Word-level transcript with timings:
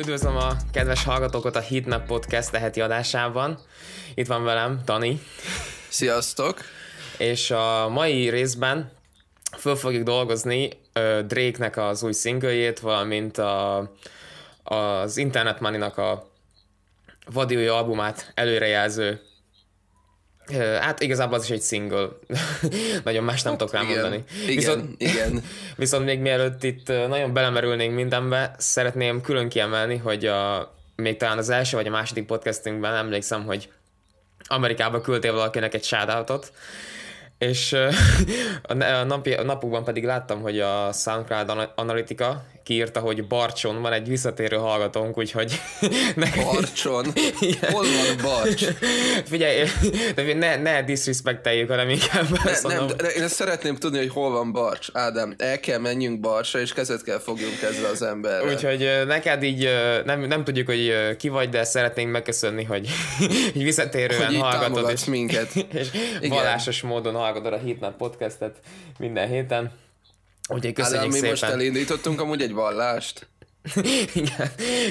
Üdvözlöm 0.00 0.36
a 0.36 0.56
kedves 0.72 1.04
hallgatókat 1.04 1.56
a 1.56 1.60
Hitnap 1.60 2.06
Podcast 2.06 2.50
teheti 2.50 2.80
adásában. 2.80 3.58
Itt 4.14 4.26
van 4.26 4.44
velem 4.44 4.80
Tani. 4.84 5.20
Sziasztok! 5.88 6.60
És 7.18 7.50
a 7.50 7.88
mai 7.88 8.28
részben 8.28 8.90
föl 9.58 9.76
fogjuk 9.76 10.02
dolgozni 10.02 10.70
Drake-nek 11.26 11.76
az 11.76 12.02
új 12.02 12.12
szingőjét, 12.12 12.78
valamint 12.80 13.38
a, 13.38 13.78
az 14.62 15.16
Internet 15.16 15.60
Money-nak 15.60 15.98
a 15.98 16.30
vadi 17.32 17.66
albumát 17.66 18.32
előrejelző 18.34 19.20
Hát 20.80 21.00
igazából 21.00 21.38
az 21.38 21.44
is 21.44 21.50
egy 21.50 21.62
single. 21.62 22.08
nagyon 23.04 23.24
más 23.24 23.42
nem 23.42 23.56
tudok 23.56 23.72
rá 23.74 23.82
igen, 23.82 23.92
mondani. 23.92 24.24
Igen, 24.42 24.54
viszont, 24.54 25.02
igen. 25.02 25.42
viszont 25.76 26.04
még 26.04 26.20
mielőtt 26.20 26.62
itt 26.62 26.88
nagyon 26.88 27.32
belemerülnénk 27.32 27.94
mindenbe, 27.94 28.54
szeretném 28.58 29.20
külön 29.20 29.48
kiemelni, 29.48 29.96
hogy 29.96 30.26
a, 30.26 30.72
még 30.96 31.16
talán 31.16 31.38
az 31.38 31.48
első 31.48 31.76
vagy 31.76 31.86
a 31.86 31.90
második 31.90 32.26
podcastünkben 32.26 32.94
emlékszem, 32.94 33.44
hogy 33.44 33.68
Amerikába 34.44 35.00
küldtél 35.00 35.32
valakinek 35.32 35.74
egy 35.74 35.84
shoutoutot, 35.84 36.52
és 37.38 37.72
a, 38.62 38.74
napi, 39.04 39.32
a 39.32 39.42
napokban 39.42 39.84
pedig 39.84 40.04
láttam, 40.04 40.40
hogy 40.40 40.60
a 40.60 40.92
SoundCloud 40.92 41.70
Analytica 41.74 42.44
kiírta, 42.70 43.00
hogy 43.00 43.26
Barcson 43.26 43.82
van 43.82 43.92
egy 43.92 44.08
visszatérő 44.08 44.56
hallgatónk, 44.56 45.18
úgyhogy... 45.18 45.60
Nekem... 46.16 46.44
Barcson? 46.44 47.04
Hol 47.60 47.84
van 47.84 48.16
Barcs? 48.22 48.64
Figyelj, 49.24 49.68
de 50.14 50.34
ne, 50.34 50.56
ne 50.56 50.82
disrespecteljük, 50.82 51.68
hanem 51.68 51.88
inkább 51.88 52.26
ne, 52.30 52.74
nem, 52.74 52.86
de 52.86 53.08
én 53.08 53.22
ezt 53.22 53.34
szeretném 53.34 53.76
tudni, 53.76 53.98
hogy 53.98 54.08
hol 54.08 54.30
van 54.30 54.52
Barcs. 54.52 54.88
Ádám, 54.92 55.34
el 55.38 55.60
kell 55.60 55.78
menjünk 55.78 56.20
Barcsra, 56.20 56.60
és 56.60 56.72
kezet 56.72 57.02
kell 57.02 57.18
fogjunk 57.18 57.62
ezzel 57.62 57.90
az 57.90 58.02
emberrel. 58.02 58.52
Úgyhogy 58.52 59.02
neked 59.06 59.42
így 59.42 59.68
nem, 60.04 60.20
nem 60.20 60.44
tudjuk, 60.44 60.66
hogy 60.66 61.16
ki 61.16 61.28
vagy, 61.28 61.48
de 61.48 61.64
szeretnénk 61.64 62.10
megköszönni, 62.10 62.64
hogy 62.64 62.88
így 63.56 63.62
visszatérően 63.62 64.26
hogy 64.26 64.36
hallgatod. 64.36 64.90
És, 64.90 65.04
minket. 65.04 65.54
és 65.80 65.88
Igen. 66.20 66.28
vallásos 66.28 66.80
módon 66.80 67.14
hallgatod 67.14 67.52
a 67.52 67.58
Hitnap 67.58 67.96
podcastet 67.96 68.56
minden 68.98 69.28
héten. 69.28 69.70
Úgyhogy 70.50 70.72
köszönjük 70.72 71.00
Ádám, 71.00 71.08
mi 71.08 71.14
szépen. 71.14 71.30
most 71.30 71.42
elindítottunk 71.42 72.20
amúgy 72.20 72.42
egy 72.42 72.52
vallást. 72.52 73.26
igen, 74.14 74.50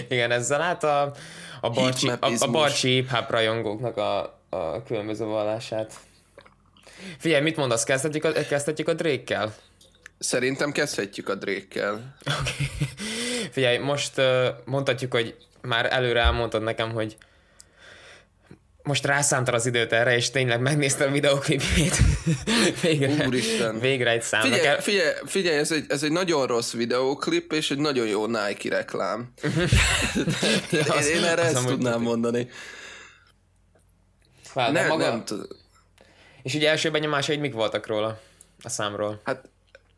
igen, 0.09 0.31
ezzel 0.31 0.61
hát 0.61 0.83
a, 0.83 1.13
a 1.61 1.69
Barcsi, 1.69 2.09
a, 2.09 2.17
a 2.39 2.47
Barcsi 2.51 2.89
hip 2.89 3.29
rajongóknak 3.29 3.97
a, 3.97 4.39
a 4.49 4.83
különböző 4.83 5.25
vallását. 5.25 5.93
Figyelj, 7.17 7.41
mit 7.41 7.55
mondasz, 7.55 7.83
kezdhetjük 7.83 8.23
a, 8.23 8.31
kezdhetjük 8.31 8.87
a 8.87 8.93
Drake-kel? 8.93 9.55
Szerintem 10.19 10.71
kezdhetjük 10.71 11.29
a 11.29 11.35
Drake-kel. 11.35 11.93
Okay. 12.39 12.67
Figyelj, 13.51 13.77
most 13.77 14.17
uh, 14.17 14.47
mondhatjuk, 14.65 15.13
hogy 15.13 15.35
már 15.61 15.93
előre 15.93 16.21
elmondtad 16.21 16.63
nekem, 16.63 16.91
hogy 16.91 17.17
most 18.89 19.05
rászántad 19.05 19.53
az 19.53 19.65
időt 19.65 19.93
erre, 19.93 20.15
és 20.15 20.29
tényleg 20.29 20.61
megnéztem 20.61 21.09
a 21.09 21.11
videoklipjét. 21.11 21.97
végre, 22.81 23.25
Úristen. 23.27 23.79
végre 23.79 24.11
egy 24.11 24.21
szám. 24.21 24.41
Figyelj, 24.41 24.65
el... 24.65 24.81
figyelj, 24.81 25.13
figyelj 25.25 25.57
ez, 25.57 25.71
egy, 25.71 25.85
ez 25.87 26.03
egy 26.03 26.11
nagyon 26.11 26.47
rossz 26.47 26.73
videoklip, 26.73 27.53
és 27.53 27.71
egy 27.71 27.77
nagyon 27.77 28.07
jó 28.07 28.25
Nike 28.25 28.69
reklám. 28.69 29.33
ja, 30.71 30.93
az, 30.93 31.07
én, 31.07 31.15
én 31.15 31.23
erre 31.23 31.41
ezt 31.41 31.65
tudnám 31.65 31.93
tudni. 31.93 32.07
mondani. 32.07 32.49
Vár, 34.53 34.71
nem, 34.71 34.87
maga... 34.87 35.09
nem 35.09 35.25
tudom. 35.25 35.47
És 36.41 36.53
ugye 36.53 36.69
első 36.69 36.91
benyomásaid 36.91 37.39
mik 37.39 37.53
voltak 37.53 37.87
róla? 37.87 38.21
A 38.61 38.69
számról? 38.69 39.21
Hát 39.23 39.49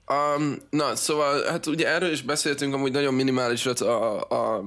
Um, 0.08 0.58
na, 0.70 0.96
szóval, 0.96 1.44
hát 1.44 1.66
ugye 1.66 1.88
erről 1.88 2.12
is 2.12 2.22
beszéltünk 2.22 2.74
amúgy 2.74 2.92
nagyon 2.92 3.14
minimális 3.14 3.66
a, 3.66 4.20
a, 4.22 4.64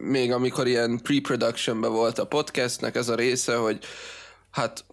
még 0.00 0.32
amikor 0.32 0.66
ilyen 0.66 1.00
pre-productionben 1.02 1.92
volt 1.92 2.18
a 2.18 2.26
podcastnek 2.26 2.96
ez 2.96 3.08
a 3.08 3.14
része, 3.14 3.56
hogy 3.56 3.78
hát 4.50 4.84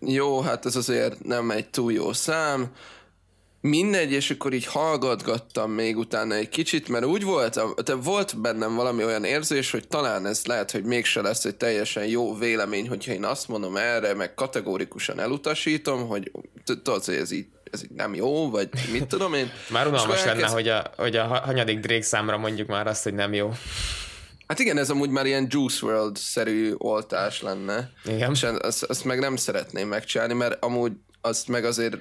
jó, 0.00 0.40
hát 0.40 0.66
ez 0.66 0.76
azért 0.76 1.24
nem 1.24 1.50
egy 1.50 1.70
túl 1.70 1.92
jó 1.92 2.12
szám, 2.12 2.70
mindegy, 3.62 4.12
és 4.12 4.30
akkor 4.30 4.52
így 4.52 4.66
hallgatgattam 4.66 5.70
még 5.70 5.98
utána 5.98 6.34
egy 6.34 6.48
kicsit, 6.48 6.88
mert 6.88 7.04
úgy 7.04 7.24
volt, 7.24 7.82
de 7.84 7.94
volt 7.94 8.40
bennem 8.40 8.74
valami 8.74 9.04
olyan 9.04 9.24
érzés, 9.24 9.70
hogy 9.70 9.88
talán 9.88 10.26
ez 10.26 10.46
lehet, 10.46 10.70
hogy 10.70 10.84
mégse 10.84 11.20
lesz 11.20 11.44
egy 11.44 11.56
teljesen 11.56 12.06
jó 12.06 12.34
vélemény, 12.34 12.88
hogyha 12.88 13.12
én 13.12 13.24
azt 13.24 13.48
mondom 13.48 13.76
erre, 13.76 14.14
meg 14.14 14.34
kategórikusan 14.34 15.20
elutasítom, 15.20 16.08
hogy 16.08 16.30
tudod, 16.64 17.04
hogy 17.04 17.14
ez 17.14 17.30
így 17.30 17.46
ez 17.72 17.82
így 17.82 17.90
nem 17.90 18.14
jó, 18.14 18.50
vagy 18.50 18.68
mit 18.92 19.06
tudom 19.06 19.34
én. 19.34 19.50
már 19.70 19.86
unalmas 19.86 20.24
lenne, 20.24 20.46
hogy 20.46 20.68
a, 20.68 20.92
hogy 20.96 21.16
a 21.16 21.24
hanyadik 21.24 21.80
Drake 21.80 22.02
számra 22.02 22.36
mondjuk 22.36 22.68
már 22.68 22.86
azt, 22.86 23.02
hogy 23.02 23.14
nem 23.14 23.32
jó. 23.32 23.52
Hát 24.46 24.58
igen, 24.58 24.78
ez 24.78 24.90
amúgy 24.90 25.10
már 25.10 25.26
ilyen 25.26 25.46
Juice 25.48 25.86
WRLD-szerű 25.86 26.74
oltás 26.78 27.42
lenne. 27.42 27.90
Igen. 28.04 28.30
És 28.30 28.42
azt, 28.42 28.82
azt 28.82 29.04
meg 29.04 29.18
nem 29.18 29.36
szeretném 29.36 29.88
megcsinálni, 29.88 30.34
mert 30.34 30.64
amúgy 30.64 30.92
azt 31.20 31.48
meg 31.48 31.64
azért 31.64 31.96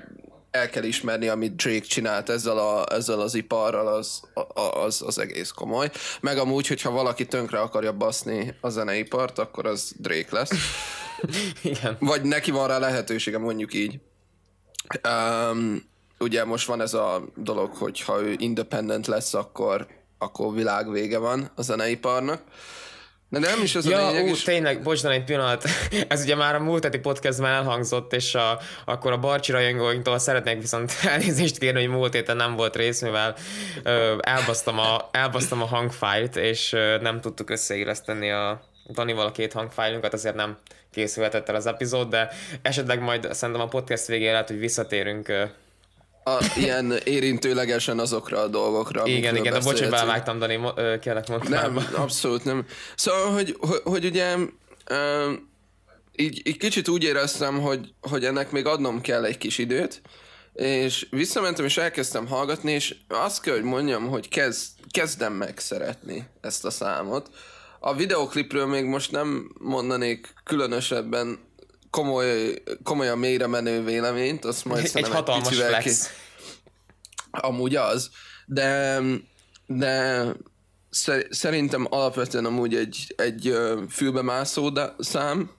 el 0.52 0.70
kell 0.70 0.84
ismerni, 0.84 1.28
amit 1.28 1.56
Drake 1.56 1.86
csinált 1.86 2.30
ezzel, 2.30 2.58
a, 2.58 2.94
ezzel 2.94 3.20
az 3.20 3.36
iparral, 3.36 3.88
az, 3.88 4.22
az, 4.74 5.02
az 5.06 5.20
egész 5.20 5.50
komoly. 5.50 5.92
Meg 6.22 6.38
amúgy, 6.38 6.68
hogyha 6.68 6.92
valaki 6.92 7.26
tönkre 7.26 7.60
akarja 7.60 7.94
baszni 7.94 8.56
a 8.62 8.70
zeneipart, 8.70 9.40
akkor 9.40 9.66
az 9.66 9.94
Drake 9.98 10.28
lesz. 10.30 10.52
Igen. 11.62 11.98
Vagy 12.00 12.22
neki 12.22 12.52
van 12.52 12.68
rá 12.68 12.78
lehetősége, 12.78 13.38
mondjuk 13.38 13.74
így. 13.74 14.00
Um, 15.08 15.90
ugye 16.20 16.46
most 16.46 16.68
van 16.68 16.82
ez 16.82 16.94
a 16.94 17.24
dolog, 17.36 17.74
hogy 17.74 18.02
ha 18.02 18.22
ő 18.22 18.36
independent 18.38 19.08
lesz, 19.08 19.34
akkor, 19.34 19.88
akkor 20.18 20.54
világ 20.54 20.92
vége 20.92 21.18
van 21.18 21.52
a 21.56 21.62
zeneiparnak. 21.62 22.42
De 23.32 23.40
nem 23.40 23.62
is 23.62 23.76
az 23.76 23.86
ja, 23.86 24.08
a 24.08 24.12
lényeg. 24.12 24.26
Ú, 24.26 24.28
is... 24.28 24.44
tényleg, 24.44 24.82
bocsánat, 24.82 25.18
egy 25.18 25.24
pillanat. 25.24 25.64
Ez 26.08 26.22
ugye 26.22 26.36
már 26.36 26.56
a 26.56 26.60
múlt 26.60 26.84
heti 26.84 26.98
podcastben 27.00 27.52
elhangzott, 27.52 28.14
és 28.14 28.36
a, 28.36 28.60
akkor 28.86 29.12
a 29.12 29.18
Barcsi 29.18 29.52
rajongóinktól 29.52 30.20
szeretnék 30.20 30.62
viszont 30.62 30.92
elnézést 31.12 31.58
kérni, 31.58 31.80
hogy 31.80 31.90
múlt 31.96 32.14
héten 32.14 32.36
nem 32.36 32.56
volt 32.56 32.76
rész, 32.76 33.02
mivel 33.02 33.36
ö, 33.84 34.18
elbasztam, 34.20 34.80
a, 34.80 35.10
elbasztam 35.12 35.62
a 35.62 35.66
hangfájlt, 35.66 36.36
és 36.36 36.74
ö, 36.74 36.98
nem 37.02 37.22
tudtuk 37.22 37.50
összeilleszteni 37.50 38.32
a 38.32 38.62
Danival 38.90 39.26
a 39.26 39.32
két 39.32 39.54
hangfájlunkat, 39.54 40.14
azért 40.14 40.36
nem 40.36 40.58
készülhetett 40.92 41.50
el 41.50 41.56
az 41.56 41.66
epizód, 41.66 42.10
de 42.10 42.30
esetleg 42.62 43.02
majd 43.02 43.34
szerintem 43.34 43.64
a 43.64 43.68
podcast 43.68 44.06
végén 44.06 44.32
lehet, 44.32 44.48
hogy 44.48 44.60
visszatérünk 44.60 45.28
a, 46.24 46.38
ilyen 46.58 46.94
érintőlegesen 47.04 48.00
azokra 48.00 48.40
a 48.40 48.48
dolgokra. 48.48 49.06
Igen, 49.06 49.36
igen, 49.36 49.54
de 49.54 49.60
bocs, 49.60 49.80
hogy 49.80 49.90
belevágtam, 49.90 50.40
Dani, 50.40 50.60
kérlek 51.00 51.28
mondtam. 51.28 51.52
Nem, 51.52 51.88
abszolút 51.96 52.44
nem. 52.44 52.66
Szóval, 52.96 53.32
hogy, 53.32 53.56
hogy, 53.60 53.82
hogy 53.84 54.06
ugye 54.06 54.36
így, 56.16 56.48
így 56.48 56.58
kicsit 56.58 56.88
úgy 56.88 57.04
éreztem, 57.04 57.60
hogy, 57.60 57.94
hogy 58.02 58.26
ennek 58.26 58.52
még 58.52 58.66
adnom 58.66 59.02
kell 59.02 59.26
egy 59.26 59.38
kis 59.38 59.58
időt, 59.58 60.02
és 60.54 61.08
visszamentem 61.10 61.66
és 61.66 61.78
elkezdtem 61.78 62.28
hallgatni, 62.28 62.72
és 62.72 62.96
azt 63.08 63.42
kell, 63.42 63.54
hogy 63.54 63.64
mondjam, 63.64 64.08
hogy 64.08 64.30
kezd, 64.30 64.68
kezdem 64.92 65.34
meg 65.34 65.60
szeretni 65.60 66.28
ezt 66.42 66.66
a 66.66 66.70
számot. 66.70 67.30
A 67.84 67.96
videoklipről 67.96 68.66
még 68.66 68.86
most 68.86 69.12
nem 69.12 69.52
mondanék 69.60 70.34
különösebben 70.44 71.40
komoly, 71.90 72.54
komolyan 72.84 73.18
mélyre 73.18 73.48
menő 73.48 73.84
véleményt, 73.84 74.46
azt 74.46 74.66
majd 74.66 74.90
egy 74.94 75.10
hatalmas 75.10 75.60
egy 75.60 75.66
flex. 75.66 76.08
Ki... 76.08 76.14
Amúgy 77.32 77.76
az, 77.76 78.10
de, 78.46 79.00
de 79.66 80.26
szerintem 81.30 81.88
alapvetően 81.90 82.46
amúgy 82.46 82.76
egy, 82.76 83.14
egy 83.18 83.58
fülbemászó 83.90 84.72
szám, 84.98 85.52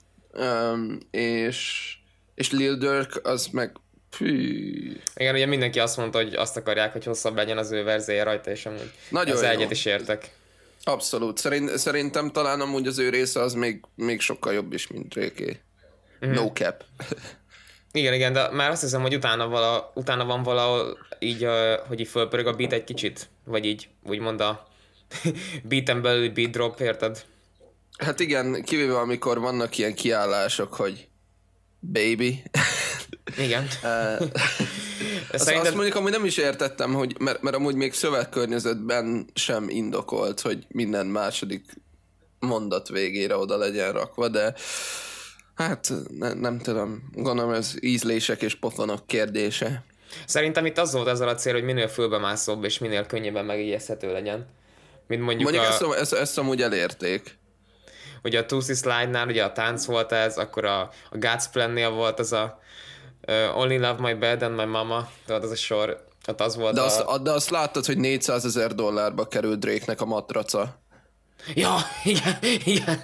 és, 1.11 1.91
és 2.35 2.51
Lil 2.51 2.75
Durk 2.75 3.19
az 3.23 3.47
meg 3.47 3.77
Fű. 4.09 5.01
Igen, 5.15 5.35
ugye 5.35 5.45
mindenki 5.45 5.79
azt 5.79 5.97
mondta, 5.97 6.17
hogy 6.17 6.33
azt 6.33 6.57
akarják, 6.57 6.91
hogy 6.91 7.03
hosszabb 7.03 7.35
legyen 7.35 7.57
az 7.57 7.71
ő 7.71 7.83
verzéje 7.83 8.23
rajta, 8.23 8.51
és 8.51 8.65
amúgy 8.65 8.91
Nagyon 9.09 9.35
az 9.35 9.41
egyet 9.41 9.71
is 9.71 9.85
értek. 9.85 10.31
Abszolút. 10.83 11.37
Szerint, 11.37 11.77
szerintem 11.77 12.31
talán 12.31 12.61
amúgy 12.61 12.87
az 12.87 12.97
ő 12.97 13.09
része 13.09 13.41
az 13.41 13.53
még, 13.53 13.81
még 13.95 14.21
sokkal 14.21 14.53
jobb 14.53 14.73
is, 14.73 14.87
mint 14.87 15.07
Drake. 15.07 15.63
Mm. 16.25 16.31
No 16.31 16.51
cap. 16.51 16.83
Igen, 17.95 18.13
igen, 18.13 18.33
de 18.33 18.49
már 18.51 18.69
azt 18.69 18.81
hiszem, 18.81 19.01
hogy 19.01 19.15
utána, 19.15 19.47
vala, 19.47 19.91
utána 19.95 20.25
van 20.25 20.43
valahol 20.43 20.97
így, 21.19 21.47
hogy 21.87 21.99
így 21.99 22.07
fölpörög 22.07 22.47
a 22.47 22.53
beat 22.53 22.71
egy 22.73 22.83
kicsit, 22.83 23.29
vagy 23.43 23.65
így, 23.65 23.89
úgymond 24.03 24.41
a 24.41 24.67
beaten 25.69 26.01
belül 26.01 26.29
beat 26.29 26.51
drop, 26.51 26.79
érted? 26.79 27.25
Hát 27.97 28.19
igen, 28.19 28.63
kivéve 28.63 28.97
amikor 28.99 29.39
vannak 29.39 29.77
ilyen 29.77 29.93
kiállások, 29.93 30.73
hogy 30.73 31.07
baby. 31.79 32.43
Igen. 33.37 33.67
azt, 35.31 35.43
Szerintem... 35.43 35.67
azt 35.67 35.75
mondjuk, 35.75 35.95
amúgy 35.95 36.11
nem 36.11 36.25
is 36.25 36.37
értettem, 36.37 36.93
hogy, 36.93 37.15
mert, 37.19 37.41
mert 37.41 37.55
amúgy 37.55 37.75
még 37.75 37.93
szövegkörnyezetben 37.93 39.25
sem 39.33 39.69
indokolt, 39.69 40.41
hogy 40.41 40.65
minden 40.67 41.05
második 41.05 41.65
mondat 42.39 42.87
végére 42.87 43.35
oda 43.35 43.57
legyen 43.57 43.91
rakva, 43.91 44.27
de 44.27 44.53
Hát 45.55 45.93
ne, 46.19 46.33
nem 46.33 46.59
tudom, 46.59 47.09
gondolom 47.13 47.53
ez 47.53 47.73
ízlések 47.79 48.41
és 48.41 48.55
pofonok 48.55 49.07
kérdése. 49.07 49.83
Szerintem 50.25 50.65
itt 50.65 50.77
az 50.77 50.93
volt 50.93 51.07
ezzel 51.07 51.27
a 51.27 51.35
cél, 51.35 51.53
hogy 51.53 51.63
minél 51.63 51.87
fölbemászóbb 51.87 52.63
és 52.63 52.77
minél 52.77 53.05
könnyebben 53.05 53.45
megijeszthető 53.45 54.11
legyen. 54.11 54.47
mint 55.07 55.21
mondjuk, 55.21 55.51
Mondjuk 55.51 55.63
a, 55.63 55.73
ezt, 55.73 55.99
ezt, 56.01 56.13
ezt 56.13 56.37
amúgy 56.37 56.61
elérték. 56.61 57.37
ugye 58.23 58.39
a 58.39 58.45
Tusi 58.45 58.73
Slide-nál 58.73 59.27
ugye 59.27 59.43
a 59.43 59.51
tánc 59.51 59.85
volt 59.85 60.11
ez, 60.11 60.37
akkor 60.37 60.65
a, 60.65 60.79
a 61.09 61.17
God's 61.17 61.45
Plan-nél 61.51 61.89
volt 61.89 62.19
az 62.19 62.33
a 62.33 62.59
uh, 63.27 63.57
Only 63.57 63.77
Love 63.77 63.97
My 63.99 64.13
Bed 64.13 64.41
and 64.41 64.55
My 64.55 64.65
Mama, 64.65 65.09
tudod, 65.25 65.43
az 65.43 65.51
a 65.51 65.55
sor, 65.55 66.05
ott 66.27 66.41
az 66.41 66.55
volt 66.55 66.73
De 66.73 66.81
a... 66.81 66.85
azt, 66.85 67.21
de 67.21 67.31
azt 67.31 67.49
láttad, 67.49 67.85
hogy 67.85 67.97
400 67.97 68.45
ezer 68.45 68.75
dollárba 68.75 69.27
került 69.27 69.59
Drake-nek 69.59 70.01
a 70.01 70.05
matraca. 70.05 70.81
Ja, 71.55 71.77
igen, 72.03 72.37
igen. 72.65 72.99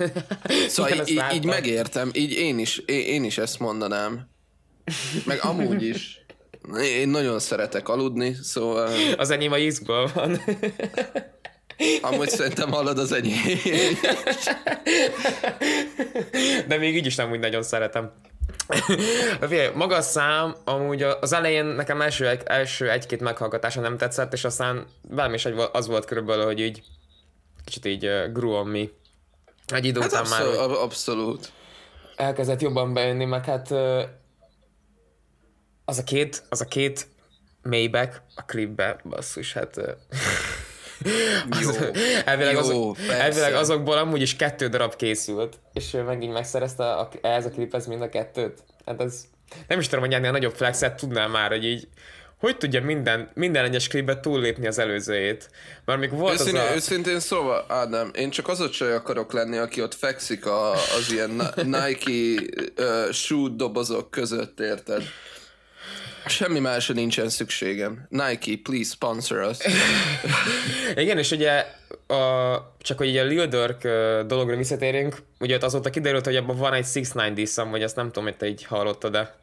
Szóval 0.67 0.91
igen, 0.91 1.07
így, 1.07 1.23
így 1.33 1.45
megértem, 1.45 2.09
így 2.13 2.31
én 2.31 2.59
is, 2.59 2.77
én, 2.77 2.99
én 2.99 3.23
is 3.23 3.37
ezt 3.37 3.59
mondanám. 3.59 4.29
Meg 5.25 5.39
amúgy 5.41 5.83
is. 5.83 6.25
Én 6.81 7.09
nagyon 7.09 7.39
szeretek 7.39 7.89
aludni, 7.89 8.33
szóval 8.41 8.89
Az 9.17 9.29
enyém 9.29 9.51
a 9.51 9.57
izgból 9.57 10.11
van. 10.13 10.41
amúgy 12.01 12.29
szerintem 12.29 12.71
hallod 12.71 12.99
az 12.99 13.11
enyém. 13.11 13.41
De 16.67 16.77
még 16.77 16.95
így 16.95 17.05
is 17.05 17.15
nem 17.15 17.31
úgy 17.31 17.39
nagyon 17.39 17.63
szeretem. 17.63 18.11
Figyelj, 19.41 19.69
maga 19.75 19.95
a 19.95 20.01
szám, 20.01 20.55
amúgy 20.63 21.01
az 21.03 21.33
elején 21.33 21.65
nekem 21.65 22.01
első, 22.01 22.27
első 22.45 22.89
egy-két 22.89 23.19
meghallgatása 23.21 23.81
nem 23.81 23.97
tetszett, 23.97 24.33
és 24.33 24.43
aztán 24.43 24.85
velem 25.09 25.33
is 25.33 25.45
egy, 25.45 25.61
az 25.71 25.87
volt 25.87 26.05
körülbelül, 26.05 26.45
hogy 26.45 26.59
így 26.59 26.83
kicsit 27.65 27.85
így 27.85 28.05
uh, 28.05 28.31
grew 28.31 28.51
on 28.51 28.67
me. 28.67 28.83
Egy 29.67 29.85
idő 29.85 29.99
Hát 29.99 30.09
után 30.09 30.27
már 30.29 30.41
abszolút, 30.41 30.59
úgy 30.59 30.71
ab- 30.71 30.81
abszolút. 30.83 31.51
elkezdett 32.15 32.61
jobban 32.61 32.93
bejönni, 32.93 33.25
meg 33.25 33.45
hát 33.45 33.71
ö, 33.71 34.03
az 35.85 35.97
a 35.97 36.03
két, 36.03 36.43
az 36.49 36.61
a 36.61 36.65
két 36.65 37.07
Maybach 37.63 38.21
a 38.35 38.45
klipbe, 38.45 38.99
basszus, 39.09 39.53
hát 39.53 39.77
ö, 39.77 39.91
Jó. 41.61 41.69
elvileg, 42.25 42.53
Jó, 42.53 42.59
azok, 42.59 42.95
persze. 42.95 43.23
elvileg 43.23 43.53
azokból 43.53 43.97
amúgy 43.97 44.21
is 44.21 44.35
kettő 44.35 44.67
darab 44.67 44.95
készült, 44.95 45.59
és 45.73 45.93
ő 45.93 46.01
megint 46.01 46.33
megszerezte 46.33 46.91
a, 46.91 47.09
ez 47.21 47.45
a 47.45 47.49
kliphez 47.49 47.85
mind 47.85 48.01
a 48.01 48.09
kettőt. 48.09 48.63
Hát 48.85 49.01
ez 49.01 49.23
nem 49.67 49.79
is 49.79 49.87
tudom, 49.87 50.03
hogy 50.03 50.13
ennél 50.13 50.31
nagyobb 50.31 50.55
flexet 50.55 50.95
tudnál 50.95 51.27
már, 51.27 51.49
hogy 51.49 51.65
így 51.65 51.87
hogy 52.39 52.57
tudja 52.57 52.81
minden, 52.81 53.29
minden 53.33 53.63
egyes 53.63 53.87
klipbe 53.87 54.19
túllépni 54.19 54.67
az 54.67 54.79
előzőjét. 54.79 55.49
Mert 55.85 55.99
még 55.99 56.11
volt 56.11 56.33
Őszintén, 56.33 56.61
az 56.61 56.69
a... 56.69 56.75
őszintén 56.75 57.19
szóval, 57.19 57.65
Ádám, 57.67 58.11
én 58.15 58.29
csak 58.29 58.47
az 58.47 58.59
a 58.59 58.69
csaj 58.69 58.93
akarok 58.93 59.33
lenni, 59.33 59.57
aki 59.57 59.81
ott 59.81 59.93
fekszik 59.93 60.45
a, 60.45 60.71
az 60.71 61.11
ilyen 61.11 61.41
Nike 61.63 62.41
uh, 62.77 63.11
shoe 63.11 63.49
dobozok 63.55 64.11
között, 64.11 64.59
érted? 64.59 65.03
Semmi 66.25 66.59
másra 66.59 66.93
nincsen 66.93 67.29
szükségem. 67.29 68.05
Nike, 68.09 68.51
please 68.63 68.89
sponsor 68.89 69.41
us. 69.41 69.57
Igen, 70.95 71.17
és 71.17 71.31
ugye 71.31 71.65
a, 72.07 72.75
csak 72.81 72.97
hogy 72.97 73.09
ugye 73.09 73.21
a 73.21 73.25
Lil 73.25 73.47
Durk 73.47 73.81
dologra 74.27 74.55
visszatérünk, 74.55 75.17
ugye 75.39 75.55
ott 75.55 75.63
azóta 75.63 75.89
kiderült, 75.89 76.25
hogy 76.25 76.35
abban 76.35 76.57
van 76.57 76.73
egy 76.73 77.07
6 77.13 77.33
diszam, 77.33 77.69
vagy 77.69 77.83
azt 77.83 77.95
nem 77.95 78.05
tudom, 78.05 78.23
hogy 78.23 78.37
te 78.37 78.47
így 78.47 78.63
hallottad 78.63 79.11
de 79.11 79.35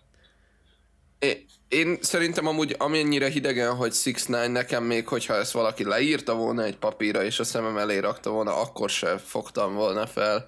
Én, 1.18 1.44
én 1.68 1.98
szerintem 2.00 2.46
amúgy 2.46 2.74
amennyire 2.78 3.28
hidegen, 3.28 3.74
hogy 3.74 3.94
6 4.04 4.14
9 4.14 4.52
nekem 4.52 4.84
még, 4.84 5.08
hogyha 5.08 5.34
ezt 5.34 5.52
valaki 5.52 5.84
leírta 5.84 6.34
volna 6.34 6.62
egy 6.62 6.76
papírra, 6.76 7.22
és 7.22 7.38
a 7.38 7.44
szemem 7.44 7.78
elé 7.78 7.98
rakta 7.98 8.30
volna, 8.30 8.60
akkor 8.60 8.90
se 8.90 9.18
fogtam 9.18 9.74
volna 9.74 10.06
fel. 10.06 10.46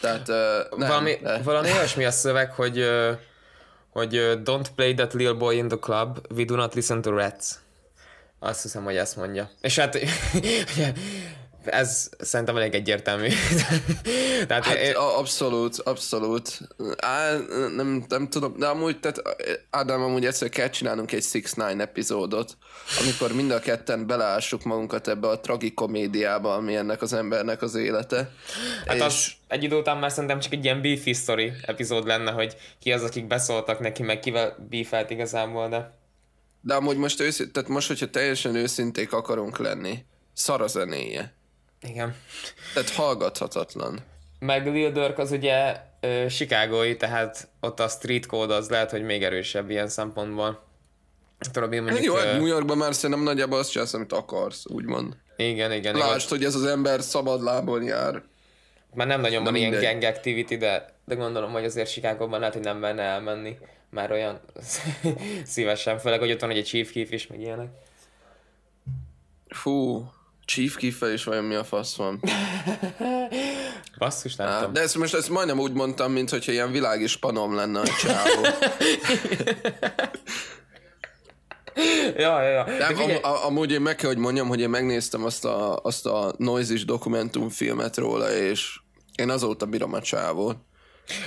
Tehát 0.00 0.28
uh, 0.28 0.78
nem, 0.78 0.88
valami, 0.88 1.18
valami 1.42 1.70
olyasmi 1.70 2.04
a 2.04 2.10
szöveg, 2.10 2.52
hogy 2.52 2.78
ö, 2.78 3.12
hogy 3.96 4.40
don't 4.44 4.66
play 4.74 4.94
that 4.94 5.12
little 5.14 5.34
boy 5.34 5.56
in 5.56 5.68
the 5.68 5.78
club, 5.78 6.18
we 6.36 6.44
do 6.44 6.56
not 6.56 6.74
listen 6.74 7.02
to 7.02 7.10
rats. 7.10 7.46
Azt 8.38 8.62
hiszem, 8.62 8.84
hogy 8.84 8.96
ezt 8.96 9.16
mondja. 9.16 9.50
És 9.60 9.78
hát 9.78 9.98
ez 11.66 12.08
szerintem 12.18 12.56
elég 12.56 12.74
egyértelmű. 12.74 13.28
Tehát 14.48 14.64
Hát 14.64 14.76
én, 14.76 14.94
abszolút, 14.94 15.78
abszolút. 15.78 16.58
Á, 16.96 17.36
nem, 17.76 18.04
nem 18.08 18.28
tudom, 18.28 18.54
de 18.58 18.66
amúgy, 18.66 19.00
tehát 19.00 19.22
Ádám, 19.70 20.02
amúgy 20.02 20.26
egyszer 20.26 20.48
kell 20.48 20.68
csinálnunk 20.68 21.12
egy 21.12 21.24
6-9 21.32 21.80
epizódot, 21.80 22.56
amikor 23.00 23.32
mind 23.32 23.50
a 23.50 23.58
ketten 23.58 24.06
beleássuk 24.06 24.64
magunkat 24.64 25.08
ebbe 25.08 25.28
a 25.28 25.40
tragikomédiába, 25.40 26.54
ami 26.54 26.76
ennek 26.76 27.02
az 27.02 27.12
embernek 27.12 27.62
az 27.62 27.74
élete. 27.74 28.30
Hát 28.86 28.96
és 28.96 29.02
az 29.02 29.32
egy 29.48 29.62
idő 29.62 29.76
után 29.76 29.96
már 29.96 30.10
szerintem 30.10 30.40
csak 30.40 30.52
egy 30.52 30.64
ilyen 30.64 30.82
beefy 30.82 31.12
story 31.12 31.52
epizód 31.62 32.06
lenne, 32.06 32.30
hogy 32.30 32.56
ki 32.78 32.92
az, 32.92 33.02
akik 33.02 33.26
beszóltak 33.26 33.80
neki, 33.80 34.02
meg 34.02 34.20
kivel 34.20 34.66
beefelt 34.70 35.10
igazából, 35.10 35.68
de... 35.68 35.94
De 36.60 36.74
amúgy 36.74 36.96
most 36.96 37.20
őszint, 37.20 37.52
tehát 37.52 37.68
most, 37.68 37.88
hogyha 37.88 38.10
teljesen 38.10 38.54
őszinték 38.54 39.12
akarunk 39.12 39.58
lenni, 39.58 40.04
szar 40.32 40.60
a 40.60 40.66
zenéje. 40.66 41.34
Igen. 41.82 42.14
Tehát 42.74 42.90
hallgathatatlan. 42.90 43.98
Meg 44.38 44.66
Lil 44.66 44.92
Durk 44.92 45.18
az 45.18 45.30
ugye 45.30 45.76
ö, 46.00 46.26
chicagói, 46.28 46.96
tehát 46.96 47.48
ott 47.60 47.80
a 47.80 47.88
street 47.88 48.26
code 48.26 48.54
az 48.54 48.68
lehet, 48.68 48.90
hogy 48.90 49.02
még 49.02 49.22
erősebb 49.22 49.70
ilyen 49.70 49.88
szempontból. 49.88 50.64
Tudod, 51.52 51.72
én 51.72 51.82
Hát 51.82 51.90
mondjuk... 51.92 52.14
jó, 52.14 52.20
ö, 52.20 52.26
hát 52.26 52.36
New 52.36 52.46
Yorkban 52.46 52.76
már 52.76 52.94
szerintem 52.94 53.24
nagyjából 53.24 53.58
azt 53.58 53.70
csinálsz, 53.70 53.94
amit 53.94 54.12
akarsz, 54.12 54.66
úgymond. 54.66 55.16
igen, 55.36 55.72
igen. 55.72 55.96
Lásd, 55.96 56.28
hogy 56.28 56.44
ez 56.44 56.54
az 56.54 56.64
ember 56.64 57.00
szabad 57.00 57.42
lábon 57.42 57.82
jár. 57.82 58.22
Már 58.94 59.06
nem 59.06 59.20
nagyon 59.20 59.44
van 59.44 59.54
ilyen 59.54 59.80
gang 59.80 60.02
activity, 60.02 60.56
de, 60.56 60.94
de 61.04 61.14
gondolom, 61.14 61.52
hogy 61.52 61.64
azért 61.64 61.90
Chicagóban 61.90 62.38
lehet, 62.38 62.54
hogy 62.54 62.64
nem 62.64 62.78
menne 62.78 63.02
elmenni. 63.02 63.58
Már 63.90 64.12
olyan 64.12 64.40
szívesen, 65.44 65.98
főleg, 65.98 66.18
hogy 66.18 66.30
ott 66.30 66.40
van 66.40 66.50
egy 66.50 66.64
Chief 66.64 66.92
Keef 66.92 67.10
is, 67.10 67.26
meg 67.26 67.40
ilyenek. 67.40 67.68
Fú, 69.48 70.06
Chief 70.46 70.76
Keef-fel 70.76 71.12
is 71.12 71.24
vajon 71.24 71.44
mi 71.44 71.54
a 71.54 71.64
fasz 71.64 71.96
van. 71.96 72.20
Basszus, 73.98 74.36
nem 74.36 74.46
Á, 74.48 74.58
tudom. 74.58 74.72
De 74.72 74.80
ezt 74.80 74.96
most 74.96 75.14
ezt 75.14 75.30
majdnem 75.30 75.58
úgy 75.58 75.72
mondtam, 75.72 76.12
mint 76.12 76.30
hogyha 76.30 76.52
ilyen 76.52 76.72
világi 76.72 77.06
spanom 77.06 77.54
lenne 77.54 77.80
a 77.80 77.84
csávó. 77.84 78.46
Ja, 82.16 82.42
ja, 82.42 82.48
ja. 82.48 82.64
De 82.64 82.76
Nem, 82.76 82.96
figyelj, 82.96 83.20
am, 83.22 83.34
amúgy 83.44 83.72
én 83.72 83.80
meg 83.80 83.94
kell, 83.94 84.08
hogy 84.08 84.18
mondjam, 84.18 84.48
hogy 84.48 84.60
én 84.60 84.68
megnéztem 84.70 85.24
azt 85.24 85.44
a, 85.44 85.76
azt 85.82 86.06
a 86.06 86.34
Noise-is 86.38 86.84
dokumentumfilmet 86.84 87.96
róla, 87.96 88.32
és 88.32 88.78
én 89.14 89.30
azóta 89.30 89.66
bírom 89.66 89.92
a 89.92 90.00
csávót. 90.00 90.56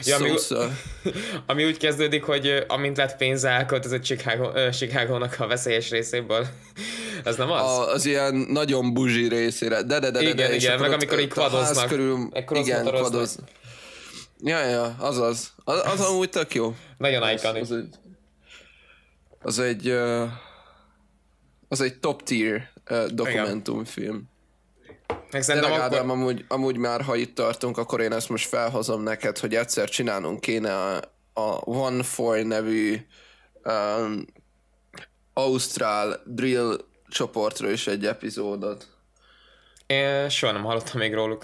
Ja, 0.04 0.18
Ja, 0.20 0.32
mi- 0.32 0.38
szóval, 0.38 0.72
Ami 1.48 1.66
úgy 1.66 1.78
kezdődik, 1.78 2.24
hogy 2.24 2.64
amint 2.68 2.98
lett 2.98 3.18
pénze, 3.18 3.50
elköltözött 3.50 4.02
Chicago, 4.02 4.52
ö, 4.54 4.70
Chicagónak 4.70 5.36
a 5.40 5.48
veszélyes 5.48 5.90
részéből. 5.90 6.48
Ez 7.24 7.36
nem 7.36 7.52
az? 7.52 7.62
a, 7.62 7.92
az 7.92 8.06
ilyen 8.06 8.36
nagyon 8.36 8.94
buzsi 8.94 9.28
részére. 9.28 9.84
De, 9.84 10.00
de, 10.00 10.12
de, 10.12 10.12
de, 10.12 10.22
Igen, 10.22 10.36
de, 10.36 10.54
és 10.54 10.64
igen, 10.64 10.80
meg 10.80 10.92
amikor 10.92 11.20
így 11.20 11.30
quadoznak. 11.34 11.88
Körül, 11.88 12.30
igen, 12.54 12.84
quadoz. 12.86 13.40
Ja, 14.44 14.66
ja, 14.66 14.96
azaz. 15.00 15.54
Az, 15.64 15.82
az 15.86 16.00
amúgy 16.00 16.30
tök 16.30 16.54
jó. 16.54 16.76
Nagyon 16.98 17.24
Az, 17.24 17.32
iconic. 17.32 17.70
az 17.70 17.72
egy, 17.72 17.90
az 19.42 19.60
egy, 19.60 19.90
az 21.68 21.82
egy 21.82 22.00
top 22.00 22.24
tier 22.24 22.72
dokumentumfilm. 23.10 24.30
Meg 25.32 25.42
szerintem 25.42 25.72
akkor... 25.72 25.84
Ádám, 25.84 26.10
amúgy, 26.10 26.46
amúgy 26.48 26.78
már, 26.78 27.02
ha 27.02 27.16
itt 27.16 27.36
tartunk, 27.36 27.78
akkor 27.78 28.02
én 28.02 28.12
ezt 28.12 28.30
most 28.30 28.48
felhozom 28.48 29.04
neked, 29.04 29.38
hogy 29.38 29.56
egyszer 29.56 29.90
csinálnunk 29.90 30.40
kéne 30.40 30.76
a, 30.76 30.96
a 31.34 31.60
One 31.64 32.04
Four 32.04 32.38
nevű 32.38 33.06
um, 33.64 34.26
Ausztrál 35.34 36.22
drill 36.26 36.78
csoportról 37.08 37.72
is 37.72 37.88
egy 37.88 38.06
epizódot. 38.06 38.88
Én 39.88 40.30
soha 40.30 40.52
nem 40.52 40.64
hallottam 40.64 41.00
még 41.00 41.14
róluk. 41.14 41.44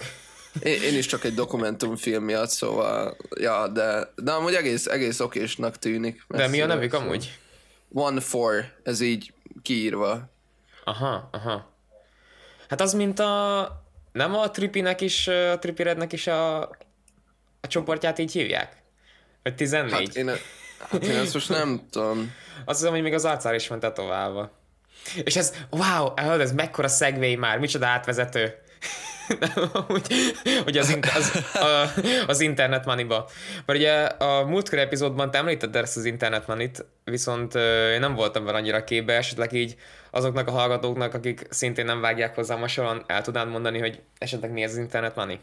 Én, 0.62 0.82
én 0.82 0.96
is 0.96 1.06
csak 1.06 1.24
egy 1.24 1.34
dokumentumfilm 1.34 2.24
miatt, 2.24 2.50
szóval, 2.50 3.16
ja, 3.40 3.68
de, 3.68 4.12
de 4.16 4.32
amúgy 4.32 4.54
egész, 4.54 4.86
egész 4.86 5.20
okésnak 5.20 5.78
tűnik. 5.78 6.24
De 6.28 6.48
mi 6.48 6.60
a 6.60 6.66
nevük 6.66 6.92
amúgy? 6.92 7.38
One 7.92 8.20
Four, 8.20 8.64
ez 8.82 9.00
így 9.00 9.32
kiírva. 9.62 10.30
Aha, 10.84 11.28
aha. 11.32 11.74
Hát 12.68 12.80
az, 12.80 12.92
mint 12.92 13.18
a... 13.18 13.84
Nem 14.12 14.34
a 14.34 14.50
Trippinek 14.50 15.00
is, 15.00 15.28
a 15.28 15.58
Trippirednek 15.58 16.12
is 16.12 16.26
a, 16.26 16.60
a 17.60 17.66
csoportját 17.68 18.18
így 18.18 18.32
hívják? 18.32 18.76
Vagy 19.42 19.54
14? 19.54 19.92
Hát 19.92 20.16
én, 20.16 20.30
hát 20.90 21.04
én 21.04 21.16
ezt 21.16 21.34
most 21.34 21.48
nem 21.48 21.86
tudom. 21.90 22.32
Azt 22.64 22.78
hiszem, 22.78 22.92
hogy 22.92 23.02
még 23.02 23.14
az 23.14 23.24
arcára 23.24 23.54
is 23.54 23.68
van 23.68 23.80
tetoválva. 23.80 24.50
És 25.24 25.36
ez, 25.36 25.54
wow, 25.70 26.14
ez 26.16 26.52
mekkora 26.52 26.88
szegvély 26.88 27.34
már, 27.34 27.58
micsoda 27.58 27.86
átvezető. 27.86 28.54
Hogy, 29.86 30.06
hogy 30.64 30.78
az, 30.78 30.98
az, 31.14 31.44
a, 31.54 31.92
az 32.26 32.40
Internet 32.40 32.84
Money-ba. 32.84 33.28
Mert 33.66 33.78
ugye 33.78 34.04
a 34.04 34.44
múltkor 34.44 34.78
epizódban 34.78 35.30
te 35.30 35.38
említetted 35.38 35.82
ezt 35.82 35.96
az 35.96 36.04
Internet 36.04 36.46
Money-t, 36.46 36.84
viszont 37.04 37.54
én 37.92 38.00
nem 38.00 38.14
voltam 38.14 38.44
vele 38.44 38.58
annyira 38.58 38.84
képbe, 38.84 39.12
esetleg 39.12 39.52
így 39.52 39.76
azoknak 40.10 40.48
a 40.48 40.50
hallgatóknak, 40.50 41.14
akik 41.14 41.46
szintén 41.50 41.84
nem 41.84 42.00
vágják 42.00 42.34
hozzá 42.34 42.56
hasonlóan, 42.56 43.04
el 43.06 43.22
tudnád 43.22 43.48
mondani, 43.48 43.78
hogy 43.78 44.00
esetleg 44.18 44.50
mi 44.50 44.62
ez 44.62 44.70
az 44.70 44.78
Internet 44.78 45.16
Money? 45.16 45.38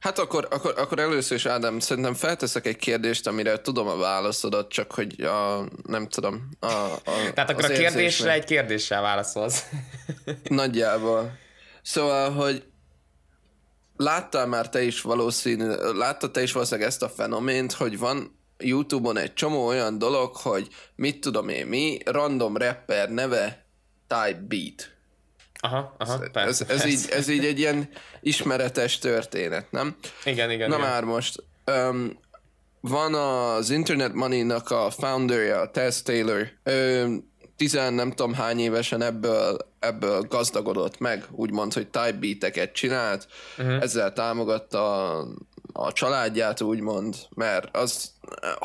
Hát 0.00 0.18
akkor, 0.18 0.48
akkor, 0.50 0.74
akkor 0.76 0.98
először 0.98 1.36
is, 1.36 1.46
Ádám, 1.46 1.78
szerintem 1.78 2.14
felteszek 2.14 2.66
egy 2.66 2.76
kérdést, 2.76 3.26
amire 3.26 3.60
tudom 3.60 3.86
a 3.86 3.96
válaszodat, 3.96 4.70
csak 4.70 4.92
hogy 4.92 5.20
a, 5.20 5.64
nem 5.86 6.08
tudom. 6.08 6.48
A, 6.60 6.66
a, 6.66 7.00
Tehát 7.34 7.50
akkor 7.50 7.64
a 7.64 7.68
kérdésre 7.68 8.00
érzésnek. 8.00 8.34
egy 8.34 8.44
kérdéssel 8.44 9.02
válaszolsz. 9.02 9.64
Nagyjából. 10.44 11.38
Szóval, 11.82 12.30
hogy 12.30 12.64
láttál 13.96 14.46
már 14.46 14.68
te 14.68 14.82
is 14.82 15.00
valószínű, 15.00 15.66
láttad 15.94 16.30
te 16.30 16.42
is 16.42 16.52
valószínűleg 16.52 16.88
ezt 16.88 17.02
a 17.02 17.08
fenomént, 17.08 17.72
hogy 17.72 17.98
van 17.98 18.38
YouTube-on 18.58 19.16
egy 19.16 19.34
csomó 19.34 19.66
olyan 19.66 19.98
dolog, 19.98 20.36
hogy 20.36 20.68
mit 20.94 21.20
tudom 21.20 21.48
én 21.48 21.66
mi, 21.66 21.98
random 22.04 22.56
rapper 22.56 23.10
neve 23.10 23.64
type 24.06 24.44
beat. 24.48 24.98
Aha, 25.62 25.94
aha, 25.98 26.18
persze, 26.32 26.64
Ez, 26.68 26.80
ez, 26.80 26.86
így, 26.86 27.08
ez 27.10 27.28
így 27.28 27.44
egy 27.44 27.58
ilyen 27.58 27.88
ismeretes 28.20 28.98
történet, 28.98 29.70
nem? 29.70 29.96
Igen, 30.24 30.50
igen, 30.50 30.68
Na 30.68 30.76
igen. 30.76 30.88
már 30.88 31.04
most, 31.04 31.42
um, 31.66 32.18
van 32.80 33.14
az 33.14 33.70
Internet 33.70 34.12
Money-nak 34.12 34.70
a 34.70 34.90
founderja, 34.90 35.60
a 35.60 35.70
Tess 35.70 36.02
Taylor, 36.02 36.48
ő 36.62 37.18
tizen 37.60 37.94
nem 37.94 38.10
tudom 38.10 38.34
hány 38.34 38.60
évesen 38.60 39.02
ebből, 39.02 39.56
ebből 39.78 40.22
gazdagodott 40.22 40.98
meg, 40.98 41.24
úgymond, 41.30 41.72
hogy 41.72 41.88
type 41.88 42.12
beateket 42.12 42.72
csinált, 42.72 43.26
uh-huh. 43.58 43.82
ezzel 43.82 44.12
támogatta 44.12 45.10
a, 45.18 45.26
a 45.72 45.92
családját, 45.92 46.60
úgymond, 46.60 47.16
mert 47.34 47.76
az, 47.76 48.12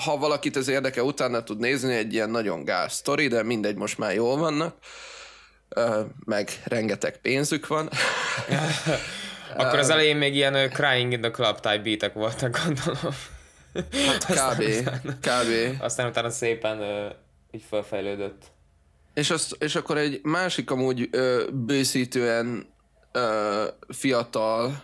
ha 0.04 0.18
valakit 0.18 0.58
ez 0.58 0.68
érdeke, 0.68 1.04
utána 1.04 1.44
tud 1.44 1.60
nézni, 1.60 1.94
egy 1.94 2.14
ilyen 2.14 2.30
nagyon 2.30 2.64
gáz 2.64 2.94
sztori, 2.94 3.28
de 3.28 3.44
mindegy, 3.44 3.75
most 3.75 3.98
már 3.98 4.14
jól 4.14 4.38
vannak, 4.38 4.75
meg 6.25 6.50
rengeteg 6.64 7.18
pénzük 7.22 7.68
van. 7.68 7.90
Akkor 9.58 9.80
az 9.80 9.90
elején 9.90 10.18
még 10.18 10.36
ilyen 10.36 10.70
Crying 10.70 11.12
in 11.12 11.22
the 11.22 11.32
Club 11.32 11.60
type 11.60 11.80
beatek 11.80 12.14
voltak, 12.14 12.60
gondolom. 12.66 13.16
Hát 14.06 14.25
kb. 14.40 14.64
kb. 15.22 15.82
Aztán 15.82 16.08
utána 16.08 16.30
szépen 16.30 16.80
így 17.52 17.64
felfejlődött. 17.70 18.54
És, 19.15 19.29
azt, 19.29 19.55
és 19.60 19.75
akkor 19.75 19.98
egy 19.98 20.19
másik 20.24 20.72
amúgy 20.72 21.07
ö, 21.12 21.43
bőszítően 21.53 22.74
ö, 23.12 23.63
fiatal 23.88 24.84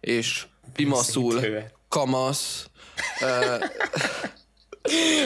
és 0.00 0.46
pimaszul 0.72 1.40
kamasz. 1.88 2.66
Ö, 3.20 3.56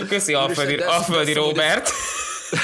Köszi 0.09 0.33
Alföldi, 0.35 0.75
de- 0.75 0.85
Alföldi 0.85 1.33
de- 1.33 1.41
Robert. 1.41 1.91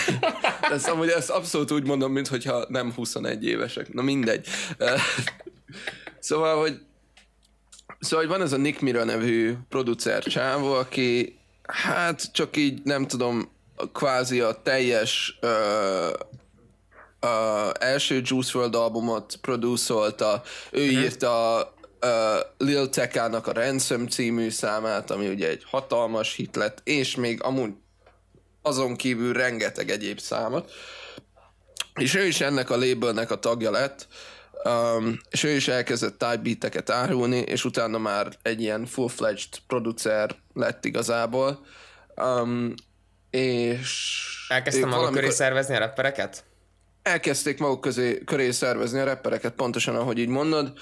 ezt 0.72 0.88
amúgy 0.88 1.08
ezt 1.08 1.30
abszolút 1.30 1.70
úgy 1.70 1.86
mondom, 1.86 2.12
mintha 2.12 2.64
nem 2.68 2.92
21 2.92 3.44
évesek. 3.44 3.92
Na 3.92 4.02
mindegy. 4.02 4.46
Szóval, 6.18 6.60
hogy 6.60 6.80
Szóval 8.00 8.26
hogy 8.26 8.34
van 8.34 8.42
ez 8.46 8.52
a 8.52 8.56
Nick 8.56 8.80
Mira 8.80 9.04
nevű 9.04 9.54
producer 9.68 10.22
csávó, 10.22 10.72
aki 10.72 11.38
hát 11.62 12.32
csak 12.32 12.56
így 12.56 12.80
nem 12.82 13.06
tudom, 13.06 13.50
kvázi 13.92 14.40
a 14.40 14.62
teljes 14.62 15.38
ö, 15.40 16.08
a 17.20 17.72
első 17.78 18.20
Juice 18.24 18.58
WRLD 18.58 18.74
albumot 18.74 19.36
producerolta, 19.40 20.42
ő 20.70 20.84
Mhm. 20.90 21.02
írta 21.02 21.58
uh, 22.02 22.66
Lil 22.66 22.88
Tekának 22.88 23.46
a 23.46 23.52
Ransom 23.52 24.06
című 24.06 24.50
számát, 24.50 25.10
ami 25.10 25.28
ugye 25.28 25.48
egy 25.48 25.64
hatalmas 25.70 26.34
hit 26.34 26.56
lett, 26.56 26.80
és 26.84 27.16
még 27.16 27.42
amúgy 27.42 27.72
azon 28.62 28.96
kívül 28.96 29.32
rengeteg 29.32 29.90
egyéb 29.90 30.18
számot. 30.20 30.70
És 31.94 32.14
ő 32.14 32.26
is 32.26 32.40
ennek 32.40 32.70
a 32.70 32.76
labelnek 32.76 33.30
a 33.30 33.38
tagja 33.38 33.70
lett, 33.70 34.08
um, 34.64 35.20
és 35.30 35.42
ő 35.42 35.50
is 35.50 35.68
elkezdett 35.68 36.18
type 36.18 36.36
beateket 36.36 36.90
árulni, 36.90 37.38
és 37.38 37.64
utána 37.64 37.98
már 37.98 38.28
egy 38.42 38.60
ilyen 38.60 38.86
full-fledged 38.86 39.58
producer 39.66 40.36
lett 40.54 40.84
igazából. 40.84 41.66
Um, 42.16 42.74
és 43.30 44.26
Elkezdtem 44.48 44.88
maguk 44.88 44.96
köré 44.96 45.10
valamikor- 45.10 45.36
szervezni 45.36 45.74
a 45.74 45.78
rappereket? 45.78 46.44
elkezdték 47.02 47.58
maguk 47.58 47.80
közé, 47.80 48.18
köré 48.24 48.50
szervezni 48.50 48.98
a 48.98 49.04
rappereket, 49.04 49.52
pontosan 49.52 49.96
ahogy 49.96 50.18
így 50.18 50.28
mondod, 50.28 50.72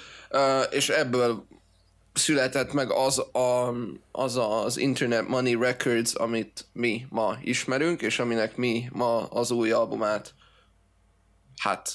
és 0.69 0.89
ebből 0.89 1.47
született 2.13 2.73
meg 2.73 2.91
az, 2.91 3.19
a, 3.19 3.73
az 4.11 4.37
az 4.37 4.77
Internet 4.77 5.27
Money 5.27 5.55
Records, 5.59 6.13
amit 6.15 6.65
mi 6.73 7.05
ma 7.09 7.37
ismerünk, 7.41 8.01
és 8.01 8.19
aminek 8.19 8.55
mi 8.55 8.89
ma 8.91 9.25
az 9.25 9.51
új 9.51 9.71
albumát 9.71 10.33
hát 11.57 11.91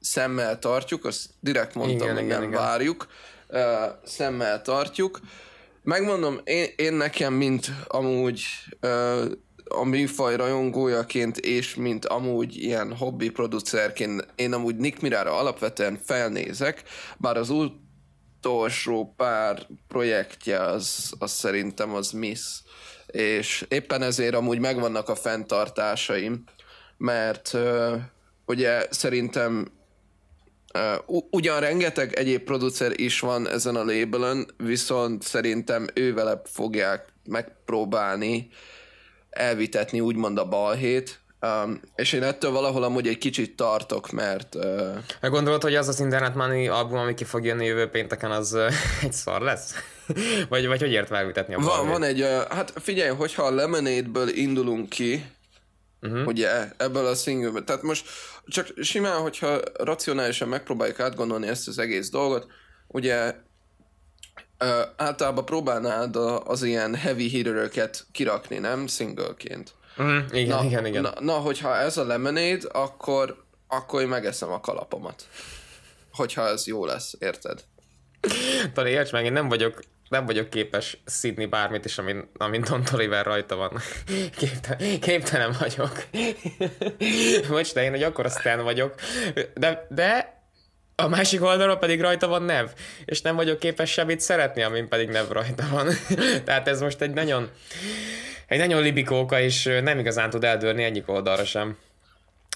szemmel 0.00 0.58
tartjuk, 0.58 1.04
azt 1.04 1.30
direkt 1.40 1.74
mondtam, 1.74 1.96
Igen, 1.96 2.14
hogy 2.14 2.24
igen, 2.24 2.40
nem 2.40 2.48
igen. 2.48 2.60
várjuk, 2.60 3.06
uh, 3.48 3.60
szemmel 4.04 4.62
tartjuk. 4.62 5.20
Megmondom, 5.82 6.40
én, 6.44 6.66
én 6.76 6.92
nekem, 6.92 7.34
mint 7.34 7.70
amúgy 7.86 8.42
uh, 8.82 9.30
a 9.64 9.84
műfaj 9.84 10.36
rajongójaként, 10.36 11.38
és 11.38 11.74
mint 11.74 12.06
amúgy 12.06 12.56
ilyen 12.56 12.96
hobbi 12.96 13.30
producerként, 13.30 14.26
én 14.34 14.52
amúgy 14.52 14.76
Nick 14.76 15.00
Mirára 15.00 15.38
alapvetően 15.38 15.98
felnézek, 16.04 16.82
bár 17.18 17.36
az 17.36 17.50
utolsó 17.50 19.14
pár 19.16 19.66
projektje 19.88 20.60
az, 20.60 21.12
az 21.18 21.30
szerintem 21.30 21.94
az 21.94 22.10
miss. 22.10 22.60
És 23.06 23.66
éppen 23.68 24.02
ezért 24.02 24.34
amúgy 24.34 24.58
megvannak 24.58 25.08
a 25.08 25.14
fenntartásaim, 25.14 26.44
mert 26.96 27.50
uh, 27.52 27.94
ugye 28.46 28.86
szerintem 28.90 29.66
Uh, 31.06 31.22
ugyan 31.30 31.60
rengeteg 31.60 32.14
egyéb 32.14 32.42
producer 32.42 33.00
is 33.00 33.20
van 33.20 33.48
ezen 33.48 33.76
a 33.76 33.84
labelen, 33.84 34.46
viszont 34.56 35.22
szerintem 35.22 35.86
ővele 35.94 36.42
fogják 36.44 37.12
megpróbálni 37.24 38.48
elvitetni 39.30 40.00
úgymond 40.00 40.38
a 40.38 40.48
balhét, 40.48 41.20
um, 41.40 41.80
és 41.94 42.12
én 42.12 42.22
ettől 42.22 42.50
valahol 42.50 42.82
amúgy 42.82 43.08
egy 43.08 43.18
kicsit 43.18 43.56
tartok, 43.56 44.10
mert 44.10 44.54
uh, 44.54 45.30
gondolod, 45.30 45.62
hogy 45.62 45.74
az 45.74 45.88
az 45.88 46.00
Internet 46.00 46.34
Money 46.34 46.68
album, 46.68 46.98
ami 46.98 47.14
ki 47.14 47.24
fog 47.24 47.44
jönni 47.44 47.64
jövő 47.64 47.88
pénteken, 47.88 48.30
az 48.30 48.52
ö, 48.52 48.68
egy 49.02 49.12
szar 49.12 49.40
lesz? 49.40 49.74
vagy, 50.48 50.66
vagy 50.66 50.80
hogy 50.80 50.92
ért 50.92 51.10
megvitetni 51.10 51.54
a 51.54 51.58
van, 51.58 51.66
balhét? 51.66 51.90
van 51.90 52.02
egy, 52.02 52.20
uh, 52.20 52.48
hát 52.48 52.72
figyelj, 52.76 53.10
hogyha 53.10 53.42
a 53.42 53.54
Lemonade-ből 53.54 54.28
indulunk 54.28 54.88
ki, 54.88 55.24
uh-huh. 56.02 56.26
ugye, 56.26 56.68
ebből 56.76 57.06
a 57.06 57.14
singleből, 57.14 57.64
tehát 57.64 57.82
most 57.82 58.08
csak 58.46 58.72
simán, 58.80 59.20
hogyha 59.20 59.60
racionálisan 59.74 60.48
megpróbáljuk 60.48 61.00
átgondolni 61.00 61.46
ezt 61.46 61.68
az 61.68 61.78
egész 61.78 62.10
dolgot, 62.10 62.46
ugye 62.88 63.34
általában 64.96 65.44
próbálnád 65.44 66.16
az 66.44 66.62
ilyen 66.62 66.94
heavy 66.94 67.28
hitteröket 67.28 68.06
kirakni, 68.12 68.58
nem? 68.58 68.86
Singleként. 68.86 69.74
Mm, 70.02 70.18
igen, 70.32 70.56
Na, 70.56 70.64
igen, 70.64 70.86
igen. 70.86 71.02
Na, 71.02 71.12
na, 71.20 71.32
hogyha 71.32 71.76
ez 71.76 71.96
a 71.96 72.04
lemonade, 72.04 72.68
akkor, 72.72 73.44
akkor 73.68 74.00
én 74.00 74.08
megeszem 74.08 74.50
a 74.50 74.60
kalapomat. 74.60 75.28
Hogyha 76.12 76.48
ez 76.48 76.66
jó 76.66 76.84
lesz, 76.84 77.14
érted? 77.18 77.64
Tali, 78.72 78.90
érts 78.90 79.12
meg, 79.12 79.24
én 79.24 79.32
nem 79.32 79.48
vagyok, 79.48 79.82
nem 80.12 80.26
vagyok 80.26 80.50
képes 80.50 80.96
szidni 81.04 81.46
bármit 81.46 81.84
is, 81.84 81.98
amin, 81.98 82.30
amin 82.36 82.64
Don 82.68 82.82
Toliver 82.82 83.24
rajta 83.24 83.56
van. 83.56 83.72
Képtelen, 84.38 85.00
képtelen 85.00 85.56
vagyok. 85.58 86.06
Bocs, 87.48 87.74
de 87.74 87.82
én 87.82 87.92
egy 87.92 88.02
akkora 88.02 88.28
stan 88.28 88.62
vagyok. 88.62 88.94
De, 89.54 89.86
de 89.90 90.40
a 90.96 91.08
másik 91.08 91.42
oldalról 91.42 91.76
pedig 91.76 92.00
rajta 92.00 92.28
van 92.28 92.42
Nev, 92.42 92.66
és 93.04 93.20
nem 93.20 93.36
vagyok 93.36 93.58
képes 93.58 93.90
semmit 93.90 94.20
szeretni, 94.20 94.62
amin 94.62 94.88
pedig 94.88 95.08
Nev 95.08 95.28
rajta 95.28 95.64
van. 95.70 95.88
Tehát 96.44 96.68
ez 96.68 96.80
most 96.80 97.00
egy 97.00 97.12
nagyon, 97.12 97.50
egy 98.46 98.58
nagyon 98.58 98.82
libikóka, 98.82 99.40
és 99.40 99.78
nem 99.82 99.98
igazán 99.98 100.30
tud 100.30 100.44
eldőrni 100.44 100.84
egyik 100.84 101.08
oldalra 101.08 101.44
sem. 101.44 101.76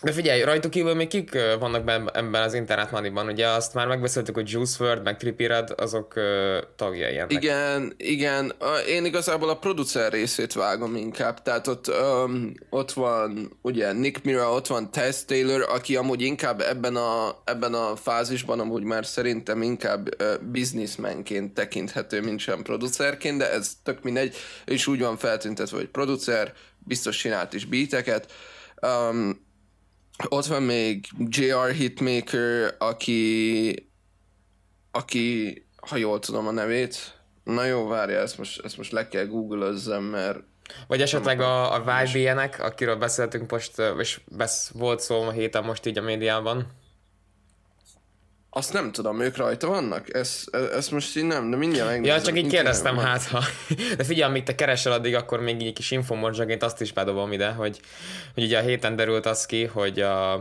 De 0.03 0.13
figyelj, 0.13 0.43
rajtuk 0.43 0.71
kívül 0.71 0.95
még 0.95 1.09
kik 1.09 1.35
ö, 1.35 1.57
vannak 1.59 1.85
ben- 1.85 2.11
ebben 2.15 2.43
az 2.43 2.55
Internet 2.55 2.91
Money-ban? 2.91 3.29
Ugye 3.29 3.49
azt 3.49 3.75
már 3.75 3.87
megbeszéltük, 3.87 4.35
hogy 4.35 4.51
Juice 4.51 4.85
WRLD, 4.85 5.03
meg 5.03 5.17
Trippie 5.17 5.49
Redd, 5.49 5.73
azok 5.77 6.17
ö, 6.17 6.59
tagjai 6.77 7.17
ennek. 7.17 7.33
Igen, 7.33 7.95
igen. 7.97 8.53
Én 8.89 9.05
igazából 9.05 9.49
a 9.49 9.59
producer 9.59 10.13
részét 10.13 10.53
vágom 10.53 10.97
inkább. 10.97 11.43
Tehát 11.43 11.67
ott, 11.67 11.89
um, 11.89 12.53
ott 12.71 12.93
van 12.93 13.59
ugye 13.63 13.93
Nick 13.93 14.25
Mira, 14.25 14.53
ott 14.53 14.67
van 14.67 14.91
Tess 14.91 15.25
Taylor, 15.25 15.67
aki 15.69 15.97
amúgy 15.97 16.23
inkább 16.23 16.61
ebben 16.61 16.97
a, 16.97 17.43
ebben 17.45 17.75
a 17.75 17.97
fázisban 17.97 18.61
amúgy 18.61 18.83
már 18.83 19.07
szerintem 19.07 19.63
inkább 19.63 20.23
uh, 20.23 20.35
businessmanként 20.41 21.55
tekinthető, 21.55 22.21
mint 22.21 22.41
sem 22.41 22.63
producerként, 22.63 23.39
de 23.39 23.53
ez 23.53 23.73
tök 23.83 24.03
mindegy. 24.03 24.37
Is 24.67 24.87
úgy 24.87 25.01
van 25.01 25.17
feltüntetve, 25.17 25.77
hogy 25.77 25.89
producer, 25.89 26.53
biztos 26.79 27.17
csinált 27.17 27.53
is 27.53 27.65
beateket. 27.65 28.33
Um, 28.83 29.46
ott 30.29 30.47
van 30.47 30.63
még 30.63 31.07
JR 31.31 31.71
Hitmaker, 31.71 32.75
aki 32.79 33.75
aki, 34.97 35.67
ha 35.77 35.97
jól 35.97 36.19
tudom 36.19 36.47
a 36.47 36.51
nevét, 36.51 37.21
na 37.45 37.65
jó, 37.65 37.87
várja, 37.87 38.19
ezt 38.21 38.39
most, 38.39 38.65
ezt 38.65 38.77
most 38.77 38.93
le 38.93 39.09
kell 39.09 39.25
google 39.27 39.99
mert 39.99 40.39
Vagy 40.87 41.03
esetleg 41.03 41.41
a, 41.41 41.75
a 41.75 42.03
YBN-ek, 42.03 42.63
akiről 42.63 42.97
beszéltünk 42.97 43.51
most, 43.51 43.83
és 43.99 44.21
besz, 44.27 44.71
volt 44.75 45.01
szó 45.01 45.23
a 45.23 45.31
héten 45.31 45.65
most 45.65 45.87
így 45.87 45.99
a 45.99 46.03
médiában. 46.03 46.67
Azt 48.57 48.73
nem 48.73 48.93
tudom, 48.93 49.21
ők 49.21 49.37
rajta 49.37 49.67
vannak? 49.67 50.15
Ezt, 50.15 50.57
ezt 50.57 50.91
most 50.91 51.17
így 51.17 51.25
nem, 51.25 51.51
de 51.51 51.57
mindjárt 51.57 51.89
megnézem. 51.89 52.17
Ja, 52.17 52.23
csak 52.23 52.39
így 52.39 52.47
kérdeztem 52.47 52.97
hát, 52.97 53.25
ha... 53.25 53.43
De 53.97 54.05
figyelj, 54.05 54.31
amíg 54.31 54.43
te 54.43 54.55
keresel 54.55 54.93
addig, 54.93 55.15
akkor 55.15 55.41
még 55.41 55.63
egy 55.63 55.73
kis 55.73 55.91
infomorzsaként 55.91 56.63
azt 56.63 56.81
is 56.81 56.93
bedobom 56.93 57.33
ide, 57.33 57.51
hogy, 57.51 57.81
hogy 58.35 58.43
ugye 58.43 58.59
a 58.59 58.63
héten 58.63 58.97
derült 58.97 59.27
az 59.27 59.47
ki, 59.47 59.65
hogy 59.65 60.01
a 60.01 60.33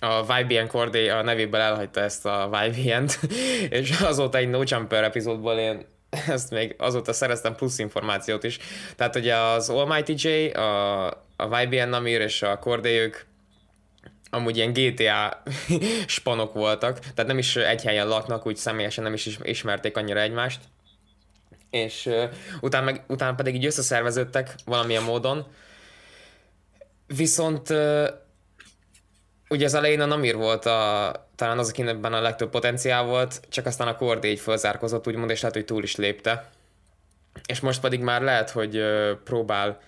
a 0.00 0.38
YBN 0.38 0.66
Corday 0.66 1.08
a 1.08 1.22
nevéből 1.22 1.60
elhagyta 1.60 2.00
ezt 2.00 2.26
a 2.26 2.64
YBN-t, 2.64 3.18
és 3.78 4.00
azóta 4.00 4.38
egy 4.38 4.50
No 4.50 4.60
Jumper 4.64 5.04
epizódból 5.04 5.54
én 5.58 5.86
ezt 6.28 6.50
még 6.50 6.74
azóta 6.78 7.12
szereztem 7.12 7.54
plusz 7.54 7.78
információt 7.78 8.44
is. 8.44 8.58
Tehát 8.96 9.16
ugye 9.16 9.36
az 9.36 9.68
Almighty 9.68 10.28
J, 10.28 10.48
a, 10.48 11.06
a 11.36 11.60
YBN 11.60 11.88
Namir 11.88 12.20
és 12.20 12.42
a 12.42 12.58
Corday 12.58 12.98
ők 12.98 13.16
amúgy 14.30 14.56
ilyen 14.56 14.72
GTA 14.72 15.42
spanok 16.06 16.54
voltak, 16.54 16.98
tehát 16.98 17.26
nem 17.26 17.38
is 17.38 17.56
egy 17.56 17.82
helyen 17.82 18.08
laknak, 18.08 18.46
úgy 18.46 18.56
személyesen 18.56 19.04
nem 19.04 19.12
is 19.12 19.38
ismerték 19.42 19.96
annyira 19.96 20.20
egymást. 20.20 20.60
És 21.70 22.06
uh, 22.06 22.24
utána, 22.60 22.84
meg, 22.84 23.04
utána 23.08 23.34
pedig 23.34 23.54
így 23.54 23.64
összeszerveződtek 23.64 24.54
valamilyen 24.64 25.02
módon. 25.02 25.46
Viszont 27.06 27.70
uh, 27.70 28.08
ugye 29.48 29.64
az 29.64 29.74
elején 29.74 30.00
a 30.00 30.06
Namir 30.06 30.36
volt 30.36 30.66
a, 30.66 31.12
talán 31.34 31.58
az, 31.58 31.68
akinek 31.68 32.04
a 32.04 32.20
legtöbb 32.20 32.50
potenciál 32.50 33.04
volt, 33.04 33.40
csak 33.48 33.66
aztán 33.66 33.88
a 33.88 33.96
Kordi 33.96 34.28
így 34.28 34.40
fölzárkozott, 34.40 35.06
úgymond, 35.06 35.30
és 35.30 35.40
lehet, 35.40 35.56
hogy 35.56 35.64
túl 35.64 35.82
is 35.82 35.96
lépte. 35.96 36.50
És 37.46 37.60
most 37.60 37.80
pedig 37.80 38.00
már 38.00 38.22
lehet, 38.22 38.50
hogy 38.50 38.76
uh, 38.76 39.10
próbál 39.24 39.80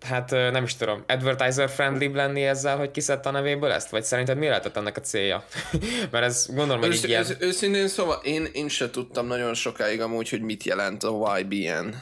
hát 0.00 0.30
nem 0.30 0.64
is 0.64 0.76
tudom, 0.76 1.04
advertiser 1.06 1.70
friendly 1.70 2.12
lenni 2.12 2.42
ezzel, 2.42 2.76
hogy 2.76 2.90
kiszedte 2.90 3.28
a 3.28 3.32
nevéből 3.32 3.70
ezt? 3.70 3.90
Vagy 3.90 4.04
szerinted 4.04 4.38
mi 4.38 4.46
lehetett 4.46 4.76
ennek 4.76 4.96
a 4.96 5.00
célja? 5.00 5.44
Mert 6.10 6.24
ez 6.24 6.46
gondolom, 6.54 6.82
hogy 6.82 6.94
így 6.94 7.08
ilyen... 7.08 7.20
ősz, 7.20 7.36
Őszintén 7.38 7.88
szóval 7.88 8.20
én, 8.22 8.48
én 8.52 8.68
se 8.68 8.90
tudtam 8.90 9.26
nagyon 9.26 9.54
sokáig 9.54 10.00
amúgy, 10.00 10.28
hogy 10.28 10.40
mit 10.40 10.64
jelent 10.64 11.02
a 11.02 11.38
YBN. 11.38 11.94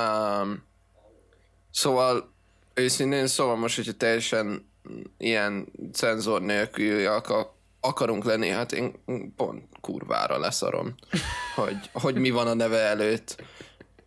Um, 0.00 0.64
szóval 1.70 2.32
őszintén 2.74 3.26
szóval 3.26 3.56
most, 3.56 3.76
hogyha 3.76 3.92
teljesen 3.92 4.70
ilyen 5.18 5.66
cenzor 5.92 6.42
nélkül 6.42 7.06
akar, 7.06 7.52
akarunk 7.80 8.24
lenni, 8.24 8.48
hát 8.48 8.72
én 8.72 9.04
pont 9.36 9.64
kurvára 9.80 10.38
leszarom, 10.38 10.94
hogy, 11.54 11.90
hogy 11.92 12.14
mi 12.14 12.30
van 12.30 12.46
a 12.46 12.54
neve 12.54 12.78
előtt. 12.78 13.44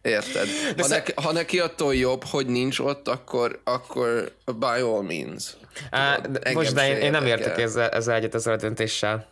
Érted? 0.01 0.47
De 0.75 0.81
ha, 0.81 0.87
szer... 0.87 0.97
neki, 0.97 1.11
ha 1.15 1.31
neki 1.31 1.59
attól 1.59 1.95
jobb, 1.95 2.23
hogy 2.23 2.45
nincs 2.45 2.79
ott, 2.79 3.07
akkor, 3.07 3.59
akkor 3.63 4.31
by 4.45 4.81
all 4.81 5.01
means. 5.01 5.43
Á, 5.89 6.17
de 6.17 6.51
most 6.53 6.73
de 6.73 6.87
én, 6.87 6.95
én 6.95 7.11
nem 7.11 7.25
értek 7.25 7.57
ezzel, 7.57 7.89
ezzel 7.89 8.15
egyet 8.15 8.35
ezzel 8.35 8.53
a 8.53 8.57
döntéssel. 8.57 9.27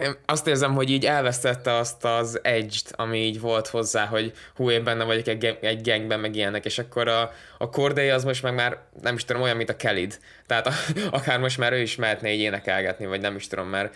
Én 0.00 0.16
azt 0.26 0.46
érzem, 0.46 0.74
hogy 0.74 0.90
így 0.90 1.06
elvesztette 1.06 1.72
azt 1.74 2.04
az 2.04 2.38
edge-t, 2.42 2.92
ami 2.96 3.18
így 3.18 3.40
volt 3.40 3.66
hozzá, 3.66 4.04
hogy 4.04 4.32
hú, 4.54 4.70
én 4.70 4.84
benne 4.84 5.04
vagyok 5.04 5.26
egy, 5.26 5.58
egy 5.60 5.88
gangben, 5.88 6.20
meg 6.20 6.36
ilyenek, 6.36 6.64
és 6.64 6.78
akkor 6.78 7.08
a, 7.08 7.32
a 7.58 7.70
Corday 7.70 8.08
az 8.08 8.24
most 8.24 8.42
meg 8.42 8.54
már 8.54 8.78
nem 9.02 9.14
is 9.14 9.24
tudom, 9.24 9.42
olyan, 9.42 9.56
mint 9.56 9.68
a 9.68 9.76
Kelid. 9.76 10.18
Tehát 10.46 10.66
a, 10.66 10.72
akár 11.10 11.38
most 11.38 11.58
már 11.58 11.72
ő 11.72 11.80
is 11.80 11.96
mehetne 11.96 12.32
így 12.32 12.40
énekelgetni, 12.40 13.06
vagy 13.06 13.20
nem 13.20 13.36
is 13.36 13.46
tudom, 13.46 13.68
mert 13.68 13.94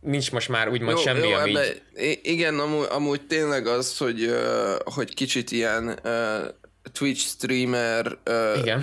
nincs 0.00 0.32
most 0.32 0.48
már 0.48 0.68
úgymond 0.68 0.96
jó, 0.96 1.02
semmi, 1.02 1.28
jó, 1.28 1.36
ami 1.36 1.50
így... 1.50 2.18
Igen, 2.22 2.58
amúgy, 2.58 2.86
amúgy 2.90 3.26
tényleg 3.26 3.66
az, 3.66 3.98
hogy, 3.98 4.36
hogy 4.84 5.14
kicsit 5.14 5.50
ilyen 5.50 6.00
Twitch 6.92 7.26
streamer 7.26 8.18
Igen. 8.56 8.82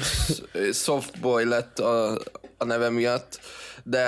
softboy 0.74 1.46
lett 1.46 1.80
a, 1.80 2.20
a 2.58 2.66
neve 2.66 2.90
miatt, 2.90 3.40
de... 3.84 4.04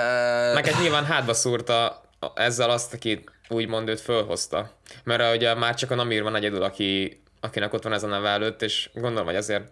Meg 0.54 0.68
egy 0.68 0.80
nyilván 0.80 1.04
hátba 1.04 1.34
szúrta 1.34 2.04
ezzel 2.34 2.70
azt, 2.70 2.92
aki 2.92 3.24
úgymond 3.48 3.88
őt 3.88 4.00
fölhozta. 4.00 4.78
Mert 5.04 5.36
ugye 5.36 5.54
már 5.54 5.74
csak 5.74 5.90
a 5.90 5.94
Namir 5.94 6.22
van 6.22 6.36
egyedül, 6.36 6.62
aki, 6.62 7.22
akinek 7.40 7.72
ott 7.72 7.82
van 7.82 7.92
ez 7.92 8.02
a 8.02 8.06
neve 8.06 8.28
előtt, 8.28 8.62
és 8.62 8.90
gondolom, 8.94 9.26
hogy 9.26 9.36
azért 9.36 9.64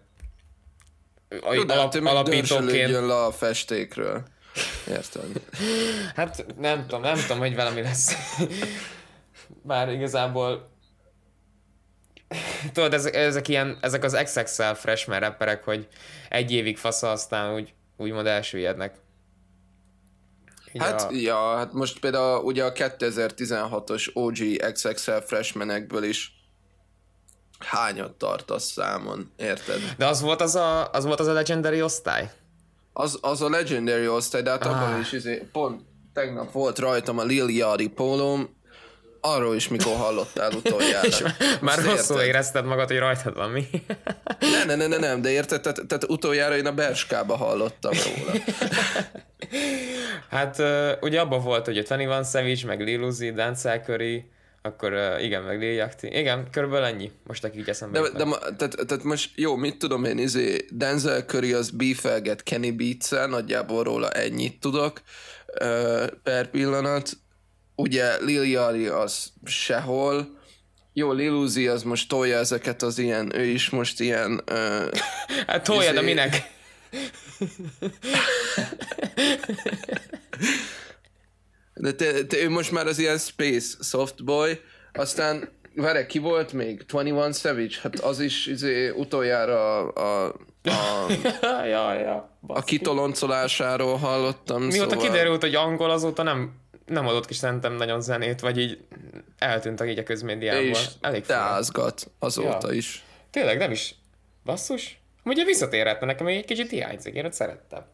Jó, 1.29 1.64
de 1.64 1.73
alap, 1.73 1.94
hát 1.94 2.07
alapítóként... 2.07 2.90
le 2.90 3.25
a 3.25 3.33
festékről. 3.33 4.25
Értem. 4.88 5.33
Hát 6.14 6.45
nem 6.59 6.81
tudom, 6.81 7.01
nem 7.01 7.17
tudom, 7.17 7.38
hogy 7.38 7.55
velem 7.55 7.75
mi 7.75 7.83
lesz. 7.83 8.14
Bár 9.62 9.93
igazából 9.93 10.73
tudod, 12.73 12.95
ezek, 12.95 13.14
ezek, 13.14 13.49
ilyen, 13.49 13.79
ezek 13.81 14.05
az 14.05 14.21
XXL 14.25 14.62
freshman 14.62 15.21
rapperek, 15.21 15.64
hogy 15.64 15.88
egy 16.29 16.53
évig 16.53 16.79
fasza, 16.79 17.11
aztán 17.11 17.55
úgy, 17.55 17.75
úgymond 17.97 18.27
elsüllyednek. 18.27 18.95
hát, 20.79 21.03
a... 21.03 21.09
ja, 21.11 21.57
hát 21.57 21.73
most 21.73 21.99
például 21.99 22.45
ugye 22.45 22.64
a 22.64 22.73
2016-os 22.73 24.11
OG 24.12 24.73
XXL 24.73 25.17
freshmenekből 25.27 26.05
is 26.05 26.33
hányat 27.59 28.12
tartasz 28.12 28.64
számon, 28.64 29.33
érted? 29.37 29.95
De 29.97 30.07
az 30.07 30.21
volt 30.21 30.40
az 30.40 30.55
a, 30.55 30.90
az 30.90 31.05
volt 31.05 31.21
az 31.21 31.27
a 31.27 31.33
legendary 31.33 31.83
osztály? 31.83 32.31
Az, 32.97 33.19
az 33.21 33.43
a 33.43 33.49
Legendary 33.49 34.09
osztály, 34.09 34.43
de 34.43 34.51
hát 34.51 34.67
ah. 34.67 34.83
abban 34.83 35.01
is 35.01 35.13
izé, 35.13 35.49
pont 35.53 35.81
tegnap 36.13 36.53
volt 36.53 36.79
rajtam 36.79 37.19
a 37.19 37.25
Lil 37.25 37.49
Yachty 37.49 37.89
pólóm, 37.89 38.49
arról 39.21 39.55
is 39.55 39.69
mikor 39.69 39.97
hallottál 39.97 40.53
utoljára. 40.53 41.07
És 41.07 41.23
már 41.61 41.79
Azt 41.79 41.87
rosszul 41.87 42.17
érted? 42.17 42.29
érezted 42.29 42.65
magad, 42.65 42.89
hogy 42.89 42.99
rajtad 42.99 43.35
van 43.35 43.51
mi? 43.51 43.67
ne, 44.39 44.65
ne, 44.65 44.75
ne, 44.75 44.87
ne, 44.87 44.97
nem, 44.97 45.23
de 45.23 45.31
érted, 45.31 45.61
tehát, 45.61 45.87
tehát 45.87 46.05
utoljára 46.09 46.57
én 46.57 46.67
a 46.67 46.73
Berskába 46.73 47.37
hallottam 47.37 47.93
róla. 47.93 48.39
hát 50.37 50.63
ugye 51.01 51.21
abban 51.21 51.43
volt, 51.43 51.65
hogy 51.65 51.79
a 51.79 52.07
van 52.07 52.25
Savage, 52.25 52.67
meg 52.67 52.81
Lil 52.81 53.03
Uzi, 53.03 53.33
Dancel 53.33 53.81
Curry, 53.81 54.31
akkor 54.66 54.92
uh, 54.92 55.24
igen, 55.24 55.42
meg 55.42 55.59
Lil 55.59 55.72
Yachty. 55.72 56.07
Igen, 56.07 56.50
körülbelül 56.50 56.87
ennyi. 56.87 57.11
Most 57.27 57.44
aki 57.44 57.59
így 57.59 57.68
eszembe. 57.68 58.00
De, 58.00 58.09
de, 58.11 58.24
de 58.24 58.24
tehát, 58.57 58.87
tehát, 58.87 59.03
most 59.03 59.31
jó, 59.35 59.57
mit 59.57 59.79
tudom 59.79 60.05
én, 60.05 60.18
izé, 60.18 60.66
Denzel 60.70 61.22
Curry 61.22 61.53
az 61.53 61.70
beefelget 61.70 62.42
Kenny 62.42 62.77
beats 62.77 63.11
nagyjából 63.11 63.83
róla 63.83 64.11
ennyit 64.11 64.61
tudok 64.61 65.03
uh, 65.61 66.07
per 66.22 66.50
pillanat. 66.50 67.11
Ugye 67.74 68.16
Lil 68.24 68.42
Yachty 68.42 68.87
az 68.87 69.33
sehol. 69.44 70.38
Jó, 70.92 71.12
Lil 71.12 71.33
Uzi 71.33 71.68
az 71.68 71.83
most 71.83 72.09
tolja 72.09 72.38
ezeket 72.38 72.83
az 72.83 72.98
ilyen, 72.98 73.37
ő 73.37 73.44
is 73.44 73.70
most 73.70 74.00
ilyen... 74.00 74.42
Uh, 74.50 74.90
hát 75.46 75.64
tolja, 75.64 75.83
izé... 75.83 75.92
de 75.92 76.00
minek? 76.00 76.37
De 81.75 81.93
te, 81.93 82.25
te, 82.25 82.37
ő 82.37 82.51
most 82.51 82.73
már 82.73 82.87
az 82.87 82.99
ilyen 82.99 83.19
Space 83.19 83.77
Softboy, 83.83 84.61
aztán 84.93 85.49
várj, 85.75 86.07
ki 86.07 86.19
volt 86.19 86.53
még? 86.53 86.85
21 86.89 87.35
Savage? 87.35 87.77
Hát 87.83 88.01
az 88.01 88.21
is 88.21 88.47
izé, 88.47 88.89
utoljára 88.89 89.79
a, 89.79 89.93
a, 89.95 90.35
a, 90.63 91.11
ja, 91.67 91.93
ja, 91.93 92.39
a 92.47 92.63
kitoloncolásáról 92.63 93.97
hallottam. 93.97 94.63
Mióta 94.63 94.91
szóval... 94.91 95.09
kiderült, 95.09 95.41
hogy 95.41 95.55
angol, 95.55 95.91
azóta 95.91 96.23
nem, 96.23 96.53
nem 96.87 97.07
adott 97.07 97.27
ki 97.27 97.35
szerintem 97.35 97.73
nagyon 97.73 98.01
zenét, 98.01 98.41
vagy 98.41 98.59
így 98.59 98.79
eltűntek 99.39 99.89
így 99.89 99.99
a 99.99 100.03
közmédiából. 100.03 100.65
És 100.65 100.87
Elég 101.01 101.27
teázgat 101.27 102.11
azóta 102.19 102.69
ja. 102.69 102.77
is. 102.77 103.05
Tényleg, 103.31 103.59
nem 103.59 103.71
is. 103.71 103.95
Basszus? 104.45 104.99
Ugye 105.25 105.45
visszatérhetne 105.45 106.07
nekem, 106.07 106.27
egy 106.27 106.45
kicsit 106.45 106.71
hiányzik, 106.71 107.15
én 107.15 107.25
ott 107.25 107.33
szerettem. 107.33 107.85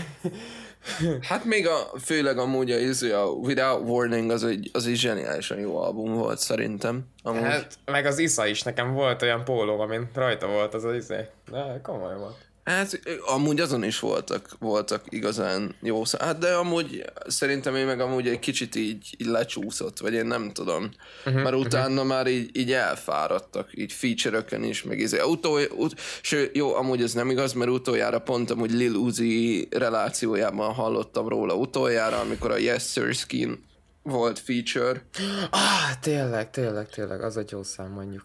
Hát 1.20 1.44
még 1.44 1.66
a, 1.66 1.90
főleg 2.00 2.38
amúgy 2.38 2.70
a, 2.70 2.76
a 3.22 3.26
Without 3.30 3.88
Warning 3.88 4.30
az 4.30 4.44
egy, 4.44 4.70
az 4.72 4.86
egy 4.86 4.96
zseniálisan 4.96 5.58
jó 5.58 5.76
album 5.76 6.14
volt 6.14 6.38
szerintem. 6.38 7.06
Amúgy. 7.22 7.42
Hát 7.42 7.78
meg 7.84 8.06
az 8.06 8.18
Isza 8.18 8.46
is, 8.46 8.62
nekem 8.62 8.92
volt 8.92 9.22
olyan 9.22 9.44
póló, 9.44 9.80
amin 9.80 10.10
rajta 10.14 10.46
volt 10.46 10.74
az 10.74 10.84
az 10.84 10.94
izé. 10.94 11.26
De 11.50 11.80
komoly 11.82 12.16
volt. 12.18 12.36
Hát 12.64 13.00
amúgy 13.26 13.60
azon 13.60 13.84
is 13.84 13.98
voltak, 13.98 14.56
voltak 14.58 15.04
igazán 15.08 15.74
jó 15.82 16.04
szá- 16.04 16.22
Hát 16.22 16.38
de 16.38 16.52
amúgy 16.54 17.04
szerintem 17.26 17.76
én 17.76 17.86
meg 17.86 18.00
amúgy 18.00 18.28
egy 18.28 18.38
kicsit 18.38 18.74
így, 18.74 19.14
így 19.18 19.26
lecsúszott, 19.26 19.98
vagy 19.98 20.12
én 20.12 20.26
nem 20.26 20.52
tudom. 20.52 20.90
Uh-huh, 21.26 21.42
Mert 21.42 21.56
utána 21.56 21.92
uh-huh. 21.92 22.06
már 22.06 22.26
így, 22.26 22.56
így 22.56 22.72
elfáradtak, 22.72 23.68
így 23.74 23.92
feature 23.92 24.44
is, 24.66 24.82
meg 24.82 24.98
izé. 24.98 25.20
Utol, 25.20 25.60
ut, 25.76 26.00
sőt, 26.22 26.56
jó, 26.56 26.74
amúgy 26.74 27.02
ez 27.02 27.12
nem 27.12 27.30
igaz, 27.30 27.52
mert 27.52 27.70
utoljára 27.70 28.18
pont 28.18 28.50
amúgy 28.50 28.72
Lil 28.72 28.94
Uzi 28.94 29.68
relációjában 29.70 30.72
hallottam 30.72 31.28
róla 31.28 31.54
utoljára, 31.54 32.20
amikor 32.20 32.50
a 32.50 32.56
Yes 32.56 32.90
Sir 32.90 33.14
Skin 33.14 33.64
volt 34.02 34.38
feature. 34.38 35.04
Ah, 35.50 35.98
tényleg, 36.00 36.50
tényleg, 36.50 36.88
tényleg, 36.88 37.22
az 37.22 37.36
egy 37.36 37.50
jó 37.50 37.62
szám 37.62 37.90
mondjuk. 37.90 38.24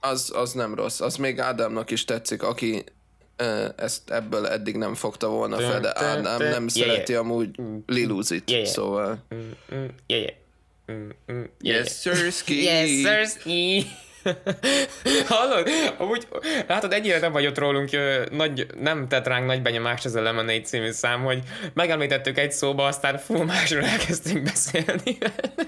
Az, 0.00 0.32
az 0.34 0.52
nem 0.52 0.74
rossz, 0.74 1.00
az 1.00 1.16
még 1.16 1.38
Ádámnak 1.38 1.90
is 1.90 2.04
tetszik, 2.04 2.42
aki 2.42 2.84
ezt 3.76 4.10
ebből 4.10 4.46
eddig 4.46 4.76
nem 4.76 4.94
fogta 4.94 5.28
volna 5.28 5.56
fel, 5.56 5.80
de 5.80 5.98
Ádám 5.98 6.42
nem 6.42 6.68
szereti 6.68 7.14
amúgy 7.14 7.60
mm, 7.60 7.64
mm, 7.64 7.78
Liluzit, 7.86 8.66
szóval... 8.66 9.24
Mm, 9.74 11.42
yes, 11.60 12.00
sirski! 12.00 12.62
Yes, 12.70 12.88
sirski! 12.88 13.86
Hallod? 15.28 15.68
Amúgy, 15.98 16.28
látod, 16.66 16.92
ennyire 16.92 17.18
nem 17.18 17.32
vagy 17.32 17.46
ott 17.46 17.58
rólunk, 17.58 17.90
nagy, 18.30 18.66
nem 18.80 19.08
tett 19.08 19.26
ránk 19.26 19.46
nagy 19.46 19.62
benyomást 19.62 20.04
ez 20.04 20.14
a 20.14 20.22
Lemonade 20.22 20.60
című 20.60 20.90
szám, 20.90 21.22
hogy 21.22 21.42
megemlítettük 21.74 22.38
egy 22.38 22.52
szóba, 22.52 22.86
aztán 22.86 23.18
fú, 23.18 23.42
másról 23.42 23.84
elkezdtünk 23.84 24.42
beszélni. 24.42 25.18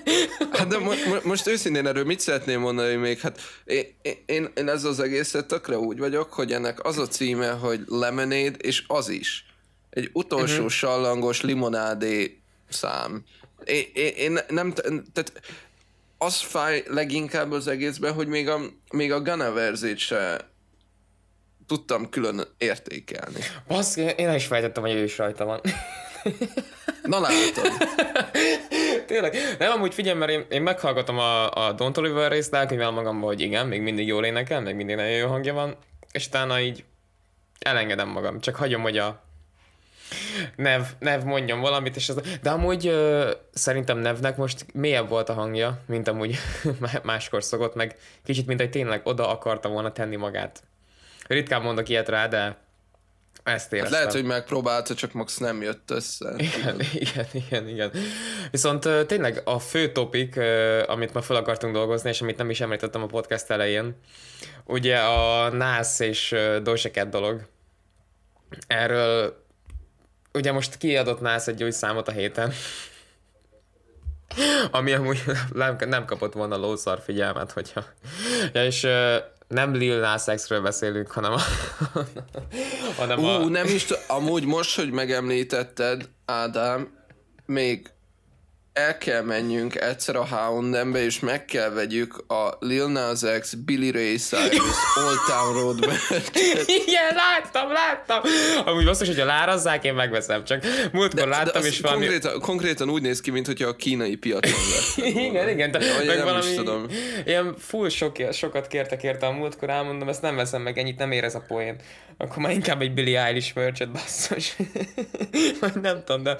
hát 0.52 0.66
de 0.66 0.78
mo- 0.78 1.06
mo- 1.06 1.24
most 1.24 1.46
őszintén 1.46 1.86
erről 1.86 2.04
mit 2.04 2.20
szeretném 2.20 2.60
mondani 2.60 2.94
még? 2.94 3.20
Hát 3.20 3.40
én, 3.64 3.84
én, 4.26 4.50
én 4.54 4.68
ez 4.68 4.84
az 4.84 5.00
egészet 5.00 5.46
tökre 5.46 5.78
úgy 5.78 5.98
vagyok, 5.98 6.32
hogy 6.32 6.52
ennek 6.52 6.84
az 6.84 6.98
a 6.98 7.06
címe, 7.06 7.50
hogy 7.50 7.80
Lemonade, 7.86 8.56
és 8.58 8.84
az 8.86 9.08
is. 9.08 9.46
egy 9.90 10.10
utolsó 10.12 10.54
uh-huh. 10.54 10.70
sallangos 10.70 11.40
limonádé 11.40 12.40
szám. 12.68 13.24
Én, 13.64 13.84
én, 13.94 14.12
én 14.16 14.38
nem, 14.48 14.72
tehát 15.12 15.32
az 16.24 16.40
fáj 16.40 16.82
leginkább 16.86 17.52
az 17.52 17.68
egészben, 17.68 18.12
hogy 18.12 18.26
még 18.26 18.48
a, 18.48 18.60
még 18.92 19.12
a 19.12 19.20
Gunna 19.20 19.52
verzét 19.52 19.98
se 19.98 20.50
tudtam 21.66 22.08
külön 22.08 22.40
értékelni. 22.58 23.40
Basz, 23.66 23.96
én 23.96 24.32
is 24.34 24.46
fejtettem, 24.46 24.82
hogy 24.82 24.92
ő 24.92 25.02
is 25.02 25.18
rajta 25.18 25.44
van. 25.44 25.60
Na 27.02 27.20
látod. 27.20 27.72
Tényleg. 29.06 29.36
Nem, 29.58 29.72
amúgy 29.72 29.94
figyelj, 29.94 30.18
mert 30.18 30.30
én, 30.30 30.46
én 30.48 30.62
meghallgatom 30.62 31.18
a, 31.18 31.50
a 31.50 31.74
Don't 31.74 31.98
Oliver 31.98 32.30
részt, 32.30 32.54
elkönyvelem 32.54 32.94
magamban, 32.94 33.28
hogy 33.28 33.40
igen, 33.40 33.66
még 33.66 33.80
mindig 33.80 34.06
jól 34.06 34.24
énekel, 34.24 34.60
még 34.60 34.74
mindig 34.74 34.96
nagyon 34.96 35.12
jó 35.12 35.28
hangja 35.28 35.54
van, 35.54 35.76
és 36.12 36.26
utána 36.26 36.60
így 36.60 36.84
elengedem 37.58 38.08
magam. 38.08 38.40
Csak 38.40 38.56
hagyom, 38.56 38.82
hogy 38.82 38.98
a 38.98 39.24
Nev, 40.56 40.82
Nev 40.98 41.22
mondjon 41.22 41.60
valamit, 41.60 41.96
és 41.96 42.08
az... 42.08 42.20
De 42.42 42.50
amúgy 42.50 42.86
ö, 42.86 43.30
szerintem 43.52 43.98
Nevnek 43.98 44.36
most 44.36 44.66
mélyebb 44.74 45.08
volt 45.08 45.28
a 45.28 45.32
hangja, 45.32 45.78
mint 45.86 46.08
amúgy 46.08 46.38
máskor 47.02 47.42
szokott, 47.42 47.74
meg 47.74 47.96
kicsit, 48.24 48.46
mint 48.46 48.60
hogy 48.60 48.70
tényleg 48.70 49.00
oda 49.04 49.28
akarta 49.28 49.68
volna 49.68 49.92
tenni 49.92 50.16
magát. 50.16 50.62
Ritkán 51.26 51.62
mondok 51.62 51.88
ilyet 51.88 52.08
rá, 52.08 52.26
de 52.26 52.56
ezt 53.44 53.64
hát 53.64 53.72
éreztem. 53.72 53.82
Hát 53.82 53.90
lehet, 53.90 54.12
hogy 54.12 54.24
megpróbálta, 54.24 54.94
csak 54.94 55.12
max 55.12 55.36
nem 55.38 55.62
jött 55.62 55.90
össze. 55.90 56.34
Igen, 56.36 56.80
igen, 57.04 57.26
igen, 57.32 57.68
igen. 57.68 57.90
Viszont 58.50 58.88
tényleg 59.06 59.42
a 59.44 59.58
fő 59.58 59.92
topik, 59.92 60.40
amit 60.86 61.12
ma 61.12 61.22
fel 61.22 61.36
akartunk 61.36 61.74
dolgozni, 61.74 62.08
és 62.08 62.20
amit 62.20 62.36
nem 62.36 62.50
is 62.50 62.60
említettem 62.60 63.02
a 63.02 63.06
podcast 63.06 63.50
elején, 63.50 63.96
ugye 64.64 64.98
a 64.98 65.48
NAS 65.50 66.00
és 66.00 66.34
Doja 66.62 67.04
dolog. 67.04 67.48
Erről 68.66 69.40
ugye 70.32 70.52
most 70.52 70.76
kiadott 70.76 71.20
NAS 71.20 71.46
egy 71.46 71.62
új 71.62 71.70
számot 71.70 72.08
a 72.08 72.12
héten, 72.12 72.52
ami 74.70 74.92
amúgy 74.92 75.22
nem, 75.52 75.76
nem 75.78 76.04
kapott 76.04 76.32
volna 76.32 76.56
lószar 76.56 77.00
figyelmet, 77.04 77.52
hogyha... 77.52 77.84
Ja, 78.52 78.64
és 78.64 78.86
nem 79.48 79.74
Lil 79.74 79.98
Nas 79.98 80.24
X-ről 80.24 80.60
beszélünk, 80.60 81.10
hanem 81.10 81.32
a... 81.32 81.40
hanem 82.98 83.18
Ú, 83.18 83.24
a... 83.24 83.48
nem 83.48 83.66
is, 83.66 83.86
amúgy 84.06 84.44
most, 84.44 84.76
hogy 84.76 84.90
megemlítetted, 84.90 86.08
Ádám, 86.24 86.98
még 87.46 87.90
el 88.72 88.98
kell 88.98 89.22
menjünk 89.22 89.80
egyszer 89.80 90.16
a 90.16 90.26
Houndembe, 90.26 91.04
és 91.04 91.20
meg 91.20 91.44
kell 91.44 91.68
vegyük 91.68 92.24
a 92.28 92.56
Lil 92.60 92.88
Nas 92.88 93.20
X, 93.40 93.54
Billy 93.54 93.90
Ray 93.90 94.16
Cyrus, 94.16 94.76
Old 95.06 95.18
Town 95.26 95.52
Road 95.52 95.78
Igen, 96.66 97.14
láttam, 97.14 97.72
láttam. 97.72 98.20
Amúgy 98.64 98.84
basszus, 98.84 99.06
hogyha 99.06 99.24
lárazzák, 99.24 99.84
én 99.84 99.94
megveszem, 99.94 100.44
csak 100.44 100.64
múltkor 100.92 101.20
de, 101.20 101.26
láttam, 101.26 101.62
de 101.62 101.68
és 101.68 101.80
valami... 101.80 102.00
Konkrétan, 102.00 102.40
konkrétan 102.40 102.90
úgy 102.90 103.02
néz 103.02 103.20
ki, 103.20 103.30
mintha 103.30 103.66
a 103.66 103.76
kínai 103.76 104.16
piacon 104.16 104.52
igen, 105.04 105.48
igen, 105.48 105.70
de, 105.70 105.84
ja, 105.84 106.04
meg 106.06 106.24
valami, 106.24 106.50
is 106.50 106.54
tudom. 106.54 106.86
ilyen 107.24 107.54
full 107.58 107.88
sok, 107.88 108.16
sokat 108.32 108.66
kértek 108.66 109.02
érte 109.02 109.26
a 109.26 109.30
múltkor, 109.30 109.70
elmondom, 109.70 110.08
ezt 110.08 110.22
nem 110.22 110.36
veszem 110.36 110.62
meg, 110.62 110.78
ennyit 110.78 110.98
nem 110.98 111.12
ér 111.12 111.24
ez 111.24 111.34
a 111.34 111.44
poén. 111.48 111.76
Akkor 112.16 112.36
már 112.36 112.52
inkább 112.52 112.80
egy 112.80 112.94
Billy 112.94 113.16
Eilish 113.16 113.54
merchet, 113.54 113.90
basszus. 113.90 114.56
nem 115.82 116.02
tudom, 116.04 116.22
de 116.22 116.36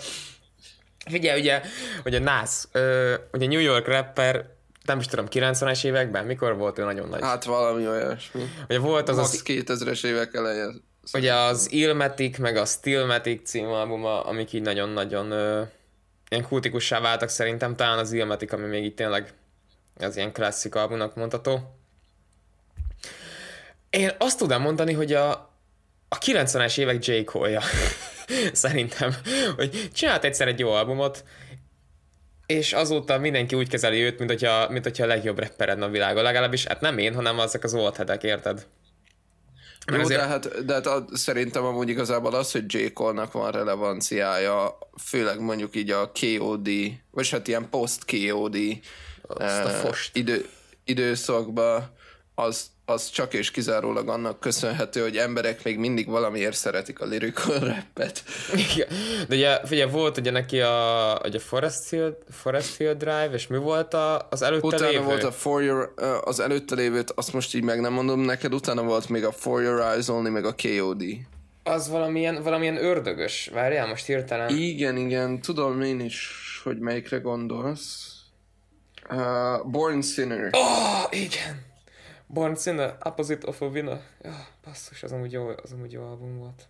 Figyelj, 1.11 1.41
ugye, 1.41 1.63
ugye 2.05 2.19
NAS, 2.19 2.65
ö, 2.73 3.15
ugye 3.33 3.47
New 3.47 3.61
York 3.61 3.87
rapper, 3.87 4.47
nem 4.85 4.99
is 4.99 5.07
tudom, 5.07 5.27
90-es 5.31 5.85
években, 5.85 6.25
mikor 6.25 6.57
volt 6.57 6.79
ő 6.79 6.85
nagyon 6.85 7.09
nagy? 7.09 7.21
Hát 7.21 7.45
valami 7.45 7.89
olyasmi. 7.89 8.51
Ugye 8.69 8.79
volt 8.79 9.09
az 9.09 9.17
Max 9.17 9.33
az... 9.33 9.43
2000-es 9.45 10.05
évek 10.05 10.35
eleje. 10.35 10.67
Ugye 11.13 11.35
az 11.35 11.73
Ilmatic, 11.73 12.39
meg 12.39 12.57
a 12.57 12.65
Stillmatic 12.65 13.49
című 13.49 13.69
albuma, 13.69 14.25
amik 14.25 14.53
így 14.53 14.63
nagyon-nagyon 14.63 15.31
ö, 15.31 15.63
ilyen 16.29 16.45
kultikussá 16.45 17.01
váltak 17.01 17.29
szerintem, 17.29 17.77
talán 17.77 17.99
az 17.99 18.13
Ilmatic, 18.13 18.53
ami 18.53 18.67
még 18.67 18.85
így 18.85 18.95
tényleg 18.95 19.33
az 20.01 20.17
ilyen 20.17 20.33
klasszik 20.33 20.75
albumnak 20.75 21.15
mondható. 21.15 21.77
Én 23.91 24.11
azt 24.19 24.39
tudom 24.39 24.63
mondani, 24.63 24.93
hogy 24.93 25.13
a, 25.13 25.31
a 26.09 26.19
90-es 26.19 26.79
évek 26.79 27.07
J. 27.07 27.25
Cole-ja. 27.25 27.63
Szerintem, 28.53 29.15
hogy 29.57 29.89
csinált 29.93 30.25
egyszer 30.25 30.49
egy 30.49 30.59
jó 30.59 30.71
albumot, 30.71 31.25
és 32.47 32.73
azóta 32.73 33.19
mindenki 33.19 33.55
úgy 33.55 33.69
kezeli 33.69 34.01
őt, 34.01 34.19
mint 34.19 34.31
hogyha, 34.31 34.69
mint 34.71 34.85
hogyha 34.85 35.05
a 35.05 35.07
legjobb 35.07 35.39
rappered 35.39 35.83
a 35.83 35.89
világon. 35.89 36.23
Legalábbis, 36.23 36.65
hát 36.65 36.81
nem 36.81 36.99
én, 36.99 37.15
hanem 37.15 37.39
azok 37.39 37.65
az 37.65 37.75
old 37.75 37.97
headek, 37.97 38.23
érted? 38.23 38.67
Jó, 39.93 40.01
azért... 40.01 40.21
de 40.21 40.27
hát, 40.27 40.65
de 40.65 40.73
hát 40.73 40.87
a, 40.87 41.05
szerintem 41.13 41.65
amúgy 41.65 41.89
igazából 41.89 42.35
az, 42.35 42.53
hogy 42.53 42.75
J. 42.75 42.93
Cole-nak 42.93 43.33
van 43.33 43.51
relevanciája, 43.51 44.79
főleg 45.05 45.41
mondjuk 45.41 45.77
így 45.77 45.91
a 45.91 46.13
KOD, 46.21 46.69
vagy 47.11 47.31
hát 47.31 47.49
ilyen 47.49 47.69
post-KOD 47.71 48.57
eh, 49.39 49.93
idő, 50.13 50.49
időszakban, 50.85 51.91
az, 52.35 52.67
az 52.85 53.11
csak 53.11 53.35
és 53.35 53.51
kizárólag 53.51 54.09
annak 54.09 54.41
köszönhető, 54.41 55.01
hogy 55.01 55.17
emberek 55.17 55.65
még 55.65 55.79
mindig 55.79 56.09
valamiért 56.09 56.57
szeretik 56.57 57.01
a 57.01 57.07
lyrical 57.07 57.59
rappet. 57.59 58.23
Igen. 58.73 58.89
De 59.29 59.35
ugye, 59.35 59.67
figyelj, 59.67 59.91
volt 59.91 60.19
ugye 60.19 60.31
neki 60.31 60.61
a, 60.61 61.21
ugye 61.25 61.39
Forest, 61.39 61.89
Hill, 61.89 62.19
Forest 62.31 62.77
Hill 62.77 62.95
Drive, 62.95 63.31
és 63.33 63.47
mi 63.47 63.57
volt 63.57 63.95
a, 63.95 64.27
az 64.31 64.43
előtte 64.43 64.67
utána 64.67 64.89
lévő? 64.89 65.05
volt 65.05 65.23
a 65.23 65.33
For 65.33 65.63
Your, 65.63 65.93
az 66.25 66.41
előtte 66.41 66.75
lévőt, 66.75 67.11
azt 67.11 67.33
most 67.33 67.55
így 67.55 67.63
meg 67.63 67.81
nem 67.81 67.93
mondom 67.93 68.21
neked, 68.21 68.55
utána 68.55 68.83
volt 68.83 69.09
még 69.09 69.25
a 69.25 69.33
For 69.33 69.63
Your 69.63 69.81
Eyes 69.81 70.09
Only, 70.09 70.31
meg 70.31 70.45
a 70.45 70.55
KOD. 70.63 71.05
Az 71.65 71.89
valamilyen, 71.89 72.43
valamilyen 72.43 72.85
ördögös. 72.85 73.51
Várjál, 73.53 73.87
most 73.87 74.07
hirtelen. 74.07 74.57
Igen, 74.57 74.97
igen, 74.97 75.41
tudom 75.41 75.83
én 75.83 76.01
is, 76.01 76.31
hogy 76.65 76.79
melyikre 76.79 77.17
gondolsz. 77.19 78.11
Uh, 79.11 79.71
Born 79.71 80.01
Sinner. 80.01 80.51
Oh, 80.53 81.07
igen. 81.11 81.72
Born 82.33 82.57
Sinner, 82.57 82.97
Opposite 83.05 83.49
of 83.49 83.61
a 83.61 83.67
Winner. 83.67 84.01
Ja, 84.23 84.47
basszus, 84.65 85.03
az 85.03 85.13
amúgy 85.13 85.33
jó, 85.33 85.49
az 85.63 85.73
amúgy 85.73 85.93
jó 85.93 86.03
album 86.03 86.39
volt. 86.39 86.69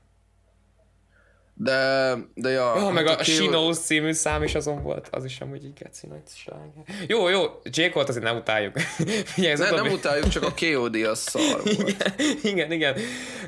De, 1.55 2.15
de 2.35 2.51
ja. 2.51 2.77
Ja, 2.77 2.91
meg 2.91 3.07
a, 3.07 3.19
a 3.19 3.25
She 3.25 3.47
Knows 3.47 3.79
című 3.79 4.13
szám 4.13 4.43
is 4.43 4.55
azon 4.55 4.83
volt, 4.83 5.09
az 5.09 5.25
is 5.25 5.41
amúgy 5.41 5.65
így 5.65 5.73
geci 5.73 6.07
nagy 6.07 6.23
sláger. 6.27 6.85
Jó, 7.07 7.29
jó, 7.29 7.61
Jake 7.65 7.95
volt 7.95 8.09
azért 8.09 8.25
nem 8.25 8.37
utáljuk. 8.37 8.79
Figyelj, 9.35 9.55
ne, 9.57 9.71
nem 9.71 9.93
utáljuk, 9.93 10.29
csak 10.29 10.43
a 10.43 10.55
KOD 10.61 10.95
az 10.95 11.19
szar 11.19 11.63
volt. 11.63 11.67
Igen, 11.67 12.13
igen, 12.43 12.73
igen. 12.73 12.95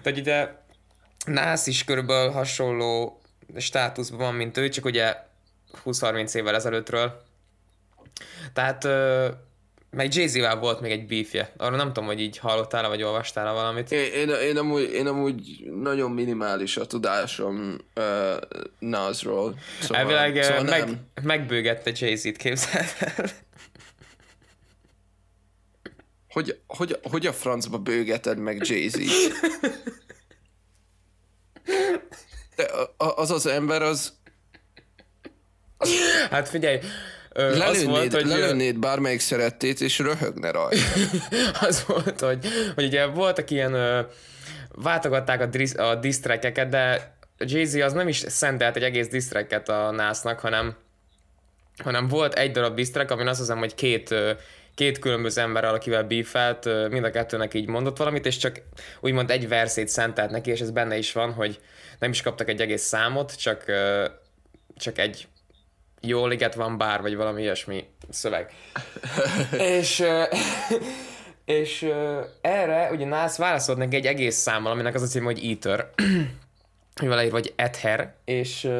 Tehát 0.03 0.18
ugye 0.18 0.48
Nász 1.24 1.66
is 1.66 1.85
körülbelül 1.85 2.31
hasonló 2.31 3.20
státuszban 3.57 4.18
van, 4.18 4.35
mint 4.35 4.57
ő, 4.57 4.68
csak 4.68 4.85
ugye 4.85 5.16
20-30 5.85 6.35
évvel 6.35 6.55
ezelőttről. 6.55 7.22
Tehát 8.53 8.85
meg 9.94 10.14
jay 10.14 10.57
volt 10.61 10.80
még 10.80 10.90
egy 10.90 11.07
beefje. 11.07 11.52
Arra 11.57 11.76
nem 11.76 11.87
tudom, 11.87 12.04
hogy 12.04 12.20
így 12.20 12.38
hallottál 12.38 12.88
vagy 12.88 13.02
olvastál 13.02 13.52
valamit. 13.52 13.92
Én, 13.92 14.12
én, 14.12 14.28
én, 14.28 14.57
amúgy, 14.57 14.92
én 14.92 15.07
amúgy 15.07 15.70
nagyon 15.83 16.11
minimális 16.11 16.76
a 16.76 16.87
tudásom 16.87 17.78
uh, 17.96 18.04
Nazról. 18.78 19.59
Szóval, 19.80 19.96
Elvileg 19.96 20.42
szóval 20.42 20.62
meg, 20.62 20.85
nem. 20.85 21.07
megbőgette 21.22 21.92
Jay-Z-t, 21.94 22.37
képzeld 22.37 22.87
el. 22.98 23.30
Hogy, 26.28 26.61
hogy, 26.66 26.98
hogy 27.02 27.26
a 27.26 27.33
francba 27.33 27.78
bőgeted 27.78 28.38
meg 28.38 28.66
Jay-Z-t? 28.66 28.98
De 32.57 32.68
az 32.96 33.30
az 33.30 33.46
ember 33.46 33.83
az... 33.83 34.12
az... 35.76 35.90
Hát 36.30 36.48
figyelj, 36.48 36.78
lelőnéd, 37.35 37.68
az 37.68 37.85
volt, 37.85 38.12
hogy 38.12 38.27
lelőnéd 38.27 38.79
bármelyik 38.79 39.20
szerettét, 39.20 39.81
és 39.81 39.99
röhögne 39.99 40.51
rajta. 40.51 40.83
az 41.66 41.85
volt, 41.87 42.20
hogy, 42.20 42.47
hogy 42.75 42.85
ugye 42.85 43.07
voltak 43.07 43.51
ilyen, 43.51 43.75
ö, 43.75 44.01
váltogatták 44.75 45.40
a, 45.40 45.47
dris, 45.47 45.75
a 45.75 45.94
disztrekeket, 45.94 46.68
de 46.68 47.16
Jay-Z 47.38 47.75
az 47.75 47.92
nem 47.92 48.09
is 48.09 48.25
szentelt 48.27 48.77
egy 48.77 48.83
egész 48.83 49.09
disztreket 49.09 49.68
a 49.68 49.90
násznak, 49.90 50.40
hanem, 50.40 50.77
hanem 51.83 52.09
volt 52.09 52.35
egy 52.35 52.51
darab 52.51 52.75
disztrek, 52.75 53.11
amin 53.11 53.27
azt 53.27 53.38
hiszem, 53.38 53.59
hogy 53.59 53.75
két 53.75 54.14
két 54.75 54.99
különböző 54.99 55.40
ember, 55.40 55.64
akivel 55.64 56.05
beefelt, 56.05 56.90
mind 56.90 57.05
a 57.05 57.11
kettőnek 57.11 57.55
így 57.55 57.68
mondott 57.68 57.97
valamit, 57.97 58.27
és 58.27 58.37
csak 58.37 58.62
úgymond 59.01 59.31
egy 59.31 59.49
verszét 59.49 59.88
szentelt 59.88 60.31
neki, 60.31 60.51
és 60.51 60.61
ez 60.61 60.70
benne 60.70 60.97
is 60.97 61.12
van, 61.12 61.33
hogy 61.33 61.61
nem 61.99 62.11
is 62.11 62.23
kaptak 62.23 62.49
egy 62.49 62.61
egész 62.61 62.83
számot, 62.83 63.38
csak, 63.38 63.64
csak 64.77 64.99
egy 64.99 65.29
jó 66.07 66.27
liget 66.27 66.55
van 66.55 66.79
bár, 66.79 67.01
vagy 67.01 67.17
valami 67.17 67.43
ilyesmi 67.43 67.85
szöveg. 68.09 68.53
és 69.79 70.05
és 71.45 71.93
erre 72.40 72.90
ugye 72.93 73.07
Nász 73.07 73.37
válaszolt 73.37 73.79
neki 73.79 73.97
egy 73.97 74.07
egész 74.07 74.37
számmal, 74.37 74.73
aminek 74.73 74.95
az 74.95 75.03
a 75.03 75.07
cím, 75.07 75.25
hogy 75.25 75.45
Eater, 75.45 75.90
mivel 77.03 77.31
vagy 77.31 77.53
Ether, 77.57 78.14
és 78.25 78.71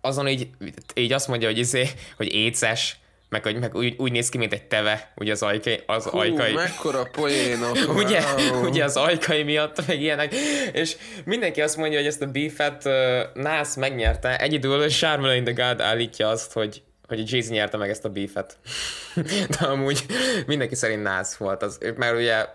azon 0.00 0.28
így, 0.28 0.50
így 0.94 1.12
azt 1.12 1.28
mondja, 1.28 1.48
hogy 1.48 1.58
izé, 1.58 1.88
hogy 2.16 2.34
éces, 2.34 2.98
meg, 3.28 3.42
hogy, 3.42 3.58
meg 3.58 3.74
úgy, 3.74 3.94
úgy, 3.98 4.12
néz 4.12 4.28
ki, 4.28 4.38
mint 4.38 4.52
egy 4.52 4.62
teve, 4.62 5.12
ugye 5.16 5.32
az 5.32 5.42
ajkai. 5.42 5.80
Az 5.86 6.04
Hú, 6.04 6.18
ajkai. 6.18 6.52
mekkora 6.52 7.08
poénok. 7.12 7.76
ugye, 8.04 8.20
wow. 8.50 8.66
ugye 8.66 8.84
az 8.84 8.96
ajkai 8.96 9.42
miatt, 9.42 9.86
meg 9.86 10.00
ilyenek, 10.00 10.34
és 10.72 10.96
mindenki 11.24 11.62
azt 11.62 11.76
mondja, 11.76 11.98
hogy 11.98 12.06
ezt 12.06 12.22
a 12.22 12.26
beefet 12.26 12.84
uh, 12.84 13.42
Nász 13.42 13.76
megnyerte, 13.76 14.38
egyedül 14.38 14.88
Charmelein 14.88 15.44
the 15.44 15.52
God 15.52 15.80
állítja 15.80 16.28
azt, 16.28 16.52
hogy 16.52 16.82
hogy 17.08 17.30
Jay-Z 17.32 17.48
nyerte 17.48 17.76
meg 17.76 17.90
ezt 17.90 18.04
a 18.04 18.08
beefet. 18.08 18.58
De 19.58 19.66
amúgy 19.66 20.06
mindenki 20.46 20.74
szerint 20.74 21.02
Nász 21.02 21.36
volt 21.36 21.62
az, 21.62 21.78
mert 21.96 22.16
ugye 22.16 22.46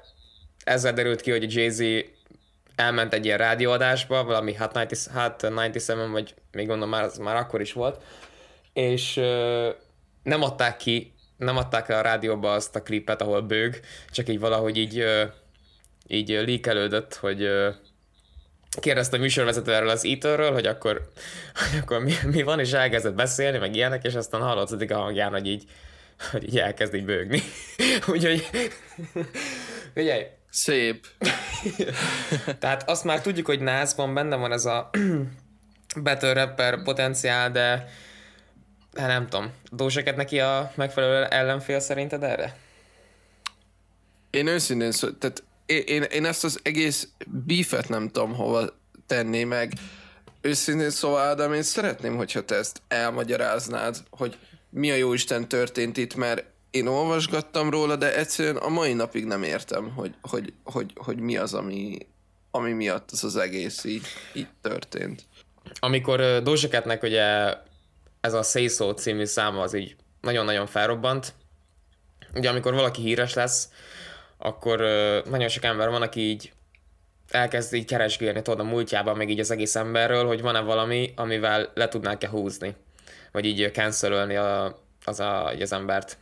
ezzel 0.64 0.94
derült 0.94 1.22
ki, 1.22 1.32
hogy 1.32 1.56
Jay-Z 1.56 1.84
elment 2.76 3.14
egy 3.14 3.26
ilyen 3.26 3.38
rádióadásba, 3.38 4.24
valami 4.24 4.54
Hot 4.54 4.72
90, 4.72 5.24
Hot 5.24 5.36
97, 5.38 6.12
vagy 6.12 6.34
még 6.52 6.68
gondolom 6.68 6.90
már, 6.90 7.04
az 7.04 7.18
már 7.18 7.36
akkor 7.36 7.62
is 7.62 7.74
volt, 7.74 8.02
és 8.74 9.20
nem 10.24 10.42
adták 10.42 10.78
ki, 10.78 11.14
nem 11.38 11.58
adták 11.58 11.90
el 11.90 11.98
a 11.98 12.02
rádióba 12.02 12.54
azt 12.54 12.76
a 12.76 12.84
klipet, 12.84 13.22
ahol 13.22 13.42
bőg, 13.42 13.80
csak 14.12 14.30
így 14.30 14.40
valahogy 14.40 14.78
így, 14.78 15.06
így 16.08 16.30
líkelődött, 16.30 17.16
hogy 17.16 17.50
kérdezte 18.80 19.18
a 19.18 19.20
műsorvezető 19.20 19.74
erről 19.74 19.90
az 19.90 20.06
Etherről, 20.06 20.52
hogy 20.52 20.66
akkor, 20.66 21.10
hogy 21.70 21.80
akkor 21.82 22.04
mi, 22.04 22.14
mi, 22.26 22.44
van, 22.44 22.60
és 22.60 22.72
elkezdett 22.72 23.16
beszélni, 23.16 23.58
meg 23.58 23.76
ilyenek, 23.76 24.04
és 24.04 24.16
aztán 24.16 24.42
hallatszik 24.42 24.92
a 24.92 24.98
hangján, 24.98 25.32
hogy 25.32 25.48
így, 25.48 25.64
hogy 26.32 26.44
így 26.44 26.60
elkezd 26.60 26.94
így 26.94 27.06
bőgni. 27.06 27.42
Úgyhogy, 28.14 28.50
figyelj, 29.94 30.26
Szép. 30.56 31.08
tehát 32.60 32.90
azt 32.90 33.04
már 33.04 33.22
tudjuk, 33.22 33.46
hogy 33.46 33.60
Nászban 33.60 34.14
benne 34.14 34.36
van 34.36 34.52
ez 34.52 34.66
a 34.66 34.90
battle 36.04 36.34
rapper 36.34 36.84
potenciál, 36.84 37.52
de 37.52 37.88
hát 38.96 39.08
nem 39.08 39.28
tudom, 39.28 39.52
Dózseket 39.72 40.16
neki 40.16 40.40
a 40.40 40.72
megfelelő 40.76 41.24
ellenfél 41.24 41.80
szerinted 41.80 42.24
erre? 42.24 42.58
Én 44.30 44.48
őszintén 44.48 44.92
szó, 44.92 45.10
tehát 45.10 45.44
én, 45.66 45.82
én, 45.86 46.02
én 46.02 46.26
ezt 46.26 46.44
az 46.44 46.60
egész 46.64 47.08
beefet 47.28 47.90
nem 47.90 48.10
tudom 48.10 48.34
hova 48.34 48.70
tenni 49.08 49.44
meg. 49.44 49.74
Őszintén 50.42 50.90
szóval, 50.90 51.22
Ádám, 51.22 51.54
én 51.54 51.64
szeretném, 51.64 52.16
hogyha 52.16 52.46
te 52.46 52.56
ezt 52.56 52.82
elmagyaráznád, 52.88 53.98
hogy 54.10 54.38
mi 54.70 54.92
a 54.92 54.96
jóisten 54.96 55.48
történt 55.48 55.98
itt, 55.98 56.16
mert 56.16 56.44
én 56.72 56.88
olvasgattam 56.88 57.70
róla, 57.70 57.96
de 57.96 58.18
egyszerűen 58.18 58.56
a 58.56 58.70
mai 58.70 58.94
napig 58.94 59.26
nem 59.26 59.44
értem, 59.44 59.92
hogy, 59.96 60.14
hogy, 60.22 60.54
hogy, 60.64 60.92
hogy 60.96 61.20
mi 61.20 61.38
az, 61.38 61.54
ami, 61.54 61.98
ami 62.52 62.72
miatt 62.72 63.10
ez 63.12 63.24
az 63.24 63.36
egész 63.36 63.84
így, 63.84 64.06
így 64.34 64.48
történt. 64.62 65.24
Amikor 65.80 66.42
Dózseketnek 66.44 67.04
ugye 67.04 67.54
ez 68.24 68.34
a 68.34 68.44
Say 68.44 68.68
So 68.68 68.94
című 68.94 69.26
száma 69.26 69.62
az 69.62 69.74
így 69.74 69.96
nagyon-nagyon 70.22 70.66
felrobbant, 70.66 71.34
ugye 72.36 72.50
amikor 72.50 72.74
valaki 72.74 73.02
híres 73.02 73.34
lesz, 73.34 73.70
akkor 74.38 74.80
nagyon 75.30 75.48
sok 75.48 75.64
ember 75.64 75.90
van, 75.90 76.02
aki 76.02 76.20
így 76.20 76.54
elkezd 77.30 77.74
így 77.74 77.86
keresgélni 77.86 78.42
tudod 78.42 78.60
a 78.60 78.64
múltjában, 78.64 79.18
meg 79.18 79.30
így 79.30 79.40
az 79.40 79.52
egész 79.52 79.76
emberről, 79.76 80.26
hogy 80.26 80.42
van-e 80.42 80.60
valami, 80.60 81.14
amivel 81.16 81.72
le 81.74 81.88
tudnák-e 81.88 82.30
húzni, 82.30 82.76
vagy 83.32 83.46
így 83.46 83.72
cancelölni 83.74 84.36
a, 84.36 84.80
az, 85.06 85.20
a, 85.20 85.46
az 85.46 85.74
embert. 85.74 86.18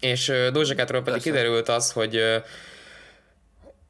És 0.00 0.26
Doja 0.26 0.74
Catről 0.74 1.02
pedig 1.02 1.22
Persze. 1.22 1.30
kiderült 1.30 1.68
az, 1.68 1.92
hogy 1.92 2.42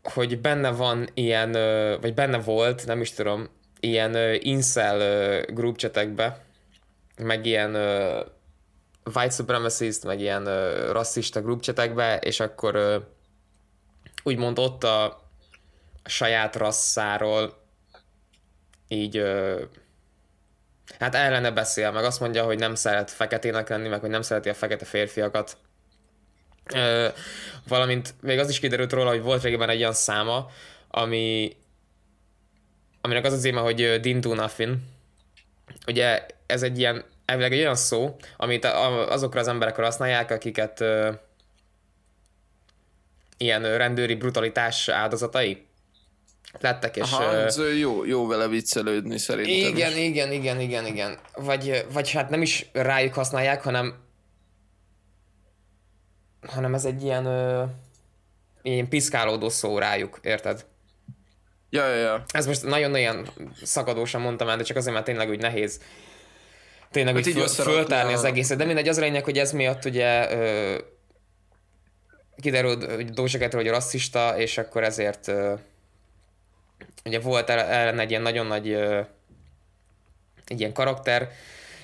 hogy 0.02 0.40
benne 0.40 0.70
van 0.70 1.08
ilyen, 1.14 1.52
vagy 2.00 2.14
benne 2.14 2.38
volt, 2.38 2.86
nem 2.86 3.00
is 3.00 3.12
tudom, 3.12 3.48
ilyen 3.80 4.34
incel 4.40 5.40
groupcsetekbe, 5.42 6.48
meg 7.22 7.46
ilyen 7.46 7.74
uh, 7.74 8.26
white 9.14 9.34
supremacist, 9.34 10.04
meg 10.04 10.20
ilyen 10.20 10.46
uh, 10.46 10.90
rasszista 10.90 11.40
groupcsetekbe, 11.40 12.18
és 12.18 12.40
akkor 12.40 12.76
uh, 12.76 13.02
úgymond 14.22 14.58
ott 14.58 14.84
a, 14.84 15.04
a 16.02 16.08
saját 16.08 16.56
rasszáról 16.56 17.58
így 18.88 19.18
uh, 19.18 19.60
hát 20.98 21.14
ellene 21.14 21.50
beszél, 21.50 21.90
meg 21.90 22.04
azt 22.04 22.20
mondja, 22.20 22.44
hogy 22.44 22.58
nem 22.58 22.74
szeret 22.74 23.10
feketének 23.10 23.68
lenni, 23.68 23.88
meg 23.88 24.00
hogy 24.00 24.10
nem 24.10 24.22
szereti 24.22 24.48
a 24.48 24.54
fekete 24.54 24.84
férfiakat. 24.84 25.56
Ö, 26.74 27.08
valamint 27.68 28.14
még 28.20 28.38
az 28.38 28.48
is 28.48 28.60
kiderült 28.60 28.92
róla, 28.92 29.10
hogy 29.10 29.22
volt 29.22 29.42
régebben 29.42 29.68
egy 29.68 29.80
olyan 29.80 29.92
száma, 29.92 30.50
ami 30.88 31.56
aminek 33.00 33.24
az 33.24 33.32
az 33.32 33.44
éme, 33.44 33.60
hogy 33.60 33.82
ö, 33.82 33.98
Din 33.98 34.20
Do 34.20 34.34
Nothing. 34.34 34.76
Ugye 35.86 36.26
ez 36.46 36.62
egy 36.62 36.78
ilyen, 36.78 37.04
elvileg 37.30 37.52
egy 37.52 37.58
olyan 37.60 37.76
szó, 37.76 38.16
amit 38.36 38.64
azokra 38.64 39.40
az 39.40 39.48
emberekre 39.48 39.84
használják, 39.84 40.30
akiket 40.30 40.80
ö, 40.80 41.10
ilyen 43.36 43.76
rendőri 43.76 44.14
brutalitás 44.14 44.88
áldozatai 44.88 45.66
lettek, 46.60 46.96
és 46.96 47.12
Aha, 47.12 47.32
ö, 47.56 47.72
jó, 47.72 48.04
jó 48.04 48.26
vele 48.26 48.48
viccelődni 48.48 49.18
szerintem. 49.18 49.74
igen, 49.76 49.96
igen, 49.96 50.32
igen, 50.32 50.60
igen, 50.60 50.86
igen. 50.86 51.18
Vagy, 51.34 51.86
vagy 51.92 52.10
hát 52.10 52.30
nem 52.30 52.42
is 52.42 52.66
rájuk 52.72 53.14
használják, 53.14 53.62
hanem 53.62 53.94
hanem 56.46 56.74
ez 56.74 56.84
egy 56.84 57.02
ilyen 57.02 57.26
ö, 57.26 57.64
ilyen 58.62 58.88
piszkálódó 58.88 59.48
szó 59.48 59.78
rájuk, 59.78 60.18
érted? 60.22 60.66
Ja, 61.70 61.88
ja, 61.88 61.96
ja. 61.96 62.24
Ez 62.28 62.46
most 62.46 62.62
nagyon-nagyon 62.62 63.28
szakadósan 63.62 64.20
mondtam 64.20 64.48
el, 64.48 64.56
de 64.56 64.62
csak 64.62 64.76
azért, 64.76 64.94
mert 64.94 65.06
tényleg 65.06 65.28
úgy 65.28 65.40
nehéz 65.40 65.80
tényleg 66.90 67.14
Hát 67.14 67.26
úgy 67.26 67.32
föl, 67.32 67.64
föltárni 67.64 68.12
a- 68.12 68.16
az 68.16 68.24
egészet, 68.24 68.58
de 68.58 68.64
mindegy, 68.64 68.88
az 68.88 68.96
a 68.98 69.00
lényeg, 69.00 69.24
hogy 69.24 69.38
ez 69.38 69.52
miatt 69.52 69.84
ugye 69.84 70.32
ö, 70.32 70.78
kiderült, 72.40 72.84
hogy 72.92 73.10
Doja 73.10 73.48
hogy 73.50 73.68
rasszista, 73.68 74.38
és 74.38 74.58
akkor 74.58 74.84
ezért 74.84 75.28
ö, 75.28 75.54
ugye 77.04 77.20
volt 77.20 77.50
el- 77.50 77.58
ellen 77.68 77.98
egy 77.98 78.10
ilyen 78.10 78.22
nagyon 78.22 78.46
nagy 78.46 78.68
ö, 78.70 79.00
egy 80.46 80.60
ilyen 80.60 80.72
karakter 80.72 81.30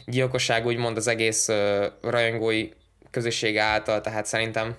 gyilkosság, 0.07 0.67
úgymond 0.67 0.97
az 0.97 1.07
egész 1.07 1.49
ö, 1.49 1.87
rajongói 2.03 2.69
közössége 3.11 3.63
által, 3.63 4.01
tehát 4.01 4.27
szerintem 4.27 4.77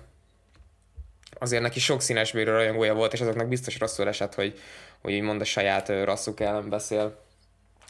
azért 1.38 1.62
neki 1.62 1.80
sok 1.80 2.00
színesbőrű 2.02 2.50
rajongója 2.50 2.94
volt, 2.94 3.12
és 3.12 3.20
azoknak 3.20 3.48
biztos 3.48 3.78
rosszul 3.78 4.08
esett, 4.08 4.34
hogy, 4.34 4.58
hogy 5.02 5.14
úgymond 5.14 5.40
a 5.40 5.44
saját 5.44 5.88
rasszuk 5.88 6.40
ellen 6.40 6.68
beszél. 6.68 7.24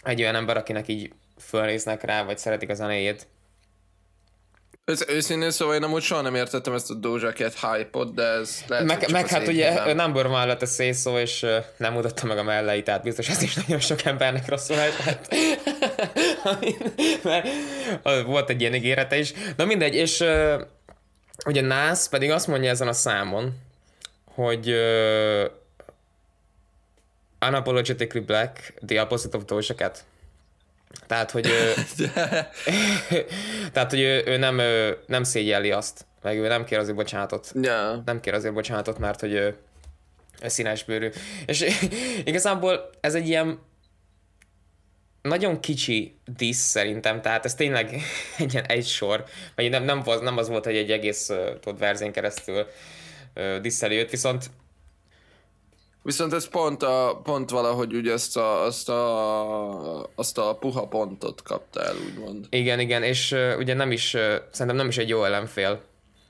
Egy 0.02 0.20
olyan 0.20 0.34
ember, 0.34 0.56
akinek 0.56 0.88
így 0.88 1.12
fölnéznek 1.38 2.02
rá, 2.02 2.24
vagy 2.24 2.38
szeretik 2.38 2.70
a 2.70 2.74
zenéjét. 2.74 3.26
Őszintén 5.08 5.50
szóval 5.50 5.74
én 5.74 5.82
amúgy 5.82 6.02
soha 6.02 6.20
nem 6.20 6.34
értettem 6.34 6.72
ezt 6.74 6.90
a 6.90 6.94
Doja 6.94 7.32
Cat 7.32 7.54
hype-ot, 7.60 8.14
de 8.14 8.22
ez 8.22 8.64
lehet, 8.66 8.86
Meg, 8.86 9.10
meg 9.10 9.28
hát 9.28 9.48
ugye 9.48 9.70
hibám. 9.70 9.96
number 9.96 10.26
one 10.26 10.44
lett 10.44 10.62
a 10.62 10.66
szészó, 10.66 11.18
és 11.18 11.46
nem 11.76 11.92
mutatta 11.92 12.26
meg 12.26 12.38
a 12.38 12.42
mellei, 12.42 12.82
tehát 12.82 13.02
biztos 13.02 13.28
ez 13.28 13.42
is 13.42 13.54
nagyon 13.54 13.80
sok 13.80 14.04
embernek 14.04 14.48
rosszul 14.48 14.76
esett. 14.78 15.34
Mert 17.22 17.48
volt 18.24 18.50
egy 18.50 18.60
ilyen 18.60 18.74
ígérete 18.74 19.18
is. 19.18 19.32
Na 19.56 19.64
mindegy, 19.64 19.94
és 19.94 20.24
ugye 21.46 21.60
Nász 21.60 22.08
pedig 22.08 22.30
azt 22.30 22.46
mondja 22.46 22.70
ezen 22.70 22.88
a 22.88 22.92
számon, 22.92 23.58
hogy 24.34 24.70
uh, 24.70 25.44
unapologetically 27.48 28.24
black, 28.24 28.74
the 28.86 29.02
opposite 29.02 29.36
of 29.36 29.44
Doja 29.44 29.74
Cat. 29.74 30.04
Tehát, 31.06 31.30
hogy, 31.30 31.46
ö, 31.46 31.72
tehát, 33.72 33.90
hogy 33.90 34.00
ő, 34.00 34.22
ő 34.26 34.36
nem, 34.36 34.58
ö, 34.58 34.92
nem 35.06 35.22
szégyelli 35.22 35.70
azt, 35.70 36.06
meg 36.22 36.38
ő 36.38 36.48
nem 36.48 36.64
kér 36.64 36.78
azért 36.78 36.96
bocsánatot 36.96 37.52
Ja. 37.62 38.02
nem 38.04 38.20
kér 38.20 38.34
azért 38.34 38.54
bocsánatot, 38.54 38.98
mert 38.98 39.20
hogy 39.20 39.32
ő, 39.32 39.56
ő 40.42 40.48
színes 40.48 40.84
bőrű. 40.84 41.08
És 41.46 41.66
igazából 42.24 42.90
ez 43.00 43.14
egy 43.14 43.28
ilyen 43.28 43.58
nagyon 45.22 45.60
kicsi 45.60 46.18
disz 46.36 46.58
szerintem, 46.58 47.20
tehát 47.22 47.44
ez 47.44 47.54
tényleg 47.54 47.90
egy 48.38 48.52
ilyen 48.52 48.66
egy 48.66 48.86
sor, 48.86 49.24
vagy 49.54 49.70
nem, 49.70 49.84
nem, 49.84 50.02
az, 50.04 50.20
nem 50.20 50.36
az 50.36 50.48
volt, 50.48 50.64
hogy 50.64 50.76
egy 50.76 50.90
egész 50.90 51.26
tudod, 51.60 51.78
verzén 51.78 52.12
keresztül 52.12 52.66
disszeli 53.60 53.96
őt, 53.96 54.10
viszont 54.10 54.50
Viszont 56.08 56.32
ez 56.32 56.48
pont, 56.48 56.82
a, 56.82 57.20
pont 57.22 57.50
valahogy 57.50 57.94
ugye 57.94 58.12
ezt 58.12 58.36
a, 58.36 58.62
azt, 58.62 58.88
a, 58.88 60.10
azt 60.14 60.38
a 60.38 60.56
puha 60.56 60.86
pontot 60.86 61.42
kapta 61.42 61.82
el, 61.84 61.94
úgymond. 61.96 62.46
igen, 62.50 62.80
igen, 62.80 63.02
és 63.02 63.32
uh, 63.32 63.54
ugye 63.58 63.74
nem 63.74 63.90
is, 63.90 64.14
uh, 64.14 64.34
szerintem 64.50 64.76
nem 64.76 64.88
is 64.88 64.96
egy 64.98 65.08
jó 65.08 65.24
ellenfél 65.24 65.80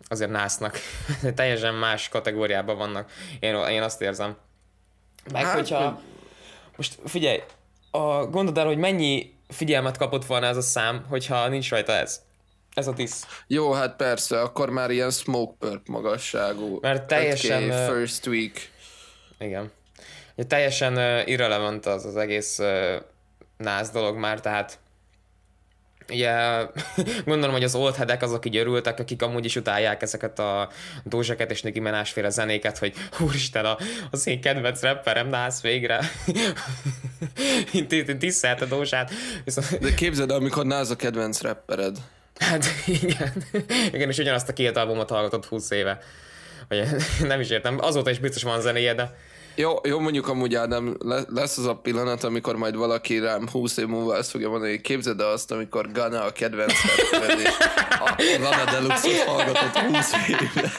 azért 0.09 0.31
násznak. 0.31 0.79
Teljesen 1.35 1.75
más 1.75 2.09
kategóriában 2.09 2.77
vannak. 2.77 3.11
Én, 3.41 3.55
én 3.55 3.83
azt 3.83 4.03
érzem. 4.03 4.37
Meg 5.33 5.45
Hát, 5.45 5.55
hogyha... 5.55 6.01
Most 6.77 6.99
figyelj, 7.05 7.43
a, 7.91 8.27
gondold 8.27 8.59
el, 8.59 8.67
hogy 8.67 8.79
mennyi 8.79 9.35
figyelmet 9.49 9.97
kapott 9.97 10.25
volna 10.25 10.47
ez 10.47 10.57
a 10.57 10.63
szám, 10.63 11.05
hogyha 11.09 11.49
nincs 11.49 11.71
rajta 11.71 11.93
ez. 11.93 12.23
Ez 12.75 12.87
a 12.87 12.93
disz. 12.93 13.27
Jó, 13.47 13.73
hát 13.73 13.97
persze, 13.97 14.41
akkor 14.41 14.71
már 14.71 14.91
ilyen 14.91 15.11
smoke 15.11 15.55
perp 15.59 15.89
magasságú. 15.89 16.79
Mert 16.81 17.07
teljesen, 17.07 17.63
5K 17.63 17.89
ö, 17.89 17.95
first 17.95 18.27
week. 18.27 18.77
Igen. 19.39 19.71
Ugye 20.37 20.47
teljesen 20.47 20.97
uh, 20.97 21.29
irrelevant 21.29 21.87
az 21.87 22.05
az 22.05 22.17
egész 22.17 22.59
uh, 22.59 22.95
nász 23.57 23.91
dolog 23.91 24.17
már, 24.17 24.41
tehát 24.41 24.79
ugye 26.11 26.33
gondolom, 27.25 27.55
hogy 27.55 27.65
az 27.65 27.75
old 27.75 27.95
headek 27.95 28.23
azok 28.23 28.47
így 28.47 28.57
örültek, 28.57 28.99
akik 28.99 29.23
amúgy 29.23 29.45
is 29.45 29.57
utálják 29.57 30.03
ezeket 30.03 30.39
a 30.39 30.69
dózseket 31.05 31.51
és 31.51 31.63
Nicki 31.63 31.81
Minaj 31.81 32.05
féle 32.05 32.31
zenéket, 32.31 32.79
hogy 32.79 32.95
úristen, 33.21 33.65
a, 33.65 33.77
az 34.11 34.27
én 34.27 34.41
kedvenc 34.41 34.83
rapperem, 34.83 35.29
nász 35.29 35.61
végre. 35.61 36.01
Tisztelt 38.19 38.61
a 38.61 38.65
dózsát. 38.65 39.11
Viszont... 39.45 39.79
De 39.79 39.95
képzeld, 39.95 40.31
amikor 40.31 40.67
nász 40.67 40.91
a 40.91 40.97
kedvenc 40.97 41.41
rappered. 41.41 41.97
Hát 42.39 42.65
igen. 42.87 43.45
Igen, 43.93 44.09
és 44.09 44.19
ugyanazt 44.19 44.49
a 44.49 44.53
két 44.53 44.77
albumot 44.77 45.09
hallgatott 45.09 45.47
20 45.47 45.71
éve. 45.71 45.99
Vagy 46.69 46.87
nem 47.21 47.41
is 47.41 47.51
értem, 47.51 47.79
azóta 47.81 48.11
is 48.11 48.19
biztos 48.19 48.43
van 48.43 48.61
zenéje, 48.61 48.95
de 48.95 49.17
jó, 49.59 49.75
jó, 49.83 49.99
mondjuk 49.99 50.29
amúgy 50.29 50.55
Ádám, 50.55 50.97
lesz 51.29 51.59
az 51.59 51.67
a 51.67 51.77
pillanat, 51.77 52.25
amikor 52.25 52.57
majd 52.57 52.77
valaki 52.77 53.19
rám 53.19 53.49
20 53.49 53.77
év 53.77 53.87
múlva 53.87 54.17
ezt 54.17 54.31
fogja 54.31 54.49
mondani, 54.49 54.71
hogy 54.71 54.81
képzeld 54.81 55.21
azt, 55.21 55.51
amikor 55.51 55.93
Gana 55.93 56.25
a 56.25 56.33
kedvenc 56.33 56.73
és 56.73 57.49
a 57.91 58.15
Gana 58.41 58.65
Deluxe-ot 58.65 59.17
hallgatott 59.17 59.77
20 59.77 60.13
éve. 60.29 60.71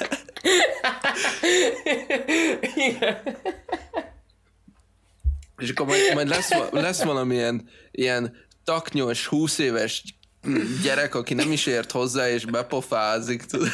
És 5.58 5.70
akkor 5.70 5.86
majd, 5.86 6.14
majd 6.14 6.28
lesz, 6.28 6.50
lesz 6.72 7.04
valamilyen 7.04 7.70
ilyen 7.92 8.36
taknyos, 8.64 9.26
20 9.26 9.58
éves 9.58 10.04
gyerek, 10.84 11.16
aki 11.16 11.34
nem 11.34 11.52
is 11.52 11.66
ért 11.66 11.92
hozzá, 11.92 12.30
és 12.30 12.46
bepofázik, 12.46 13.44
tudod. 13.44 13.70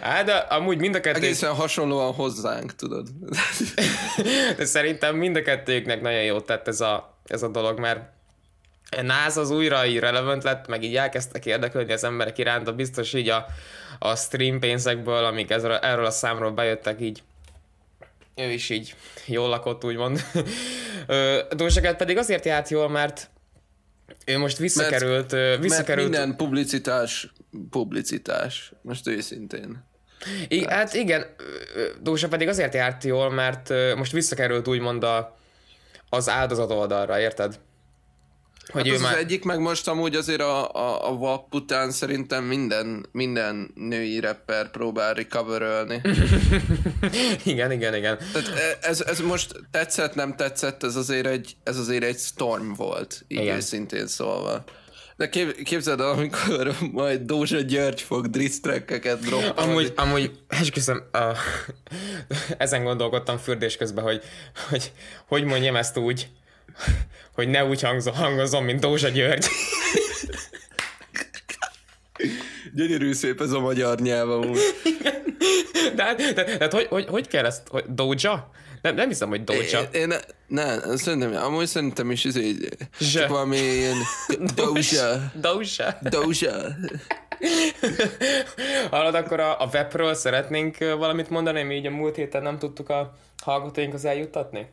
Hát, 0.00 0.24
de 0.24 0.32
amúgy 0.32 0.78
mind 0.78 0.94
a 0.94 1.00
kettő... 1.00 1.18
Egészen 1.18 1.54
hasonlóan 1.54 2.12
hozzánk, 2.12 2.74
tudod. 2.74 3.08
De 4.56 4.64
szerintem 4.64 5.16
mind 5.16 5.36
a 5.36 5.42
kettőknek 5.42 6.00
nagyon 6.00 6.22
jót 6.22 6.46
tett 6.46 6.68
ez 6.68 6.80
a, 6.80 7.18
ez 7.24 7.42
a 7.42 7.48
dolog, 7.48 7.78
mert 7.78 8.00
NAS 9.02 9.36
az 9.36 9.50
újra 9.50 9.86
így 9.86 9.98
relevant 9.98 10.42
lett, 10.42 10.66
meg 10.66 10.82
így 10.82 10.96
elkezdtek 10.96 11.46
érdeklődni 11.46 11.92
az 11.92 12.04
emberek 12.04 12.38
iránt, 12.38 12.64
de 12.64 12.70
biztos 12.70 13.12
így 13.12 13.28
a, 13.28 13.46
a 13.98 14.16
stream 14.16 14.58
pénzekből, 14.58 15.24
amik 15.24 15.50
ezről, 15.50 15.76
erről 15.76 16.04
a 16.04 16.10
számról 16.10 16.50
bejöttek 16.50 17.00
így 17.00 17.22
ő 18.36 18.50
is 18.50 18.70
így 18.70 18.94
jól 19.26 19.48
lakott, 19.48 19.84
úgymond. 19.84 20.24
Dózseket 21.50 21.96
pedig 21.96 22.16
azért 22.16 22.44
járt 22.44 22.68
jól, 22.68 22.88
mert 22.88 23.30
ő 24.26 24.38
most 24.38 24.58
visszakerült... 24.58 25.32
Mert, 25.32 25.60
visszakerült... 25.60 26.08
Mert 26.08 26.20
minden 26.20 26.36
publicitás, 26.36 27.32
publicitás, 27.70 28.72
most 28.82 29.06
őszintén. 29.08 29.84
I, 30.48 30.58
hát. 30.58 30.72
hát 30.72 30.94
igen, 30.94 31.26
Dósa 32.00 32.28
pedig 32.28 32.48
azért 32.48 32.74
járt 32.74 33.04
jól, 33.04 33.30
mert 33.30 33.72
most 33.96 34.12
visszakerült 34.12 34.68
úgymond 34.68 35.04
a, 35.04 35.36
az 36.08 36.28
áldozat 36.28 36.70
oldalra, 36.70 37.20
érted? 37.20 37.58
Hogy 38.72 38.86
hát 38.86 38.96
az, 38.96 39.02
már... 39.02 39.12
az 39.12 39.18
egyik, 39.18 39.44
meg 39.44 39.58
most 39.58 39.88
amúgy 39.88 40.14
azért 40.14 40.40
a, 40.40 40.70
a, 40.72 41.08
a 41.08 41.12
WAP 41.12 41.54
után 41.54 41.90
szerintem 41.90 42.44
minden, 42.44 43.06
minden 43.12 43.70
női 43.74 44.20
rapper 44.20 44.70
próbál 44.70 45.14
recoverölni. 45.14 46.00
igen, 47.44 47.72
igen, 47.72 47.94
igen. 47.94 48.18
Tehát 48.32 48.48
e, 48.48 48.88
ez, 48.88 49.00
ez 49.00 49.20
most 49.20 49.60
tetszett, 49.70 50.14
nem 50.14 50.36
tetszett, 50.36 50.82
ez 50.82 50.96
azért 50.96 51.26
egy, 51.26 51.56
ez 51.64 51.78
azért 51.78 52.04
egy 52.04 52.18
storm 52.18 52.72
volt, 52.72 53.24
így 53.28 53.40
igen. 53.40 53.56
őszintén 53.56 54.06
szólva. 54.06 54.64
De 55.16 55.28
kép, 55.28 55.62
képzeld 55.62 56.00
el, 56.00 56.10
amikor 56.10 56.76
majd 56.92 57.20
Dózsa 57.20 57.60
György 57.60 58.00
fog 58.00 58.26
drisztrekkeket 58.26 59.20
droppolni. 59.20 59.70
Amúgy, 59.70 59.92
amúgy 59.96 60.30
esküszöm, 60.48 61.02
uh, 61.12 61.36
ezen 62.58 62.84
gondolkodtam 62.84 63.36
fürdés 63.38 63.76
közben, 63.76 64.04
hogy, 64.04 64.22
hogy 64.68 64.92
hogy 65.26 65.44
mondjam 65.44 65.76
ezt 65.76 65.96
úgy, 65.96 66.28
hogy 67.34 67.48
ne 67.48 67.64
úgy 67.64 67.82
hangzom, 67.82 68.14
hangozom, 68.14 68.64
mint 68.64 68.80
Dózsa 68.80 69.08
György. 69.08 69.46
Gyönyörű 72.74 73.12
szép 73.12 73.40
ez 73.40 73.50
a 73.50 73.60
magyar 73.60 74.00
nyelv 74.00 74.30
amúgy. 74.30 74.58
De, 75.94 76.02
hát, 76.02 76.16
de, 76.16 76.32
de, 76.32 76.56
de 76.56 76.68
hogy, 76.70 76.86
hogy, 76.86 77.06
hogy 77.06 77.28
kell 77.28 77.44
ezt? 77.44 77.68
Hogy, 77.68 77.84
Doja? 77.88 78.50
Nem, 78.82 78.94
nem 78.94 79.08
hiszem, 79.08 79.28
hogy 79.28 79.44
Doja. 79.44 79.80
Én, 79.80 80.10
én 80.10 80.12
ne, 80.46 80.96
szerintem, 80.96 81.36
amúgy 81.36 81.66
szerintem 81.66 82.10
is 82.10 82.24
ez 82.24 82.36
egy, 82.36 82.68
csak 83.12 83.28
valami 83.28 83.56
ilyen 83.56 83.96
Doja. 84.54 85.32
Doja. 85.34 85.98
Doja. 86.02 86.52
Hallod, 88.90 89.14
akkor 89.14 89.40
a, 89.40 89.60
a 89.60 89.68
webről 89.72 90.14
szeretnénk 90.14 90.78
valamit 90.78 91.30
mondani, 91.30 91.62
mi 91.62 91.74
így 91.74 91.86
a 91.86 91.90
múlt 91.90 92.16
héten 92.16 92.42
nem 92.42 92.58
tudtuk 92.58 92.88
a 92.88 93.16
hallgatóinkhoz 93.42 94.04
eljuttatni? 94.04 94.66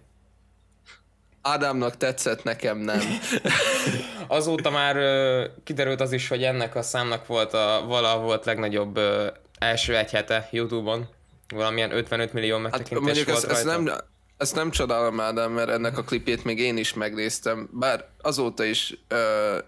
Ádámnak 1.46 1.98
tetszett, 1.98 2.44
nekem 2.44 2.78
nem. 2.78 3.00
Azóta 4.28 4.70
már 4.70 4.96
ö, 4.96 5.46
kiderült 5.64 6.02
az 6.02 6.12
is, 6.12 6.28
hogy 6.28 6.44
ennek 6.44 6.76
a 6.76 6.82
számnak 6.82 7.28
volt 7.28 7.54
a 7.54 7.84
vala 7.88 8.20
volt 8.20 8.46
legnagyobb 8.46 8.98
ö, 8.98 9.28
első 9.60 9.98
egy 9.98 10.12
hete 10.12 10.48
Youtube-on. 10.52 11.08
Valamilyen 11.54 11.92
55 11.92 12.34
millió 12.34 12.58
megtekintés 12.58 13.18
hát, 13.18 13.26
volt 13.26 13.38
ezt, 13.38 13.46
rajta. 13.46 13.58
Ezt 13.58 13.66
nem, 13.66 13.98
ezt 14.38 14.56
nem 14.56 14.72
csodálom, 14.72 15.20
Ádám, 15.20 15.52
mert 15.52 15.70
ennek 15.70 15.98
a 15.98 16.04
klipét 16.04 16.44
még 16.44 16.60
én 16.60 16.78
is 16.78 16.94
megnéztem, 16.94 17.70
bár 17.72 18.06
azóta 18.22 18.64
is 18.64 18.98
uh, 19.12 19.18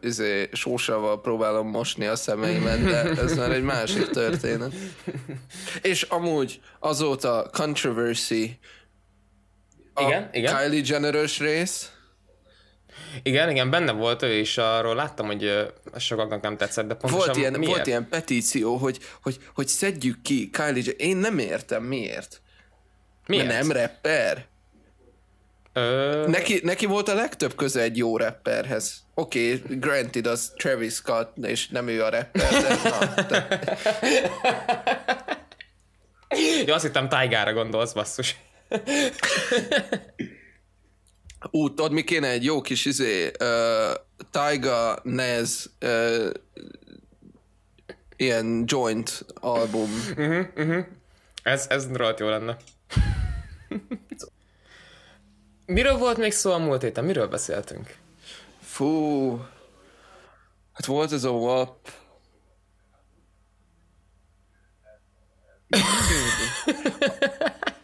izé, 0.01 0.49
sósával 0.51 1.21
próbálom 1.21 1.67
mosni 1.67 2.05
a 2.05 2.15
szemeimet, 2.15 2.83
de 2.83 3.21
ez 3.21 3.37
már 3.37 3.51
egy 3.51 3.63
másik 3.63 4.09
történet. 4.09 4.73
És 5.81 6.01
amúgy 6.01 6.59
azóta 6.79 7.49
Controversy 7.51 8.59
igen, 9.99 10.29
igen. 10.31 10.55
Kylie 10.57 10.81
jenner 10.85 11.13
rész. 11.39 11.89
Igen, 13.23 13.49
igen, 13.49 13.69
benne 13.69 13.91
volt 13.91 14.21
ő, 14.21 14.33
és 14.33 14.57
arról 14.57 14.95
láttam, 14.95 15.25
hogy 15.25 15.73
sokaknak 15.97 16.41
nem 16.41 16.57
tetszett, 16.57 16.87
de 16.87 16.93
pontosan 16.93 17.25
volt 17.25 17.37
ilyen, 17.37 17.53
miért? 17.53 17.75
Volt 17.75 17.87
ilyen 17.87 18.07
petíció, 18.09 18.75
hogy, 18.75 18.99
hogy, 19.21 19.39
hogy 19.53 19.67
szedjük 19.67 20.21
ki 20.21 20.49
Kylie 20.49 20.83
Jenner. 20.85 20.95
Én 20.97 21.17
nem 21.17 21.39
értem, 21.39 21.83
miért. 21.83 22.41
Miért? 23.27 23.47
Mert 23.47 23.67
nem 23.67 23.71
rapper. 23.71 24.45
Ö... 25.73 26.27
Neki, 26.27 26.59
neki 26.63 26.85
volt 26.85 27.07
a 27.07 27.13
legtöbb 27.13 27.55
köze 27.55 27.81
egy 27.81 27.97
jó 27.97 28.17
rapperhez. 28.17 29.03
Oké, 29.13 29.53
okay, 29.53 29.77
granted, 29.77 30.25
az 30.25 30.53
Travis 30.57 30.93
Scott, 30.93 31.37
és 31.37 31.67
nem 31.67 31.87
ő 31.87 32.03
a 32.03 32.09
rapper, 32.09 32.51
de... 32.51 32.89
na, 32.89 33.21
de... 33.21 33.47
ja, 36.65 36.73
azt 36.73 36.83
hittem 36.83 37.09
Tygára 37.09 37.53
gondolsz, 37.53 37.93
basszus. 37.93 38.35
Ú, 41.51 41.73
tudod, 41.73 41.91
mi 41.91 42.03
kéne 42.03 42.29
egy 42.29 42.43
jó 42.43 42.61
kis 42.61 42.85
izé, 42.85 43.25
uh, 43.25 43.93
Taiga 44.31 44.99
Nez 45.03 45.69
uh, 45.81 46.29
ilyen 48.15 48.63
joint 48.65 49.25
album. 49.33 49.89
Uh-huh, 50.17 50.45
uh-huh. 50.55 50.85
Ez, 51.43 51.65
ez 51.69 51.91
rohadt 51.91 52.19
jó 52.19 52.29
lenne. 52.29 52.57
Miről 55.65 55.97
volt 55.97 56.17
még 56.17 56.31
szó 56.31 56.51
a 56.51 56.57
múlt 56.57 56.81
héten? 56.81 57.05
Miről 57.05 57.27
beszéltünk? 57.27 57.95
Fú, 58.61 59.37
hát 60.73 60.85
volt 60.85 61.11
ez 61.11 61.23
a 61.23 61.29
WAP. 61.29 61.91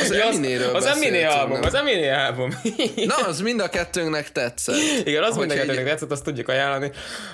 Az 0.00 0.12
ja, 0.12 0.24
Eminéről 0.24 0.74
Az 0.74 0.84
Eminé 0.84 1.24
album, 1.24 1.62
az 1.62 1.74
Eminé 1.74 2.10
album. 2.10 2.50
Na, 3.06 3.14
az 3.14 3.40
mind 3.40 3.60
a 3.60 3.68
kettőnknek 3.68 4.32
tetszett. 4.32 4.76
Igen, 5.04 5.22
az 5.22 5.36
mind 5.36 5.50
a 5.50 5.54
kettőnknek 5.54 5.84
egy... 5.84 5.90
tetszett, 5.90 6.10
azt 6.10 6.24
tudjuk 6.24 6.48
ajánlani, 6.48 6.90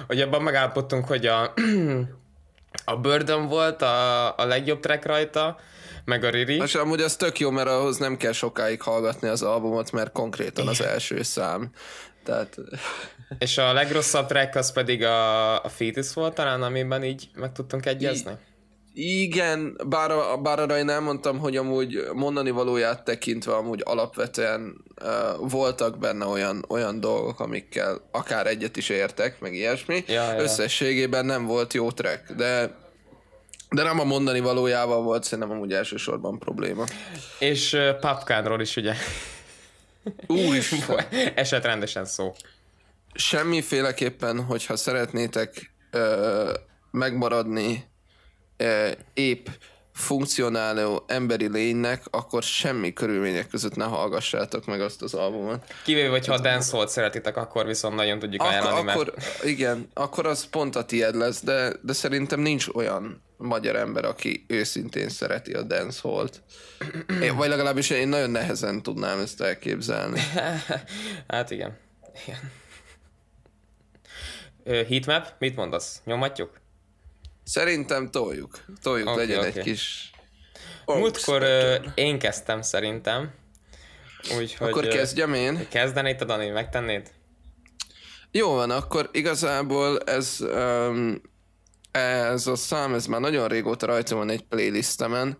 hogy 0.06 0.20
abban 0.20 0.42
megállapodtunk, 0.42 1.06
hogy 1.06 1.26
a, 1.26 1.52
a 2.84 2.96
Burden 2.96 3.46
volt 3.46 3.82
a, 3.82 4.26
a 4.38 4.44
legjobb 4.44 4.80
track 4.80 5.04
rajta, 5.04 5.58
meg 6.04 6.24
a 6.24 6.30
Riri. 6.30 6.56
És 6.56 6.74
amúgy 6.74 7.00
az 7.00 7.16
tök 7.16 7.38
jó, 7.38 7.50
mert 7.50 7.68
ahhoz 7.68 7.96
nem 7.96 8.16
kell 8.16 8.32
sokáig 8.32 8.82
hallgatni 8.82 9.28
az 9.28 9.42
albumot, 9.42 9.92
mert 9.92 10.12
konkrétan 10.12 10.68
az 10.68 10.82
első 10.82 11.22
szám. 11.22 11.70
Tehát... 12.24 12.56
És 13.38 13.58
a 13.58 13.72
legrosszabb 13.72 14.26
track 14.26 14.54
az 14.54 14.72
pedig 14.72 15.04
a, 15.04 15.64
a 15.64 15.68
Fetus 15.68 16.12
volt 16.12 16.34
talán, 16.34 16.62
amiben 16.62 17.04
így 17.04 17.28
meg 17.34 17.52
tudtunk 17.52 17.86
egyezni? 17.86 18.30
I- 18.30 18.55
igen, 18.98 19.80
bár, 19.88 20.10
bár 20.42 20.58
arra 20.58 20.78
én 20.78 20.88
elmondtam, 20.88 21.38
hogy 21.38 21.56
amúgy 21.56 22.08
mondani 22.14 22.50
valóját 22.50 23.04
tekintve 23.04 23.54
amúgy 23.54 23.82
alapvetően 23.84 24.84
uh, 25.02 25.50
voltak 25.50 25.98
benne 25.98 26.24
olyan, 26.24 26.64
olyan 26.68 27.00
dolgok, 27.00 27.40
amikkel 27.40 28.08
akár 28.10 28.46
egyet 28.46 28.76
is 28.76 28.88
értek, 28.88 29.40
meg 29.40 29.54
ilyesmi. 29.54 30.04
Ja, 30.06 30.32
ja. 30.32 30.40
Összességében 30.40 31.26
nem 31.26 31.46
volt 31.46 31.72
jó 31.74 31.90
track, 31.90 32.32
de 32.32 32.74
de 33.70 33.82
nem 33.82 34.00
a 34.00 34.04
mondani 34.04 34.40
valójával 34.40 35.02
volt 35.02 35.24
szerintem 35.24 35.50
amúgy 35.50 35.72
elsősorban 35.72 36.38
probléma. 36.38 36.84
És 37.38 37.72
uh, 37.72 37.98
Papkánról 38.00 38.60
is 38.60 38.76
ugye. 38.76 38.94
is. 40.26 40.74
Eset 41.34 41.64
rendesen 41.64 42.04
szó. 42.04 42.34
Semmiféleképpen, 43.14 44.44
hogyha 44.44 44.76
szeretnétek 44.76 45.72
uh, 45.92 46.50
megmaradni 46.90 47.94
épp 49.14 49.46
funkcionáló 49.96 51.04
emberi 51.06 51.48
lénynek, 51.48 52.02
akkor 52.10 52.42
semmi 52.42 52.92
körülmények 52.92 53.48
között 53.48 53.76
ne 53.76 53.84
hallgassátok 53.84 54.66
meg 54.66 54.80
azt 54.80 55.02
az 55.02 55.14
albumot. 55.14 55.74
Kivéve, 55.84 56.08
hogy 56.08 56.26
ha 56.26 56.34
a 56.34 56.40
dancehall 56.40 56.86
szeretitek, 56.86 57.36
akkor 57.36 57.66
viszont 57.66 57.94
nagyon 57.94 58.18
tudjuk 58.18 58.42
ajánlani, 58.42 58.78
Ak- 58.78 58.88
akkor, 58.88 59.12
mert... 59.16 59.44
igen, 59.44 59.88
akkor 59.94 60.26
az 60.26 60.48
pont 60.48 60.76
a 60.76 60.84
tied 60.84 61.14
lesz, 61.14 61.42
de, 61.42 61.72
de 61.82 61.92
szerintem 61.92 62.40
nincs 62.40 62.68
olyan 62.68 63.22
magyar 63.36 63.76
ember, 63.76 64.04
aki 64.04 64.44
őszintén 64.48 65.08
szereti 65.08 65.52
a 65.52 65.62
dancehall-t. 65.62 66.42
Én, 67.22 67.36
vagy 67.36 67.48
legalábbis 67.48 67.90
én 67.90 68.08
nagyon 68.08 68.30
nehezen 68.30 68.82
tudnám 68.82 69.18
ezt 69.18 69.40
elképzelni. 69.40 70.20
hát 71.28 71.50
igen. 71.50 71.78
igen. 72.26 72.52
Heatmap, 74.88 75.34
mit 75.38 75.56
mondasz? 75.56 76.00
Nyomatjuk? 76.04 76.50
Szerintem 77.46 78.10
toljuk. 78.10 78.64
Toljuk, 78.82 79.08
okay, 79.08 79.26
legyen 79.26 79.38
okay. 79.38 79.50
egy 79.54 79.62
kis... 79.62 80.10
Múltkor 80.86 81.42
uh, 81.42 81.86
én 81.94 82.18
kezdtem 82.18 82.62
szerintem. 82.62 83.34
Úgyhogy, 84.38 84.68
akkor 84.68 84.86
kezdjem 84.88 85.34
én. 85.34 85.68
Kezdenéd, 85.68 86.22
Dani, 86.22 86.48
megtennéd? 86.48 87.10
Jó 88.30 88.54
van, 88.54 88.70
akkor 88.70 89.08
igazából 89.12 89.98
ez, 90.00 90.36
um, 90.40 91.20
ez 91.90 92.46
a 92.46 92.56
szám, 92.56 92.94
ez 92.94 93.06
már 93.06 93.20
nagyon 93.20 93.48
régóta 93.48 93.86
rajta 93.86 94.16
van 94.16 94.30
egy 94.30 94.42
playlistemen, 94.42 95.38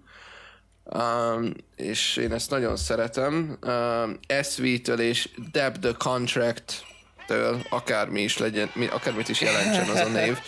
um, 0.85 1.53
és 1.77 2.17
én 2.17 2.33
ezt 2.33 2.51
nagyon 2.51 2.77
szeretem. 2.77 3.59
Um, 3.67 4.19
SV-től 4.43 5.01
és 5.01 5.29
Deb 5.53 5.79
the 5.79 5.93
Contract-től, 5.99 7.67
akármi 7.71 8.23
is 8.23 8.39
legyen, 8.39 8.71
akármit 8.91 9.29
is 9.29 9.41
jelentsen 9.41 9.89
az 9.89 10.01
a 10.01 10.09
név. 10.09 10.39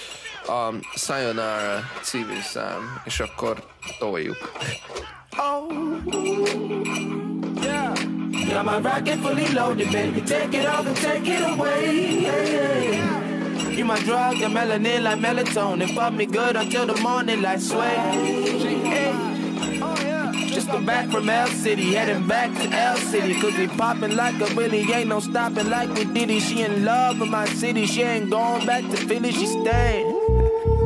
a 0.48 0.74
Sayonara 0.94 1.84
című 2.02 2.40
szám, 2.52 3.00
és 3.04 3.20
akkor 3.20 3.62
toljuk. 3.98 4.52
Oh, 5.36 5.70
yeah. 7.62 7.94
Got 8.48 8.64
my 8.64 8.78
rocket 8.90 9.20
fully 9.20 9.52
loaded, 9.52 9.90
baby. 9.92 10.20
Take 10.20 10.54
it 10.54 10.66
off 10.66 10.86
and 10.86 10.96
take 10.96 11.26
it 11.26 11.42
away. 11.42 12.22
Yeah. 12.22 13.76
You 13.76 13.84
my 13.84 13.98
drug, 13.98 14.38
the 14.38 14.48
melanin 14.48 15.02
like 15.02 15.20
melatonin. 15.20 15.88
Fuck 15.94 16.12
me 16.12 16.26
good 16.26 16.56
until 16.56 16.86
the 16.86 17.00
morning 17.00 17.42
like 17.42 17.60
sway. 17.60 17.96
Just 20.48 20.68
come 20.68 20.84
back 20.84 21.10
from 21.10 21.28
L 21.28 21.46
City, 21.46 21.94
heading 21.94 22.26
back 22.26 22.52
to 22.54 22.68
L 22.68 22.96
City. 22.96 23.34
Cause 23.40 23.56
we 23.56 23.68
popping 23.68 24.16
like 24.16 24.40
a 24.40 24.52
Willie, 24.56 24.92
ain't 24.92 25.08
no 25.08 25.20
stopping 25.20 25.68
like 25.70 25.94
we 25.94 26.04
did 26.04 26.30
it. 26.30 26.40
She 26.40 26.62
in 26.62 26.84
love 26.84 27.20
with 27.20 27.30
my 27.30 27.46
city, 27.46 27.86
she 27.86 28.02
ain't 28.02 28.30
going 28.30 28.66
back 28.66 28.82
to 28.90 28.96
Philly, 28.96 29.30
she 29.30 29.46
staying. 29.46 30.17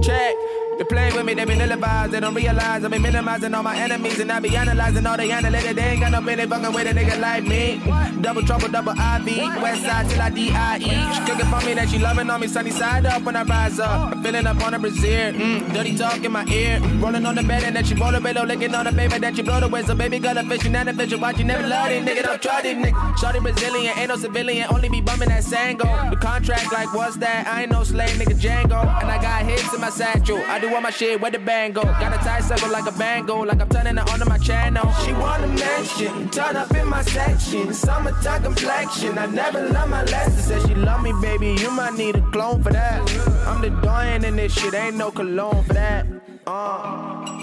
Check. 0.02 0.61
They 0.82 0.88
play 0.88 1.12
with 1.12 1.24
me, 1.24 1.34
they 1.34 1.44
be 1.44 1.54
vibes, 1.54 2.10
they 2.10 2.18
don't 2.18 2.34
realize 2.34 2.84
I 2.84 2.88
be 2.88 2.98
minimizing 2.98 3.54
all 3.54 3.62
my 3.62 3.76
enemies 3.76 4.18
and 4.18 4.32
I 4.32 4.40
be 4.40 4.56
analyzing 4.56 5.06
all 5.06 5.16
they 5.16 5.28
analytics. 5.28 5.76
They 5.76 5.82
ain't 5.82 6.00
got 6.00 6.10
no 6.10 6.20
business 6.20 6.48
fucking 6.48 6.74
with 6.74 6.90
a 6.90 6.92
nigga 6.92 7.20
like 7.20 7.44
me. 7.44 7.80
Double 8.20 8.42
trouble, 8.42 8.66
double 8.66 8.90
IV, 8.90 9.62
west 9.62 9.82
side 9.82 10.10
till 10.10 10.20
I 10.20 10.30
D-I-E. 10.30 11.14
She 11.14 11.20
cooking 11.20 11.46
for 11.46 11.64
me 11.64 11.74
that 11.74 11.88
she 11.88 12.00
loving 12.00 12.28
on 12.28 12.40
me, 12.40 12.48
sunny 12.48 12.72
side 12.72 13.06
up 13.06 13.22
when 13.22 13.36
I 13.36 13.44
rise 13.44 13.78
up. 13.78 14.12
I'm 14.12 14.24
feeling 14.24 14.44
up 14.44 14.60
on 14.64 14.74
a 14.74 14.78
brazier, 14.80 15.32
mm, 15.32 15.72
dirty 15.72 15.96
talk 15.96 16.24
in 16.24 16.32
my 16.32 16.44
ear. 16.46 16.80
Rolling 16.98 17.26
on 17.26 17.36
the 17.36 17.44
bed 17.44 17.62
and 17.62 17.76
then 17.76 17.84
she 17.84 17.94
roll 17.94 18.12
a 18.16 18.20
below, 18.20 18.42
licking 18.42 18.74
on 18.74 18.84
the 18.86 18.92
baby 18.92 19.18
that 19.18 19.36
she 19.36 19.42
blow 19.42 19.60
the. 19.60 19.86
So 19.86 19.94
baby 19.94 20.18
got 20.18 20.36
a 20.36 20.42
fish 20.42 20.62
that 20.62 20.88
a 20.88 20.94
fish, 20.94 21.16
watch 21.16 21.38
you 21.38 21.44
never 21.44 21.64
love 21.64 21.92
it, 21.92 22.04
nigga. 22.04 22.24
Don't 22.24 22.42
try 22.42 22.60
this, 22.60 22.74
nigga. 22.74 23.18
Shorty 23.18 23.38
Brazilian, 23.38 23.96
ain't 23.96 24.08
no 24.08 24.16
civilian, 24.16 24.66
only 24.68 24.88
be 24.88 25.00
bumming 25.00 25.28
that 25.28 25.44
Sango. 25.44 26.10
The 26.10 26.16
contract 26.16 26.72
like 26.72 26.92
what's 26.92 27.18
that? 27.18 27.46
I 27.46 27.62
ain't 27.62 27.70
no 27.70 27.84
slave, 27.84 28.10
nigga 28.18 28.34
Django. 28.34 28.82
And 29.00 29.08
I 29.08 29.22
got 29.22 29.44
hits 29.44 29.72
in 29.72 29.80
my 29.80 29.90
satchel. 29.90 30.38
I 30.48 30.58
do 30.58 30.71
all 30.74 30.80
my 30.80 30.90
shit, 30.90 31.20
where 31.20 31.30
the 31.30 31.38
band 31.38 31.74
go? 31.74 31.82
Got 31.82 32.12
a 32.14 32.18
tight 32.18 32.42
circle 32.42 32.70
like 32.70 32.86
a 32.86 32.96
bango, 32.98 33.40
like 33.44 33.60
I'm 33.60 33.68
turning 33.68 33.96
it 33.98 34.10
onto 34.10 34.28
my 34.28 34.38
channel. 34.38 34.92
She 35.04 35.12
want 35.12 35.44
a 35.44 35.48
mansion, 35.48 36.28
turn 36.30 36.56
up 36.56 36.70
in 36.74 36.86
my 36.88 37.02
section. 37.02 37.72
Summertime 37.74 38.42
complexion, 38.42 39.18
I 39.18 39.26
never 39.26 39.68
love 39.68 39.88
my 39.88 40.04
lessons. 40.04 40.44
Said 40.44 40.62
she 40.68 40.74
love 40.74 41.02
me, 41.02 41.12
baby, 41.20 41.54
you 41.60 41.70
might 41.70 41.94
need 41.94 42.16
a 42.16 42.22
clone 42.30 42.62
for 42.62 42.72
that. 42.72 43.00
I'm 43.46 43.60
the 43.60 43.70
doyen 43.82 44.24
in 44.24 44.36
this 44.36 44.52
shit, 44.52 44.74
ain't 44.74 44.96
no 44.96 45.10
cologne 45.10 45.62
for 45.64 45.74
that. 45.74 46.06
Uh. 46.46 47.42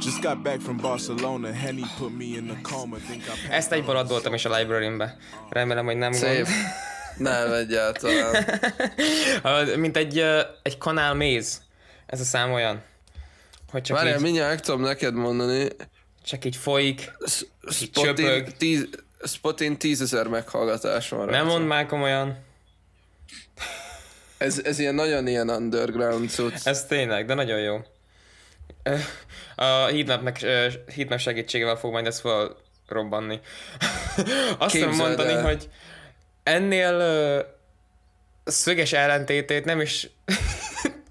Just 0.00 0.22
got 0.22 0.42
back 0.42 0.60
from 0.60 0.78
Barcelona, 0.78 1.52
Henny 1.52 1.84
put 1.98 2.12
me 2.12 2.36
in 2.36 2.50
a 2.50 2.56
coma. 2.62 2.96
Think 2.96 3.22
I 3.22 3.52
Ezt 3.52 3.72
egyből 3.72 3.96
adoltam 3.96 4.34
is 4.34 4.44
a 4.44 4.56
library-be. 4.56 5.16
Remélem, 5.50 5.84
hogy 5.84 5.96
nem 5.96 6.12
Szép. 6.12 6.44
gond. 6.44 6.56
Nem, 7.16 7.52
egyáltalán. 7.52 8.44
Mint 9.80 9.96
egy, 9.96 10.18
egy 10.62 10.78
kanál 10.78 11.14
méz. 11.14 11.60
Ez 12.10 12.20
a 12.20 12.24
szám 12.24 12.52
olyan. 12.52 12.82
Hogy 13.70 13.82
csak 13.82 13.96
Várjál, 13.96 14.16
így... 14.16 14.22
mindjárt 14.22 14.64
tudom 14.64 14.80
neked 14.80 15.14
mondani. 15.14 15.68
Csak 16.24 16.44
így 16.44 16.56
folyik, 16.56 17.12
csöpög. 17.92 18.56
Tíz, 18.56 18.88
Spotin 19.24 19.76
tízezer 19.76 20.26
meghallgatás 20.26 21.08
van 21.08 21.28
Nem 21.28 21.46
mondd 21.46 21.64
már 21.64 21.86
komolyan. 21.86 22.38
Ez, 24.38 24.60
ez 24.64 24.78
ilyen 24.78 24.94
nagyon 24.94 25.26
ilyen 25.26 25.48
underground 25.50 26.30
cucc. 26.30 26.66
Ez 26.66 26.86
tényleg, 26.86 27.26
de 27.26 27.34
nagyon 27.34 27.58
jó. 27.58 27.80
A 29.54 29.64
heatmap, 29.64 30.38
heatmap 30.94 31.18
segítségével 31.18 31.76
fog 31.76 31.92
majd 31.92 32.06
ezt 32.06 32.20
felrobbanni. 32.20 33.40
Azt 34.58 34.74
tudom 34.74 34.96
mondani, 34.96 35.32
el. 35.32 35.42
hogy 35.42 35.68
ennél 36.42 37.58
szöges 38.44 38.92
ellentétét 38.92 39.64
nem 39.64 39.80
is 39.80 40.10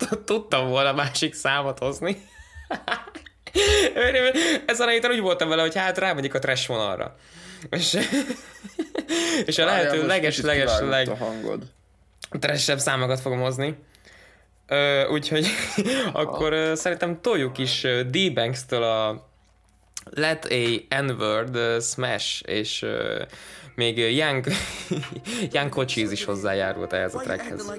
tudtam 0.26 0.68
volna 0.68 0.94
másik 0.94 1.34
számot 1.34 1.80
hozni. 1.80 2.22
Ezen 4.66 4.88
a 4.88 4.92
héten 4.92 5.12
úgy 5.12 5.20
voltam 5.20 5.50
vele, 5.50 5.62
hogy 5.62 5.76
hát 5.76 5.98
rámegyek 5.98 6.34
a 6.34 6.40
trash 6.40 6.68
vonalra. 6.68 7.16
És, 7.70 7.98
és 9.46 9.58
a 9.58 9.66
lehető 9.66 10.06
leges-leges 10.06 10.80
leg... 10.80 11.10
A 11.10 11.16
hangod. 11.16 11.64
Trashebb 12.40 12.80
számokat 12.80 13.20
fogom 13.20 13.40
hozni. 13.40 13.78
úgyhogy 15.12 15.48
akkor 16.14 16.54
uh, 16.54 16.74
szerintem 16.74 17.22
toljuk 17.22 17.58
is 17.58 17.88
D-Banks-től 18.10 18.84
a 18.84 19.28
Let 20.12 20.46
a 20.90 21.02
N-word 21.02 21.56
uh, 21.56 21.82
smash, 21.82 22.42
és 22.46 22.82
uh, 22.82 23.22
még 23.76 23.98
Young, 23.98 24.46
Young 25.52 25.70
Cochise 25.70 26.12
is 26.12 26.24
hozzájárult 26.24 26.94
ehhez 26.94 27.16
a 27.16 27.20
trackhez. 27.20 27.72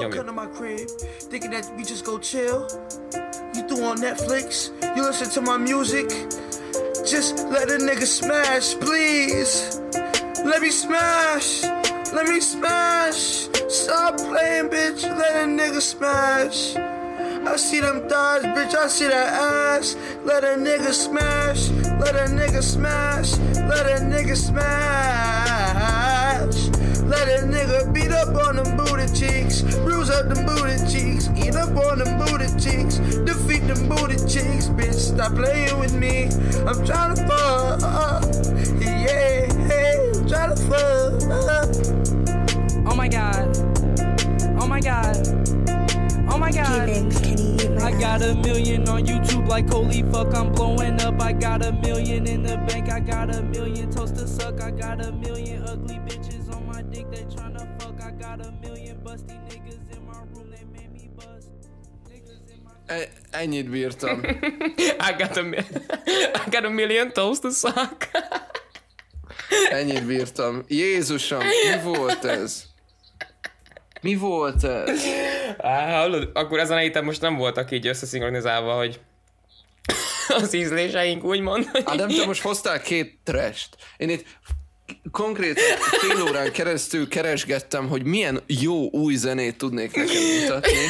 Don't 0.00 0.12
come 0.12 0.26
to 0.26 0.32
my 0.32 0.46
crib 0.46 0.88
thinking 1.28 1.50
that 1.50 1.68
we 1.76 1.82
just 1.82 2.04
go 2.04 2.18
chill. 2.18 2.68
You 3.54 3.66
threw 3.66 3.82
on 3.84 3.98
Netflix, 3.98 4.70
you 4.96 5.02
listen 5.02 5.28
to 5.30 5.40
my 5.40 5.56
music. 5.56 6.08
Just 7.04 7.38
let 7.48 7.68
a 7.68 7.78
nigga 7.78 8.06
smash, 8.06 8.74
please. 8.76 9.80
Let 10.44 10.62
me 10.62 10.70
smash, 10.70 11.64
let 12.12 12.28
me 12.28 12.38
smash. 12.38 13.48
Stop 13.68 14.18
playing, 14.18 14.68
bitch, 14.68 15.02
let 15.02 15.34
a 15.34 15.46
nigga 15.48 15.80
smash. 15.80 16.76
I 16.76 17.56
see 17.56 17.80
them 17.80 18.08
thighs, 18.08 18.44
bitch, 18.44 18.76
I 18.76 18.86
see 18.86 19.08
that 19.08 19.32
ass. 19.32 19.96
Let 20.24 20.44
a 20.44 20.54
nigga 20.58 20.92
smash, 20.92 21.70
let 21.98 22.14
a 22.14 22.30
nigga 22.32 22.62
smash, 22.62 23.36
let 23.66 23.86
a 23.86 24.04
nigga 24.04 24.36
smash. 24.36 25.97
Let 27.08 27.26
a 27.26 27.46
nigga 27.46 27.92
beat 27.94 28.10
up 28.10 28.34
on 28.46 28.56
them 28.56 28.76
booty 28.76 29.06
cheeks, 29.14 29.62
bruise 29.78 30.10
up 30.10 30.28
them 30.28 30.44
booty 30.44 30.76
cheeks, 30.92 31.30
eat 31.36 31.56
up 31.56 31.74
on 31.76 32.00
them 32.00 32.18
booty 32.18 32.46
cheeks, 32.60 32.98
defeat 33.24 33.66
them 33.66 33.88
booty 33.88 34.16
cheeks, 34.16 34.68
bitch. 34.68 34.94
Stop 34.94 35.34
playing 35.34 35.78
with 35.78 35.94
me. 35.94 36.24
I'm 36.66 36.84
trying 36.84 37.16
to 37.16 37.26
fuck, 37.26 38.20
yeah, 38.78 39.46
hey, 39.66 40.12
I'm 40.14 40.28
trying 40.28 40.54
to 40.54 40.62
fuck. 40.68 41.22
Oh 42.86 42.94
my 42.94 43.08
god, 43.08 43.56
oh 44.60 44.66
my 44.66 44.80
god. 44.80 45.16
Oh 46.30 46.36
my 46.36 46.52
god. 46.52 46.90
I 47.80 47.98
got 47.98 48.22
a 48.22 48.34
million 48.34 48.86
on 48.86 49.06
YouTube, 49.06 49.48
like 49.48 49.70
holy 49.70 50.02
fuck, 50.12 50.34
I'm 50.34 50.52
blowing 50.52 51.00
up. 51.00 51.22
I 51.22 51.32
got 51.32 51.64
a 51.64 51.72
million 51.72 52.26
in 52.26 52.42
the 52.42 52.58
bank, 52.68 52.90
I 52.90 53.00
got 53.00 53.34
a 53.34 53.42
million 53.42 53.90
toast 53.90 54.16
to 54.16 54.28
suck. 54.28 54.60
I 54.60 54.70
got 54.70 55.04
a 55.04 55.10
million 55.12 55.64
ugly 55.64 55.96
bitches 55.96 56.17
got 58.18 58.46
a 58.46 58.50
million 58.60 58.96
busty 59.04 59.34
niggas 59.48 59.96
in 59.96 60.04
my 60.06 60.18
room, 60.34 60.50
they 60.50 60.64
made 60.64 60.92
me 60.92 61.10
bust. 61.16 61.48
E- 62.88 63.08
ennyit 63.30 63.70
bírtam. 63.70 64.22
I, 65.08 65.12
got 65.18 65.36
a 65.36 65.42
I 66.46 66.50
got 66.50 66.64
a 66.64 66.68
million 66.68 67.12
toast 67.12 67.42
to 67.42 67.50
suck. 67.50 68.08
ennyit 69.78 70.06
bírtam. 70.06 70.64
Jézusom, 70.68 71.42
mi 71.44 71.82
volt 71.82 72.24
ez? 72.24 72.64
Mi 74.00 74.14
volt 74.14 74.64
ez? 74.64 75.02
Á, 75.58 75.90
hallod, 75.90 76.30
akkor 76.34 76.58
ezen 76.58 76.76
a 76.76 76.80
héten 76.80 77.04
most 77.04 77.20
nem 77.20 77.36
voltak 77.36 77.70
így 77.70 77.86
összeszinkronizálva, 77.86 78.76
hogy 78.76 79.00
az 80.42 80.54
ízléseink 80.54 81.24
úgymond. 81.24 81.64
Hát 81.64 81.96
nem, 81.96 82.08
te 82.08 82.26
most 82.26 82.42
hoztál 82.42 82.80
két 82.80 83.18
trest. 83.24 83.76
Én 83.96 84.08
itt 84.08 84.24
konkrét 85.10 85.60
fél 86.00 86.22
órán 86.22 86.52
keresztül 86.52 87.08
keresgettem, 87.08 87.88
hogy 87.88 88.04
milyen 88.04 88.40
jó 88.46 88.90
új 88.90 89.14
zenét 89.14 89.58
tudnék 89.58 89.96
neked 89.96 90.40
mutatni. 90.40 90.86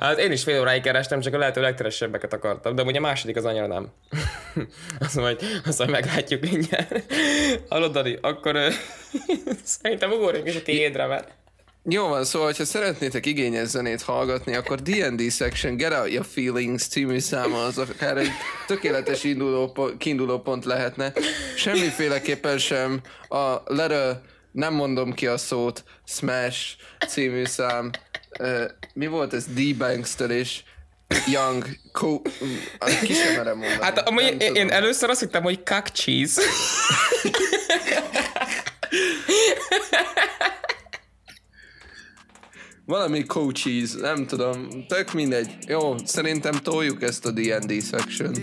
Hát 0.00 0.18
én 0.18 0.32
is 0.32 0.42
fél 0.42 0.60
óráig 0.60 0.82
kerestem, 0.82 1.20
csak 1.20 1.34
a 1.34 1.38
lehető 1.38 1.60
legteresebbeket 1.60 2.32
akartam, 2.32 2.74
de 2.74 2.82
ugye 2.82 2.98
a 2.98 3.00
második 3.00 3.36
az 3.36 3.44
annyira 3.44 3.66
nem. 3.66 3.92
azt 4.98 5.14
majd, 5.14 5.40
azt 5.66 5.78
majd 5.78 5.90
meglátjuk 5.90 6.40
mindjárt. 6.40 7.12
Hallod, 7.68 7.92
Dani? 7.92 8.18
Akkor 8.20 8.58
szerintem 9.64 10.10
ugorjunk 10.10 10.48
is 10.48 10.56
a 10.56 10.62
tiédre, 10.62 11.06
mert... 11.06 11.34
Jó 11.88 12.08
van, 12.08 12.24
szóval, 12.24 12.52
ha 12.56 12.64
szeretnétek 12.64 13.26
igényes 13.26 13.68
zenét 13.68 14.02
hallgatni, 14.02 14.54
akkor 14.54 14.82
D&D 14.82 15.32
Section 15.32 15.76
Get 15.76 15.92
Out 15.92 16.10
Your 16.10 16.26
Feelings 16.32 16.86
című 16.86 17.18
száma 17.18 17.64
az 17.64 17.78
akár 17.78 18.16
egy 18.16 18.30
tökéletes 18.66 19.24
induló, 19.24 19.72
kiinduló 19.98 20.38
pont 20.38 20.64
lehetne. 20.64 21.12
Semmiféleképpen 21.56 22.58
sem 22.58 23.00
a 23.28 23.54
Letter, 23.64 24.20
nem 24.52 24.74
mondom 24.74 25.12
ki 25.12 25.26
a 25.26 25.36
szót, 25.36 25.84
Smash 26.06 26.58
című 27.08 27.44
szám. 27.44 27.90
Uh, 28.38 28.64
mi 28.94 29.06
volt 29.06 29.32
ez? 29.32 29.44
D-Banks-től 29.46 30.30
és 30.30 30.62
Young, 31.32 31.66
Co... 31.92 32.22
Ki 33.02 33.12
sem 33.12 33.34
merem 33.36 33.58
mondani. 33.58 33.82
Hát 33.82 34.08
amúgy 34.08 34.22
én, 34.22 34.38
tudom. 34.38 34.54
én 34.54 34.70
először 34.70 35.10
azt 35.10 35.20
hittem, 35.20 35.42
hogy 35.42 35.62
cock 35.62 35.88
cheese. 35.92 36.42
Valami 42.86 43.24
coaches, 43.24 43.94
nem 43.94 44.26
tudom, 44.26 44.84
tök 44.88 45.12
mindegy. 45.12 45.50
Jó, 45.68 45.94
szerintem 46.04 46.54
toljuk 46.62 47.02
ezt 47.02 47.26
a 47.26 47.30
D&D 47.30 47.80
section. 47.80 48.34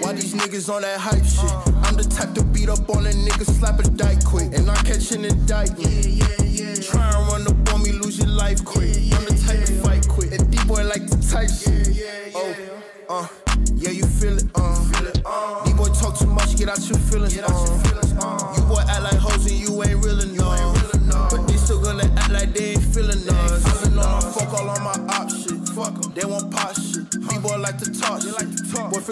Why 0.00 0.12
these 0.12 0.34
niggas 0.34 0.68
on 0.68 0.80
that 0.80 0.98
hype 0.98 1.24
shit? 1.24 1.50
I'm 1.84 1.96
the 1.96 2.04
type 2.04 2.34
to 2.34 2.42
beat 2.42 2.68
up 2.68 2.88
on 2.88 3.06
a 3.06 3.10
nigga, 3.10 3.44
slap 3.44 3.78
a 3.78 3.82
dike 3.82 4.24
quick, 4.24 4.52
and 4.58 4.68
I'm 4.68 4.84
catching 4.84 5.24
indictment. 5.24 6.04
Yeah, 6.04 6.26
yeah, 6.42 6.74
yeah. 6.74 6.74
Try 6.74 7.08
and 7.14 7.26
run 7.28 7.46
up 7.46 7.74
on 7.74 7.82
me, 7.82 7.92
lose 7.92 8.18
your 8.18 8.28
life 8.28 8.64
quick. 8.64 8.96
I'm 9.14 9.24
the 9.24 9.36
type 9.46 9.64
to 9.66 9.72
fight 9.82 10.08
quick. 10.08 10.30
That 10.30 10.50
D-boy 10.50 10.84
like 10.84 11.06
to 11.06 11.16
type 11.30 11.50
shit. 11.50 12.02
Oh, 12.34 12.54
uh, 13.08 13.26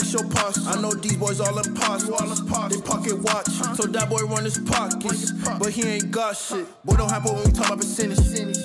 Fix 0.09 0.23
your 0.23 0.31
posture. 0.31 0.69
I 0.69 0.81
know 0.81 0.93
these 0.93 1.17
boys 1.17 1.41
all 1.41 1.59
imposters. 1.59 2.09
They 2.09 2.81
pocket 2.81 3.19
watch. 3.21 3.49
So 3.77 3.87
that 3.87 4.09
boy 4.09 4.25
run 4.25 4.45
his 4.45 4.59
pockets. 4.59 5.33
But 5.33 5.71
he 5.71 5.83
ain't 5.83 6.11
got 6.11 6.37
shit. 6.37 6.67
Boy, 6.85 6.97
don't 6.97 7.11
happen 7.11 7.35
when 7.35 7.45
we 7.45 7.53
talk 7.53 7.67
about 7.67 7.79
percentage. 7.79 8.19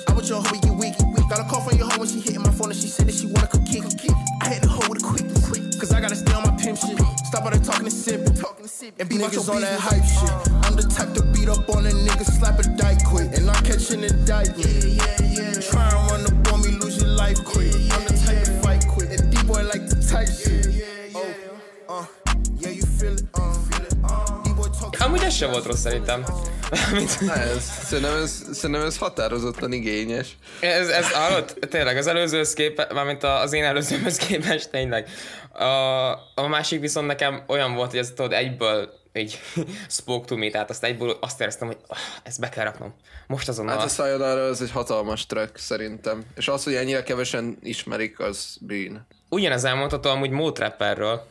I 0.08 0.12
with 0.14 0.28
your 0.28 0.40
hoe, 0.40 0.58
you 0.64 0.72
weak. 0.72 0.94
Got 1.28 1.40
a 1.40 1.44
call 1.44 1.60
from 1.60 1.76
your 1.76 1.88
hoe 1.90 1.98
when 1.98 2.08
she 2.08 2.20
hitting 2.20 2.42
my 2.42 2.50
phone 2.50 2.70
and 2.70 2.80
she 2.80 2.88
said 2.88 3.08
that 3.08 3.14
she 3.14 3.26
wanna 3.26 3.46
cook 3.46 3.64
kick. 3.66 3.84
I 4.40 4.48
hit 4.48 4.62
the 4.62 4.68
hoe 4.68 4.88
with 4.88 5.02
a 5.02 5.04
quick. 5.04 5.24
Cause 5.78 5.92
I 5.92 6.00
gotta 6.00 6.16
stay 6.16 6.32
on 6.32 6.44
my 6.44 6.56
pimp 6.56 6.78
shit. 6.78 6.96
Stop 7.26 7.44
all 7.44 7.50
that 7.50 7.62
talking 7.62 7.84
and 7.84 7.92
sipping. 7.92 8.36
And 8.98 9.08
be 9.08 9.16
niggas 9.16 9.48
on 9.52 9.60
that 9.60 9.78
hype 9.80 10.04
shit. 10.04 10.32
I'm 10.64 10.76
the 10.76 10.82
type 10.82 11.12
to 11.14 11.22
beat 11.32 11.48
up 11.48 11.68
on 11.68 11.84
a 11.84 11.90
nigga, 11.90 12.24
slap 12.24 12.58
a 12.58 12.62
dike 12.76 13.04
quick. 13.04 13.36
And 13.36 13.50
I'm 13.50 13.62
catching 13.64 14.02
indictment. 14.02 14.64
Yeah, 14.64 15.16
yeah, 15.20 15.52
yeah. 15.52 15.60
Try 15.60 15.92
and 15.92 16.10
run 16.10 16.24
up 16.24 16.52
on 16.52 16.62
me, 16.62 16.68
lose 16.80 17.02
your 17.02 17.10
life 17.10 17.42
quick. 17.44 17.63
Ez 25.34 25.40
sem 25.40 25.50
volt 25.50 25.64
rossz 25.64 25.80
szerintem. 25.80 26.24
Na 27.20 27.34
ez, 27.34 27.62
szerintem, 27.62 28.16
ez, 28.22 28.44
szerintem 28.52 28.84
ez 28.84 28.98
határozottan 28.98 29.72
igényes. 29.72 30.36
Ez, 30.60 30.88
ez 30.88 31.12
hallott? 31.12 31.58
Tényleg, 31.70 31.96
az 31.96 32.06
előzőhöz 32.06 32.52
képest, 32.52 32.92
mármint 32.92 33.22
az 33.22 33.52
én 33.52 33.64
előzőhöz 33.64 34.16
képest 34.16 34.70
tényleg. 34.70 35.08
A, 35.52 35.64
a 36.34 36.46
másik 36.48 36.80
viszont 36.80 37.06
nekem 37.06 37.44
olyan 37.46 37.74
volt, 37.74 37.90
hogy 37.90 37.98
ez 37.98 38.12
tudod 38.14 38.32
egyből 38.32 38.92
így 39.12 39.40
spoke 39.98 40.26
to 40.26 40.36
me, 40.36 40.50
tehát 40.50 40.70
azt 40.70 40.84
egyből 40.84 41.16
azt 41.20 41.40
éreztem, 41.40 41.66
hogy 41.66 41.78
ah, 41.86 41.98
ezt 42.22 42.40
be 42.40 42.48
kell 42.48 42.64
raknom. 42.64 42.94
Most 43.26 43.48
azonnal. 43.48 43.76
Hát 43.76 43.84
a 43.84 43.88
Sayonara 43.88 44.44
az 44.44 44.62
egy 44.62 44.70
hatalmas 44.70 45.26
track 45.26 45.56
szerintem. 45.56 46.22
És 46.36 46.48
az, 46.48 46.64
hogy 46.64 46.74
ennyire 46.74 47.02
kevesen 47.02 47.58
ismerik, 47.62 48.20
az 48.20 48.56
bűn. 48.60 49.06
Ugyanez 49.28 49.64
elmondható 49.64 50.10
amúgy 50.10 50.30
Motrapperről, 50.30 51.26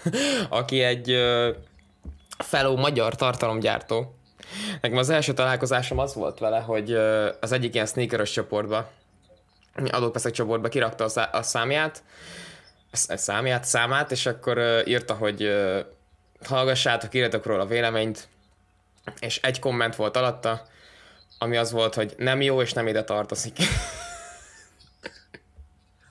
aki 0.48 0.80
egy 0.80 1.16
fellow 2.38 2.76
magyar 2.76 3.14
tartalomgyártó. 3.14 4.14
Nekem 4.80 4.98
az 4.98 5.10
első 5.10 5.32
találkozásom 5.32 5.98
az 5.98 6.14
volt 6.14 6.38
vele, 6.38 6.58
hogy 6.58 6.92
az 7.40 7.52
egyik 7.52 7.74
ilyen 7.74 7.86
sneakeres 7.86 8.30
csoportba, 8.30 8.90
adópeszek 9.90 10.32
csoportba 10.32 10.68
kirakta 10.68 11.04
a, 11.04 11.28
a 11.32 11.42
számját, 11.42 12.02
a 12.90 12.96
sz- 12.96 13.10
a 13.10 13.16
számját, 13.16 13.64
számát, 13.64 14.10
és 14.10 14.26
akkor 14.26 14.82
írta, 14.84 15.14
hogy 15.14 15.54
hallgassátok, 16.44 17.14
írjatok 17.14 17.46
róla 17.46 17.66
véleményt, 17.66 18.28
és 19.20 19.40
egy 19.42 19.58
komment 19.58 19.96
volt 19.96 20.16
alatta, 20.16 20.66
ami 21.38 21.56
az 21.56 21.70
volt, 21.70 21.94
hogy 21.94 22.14
nem 22.16 22.40
jó, 22.40 22.62
és 22.62 22.72
nem 22.72 22.86
ide 22.86 23.04
tartozik. 23.04 23.56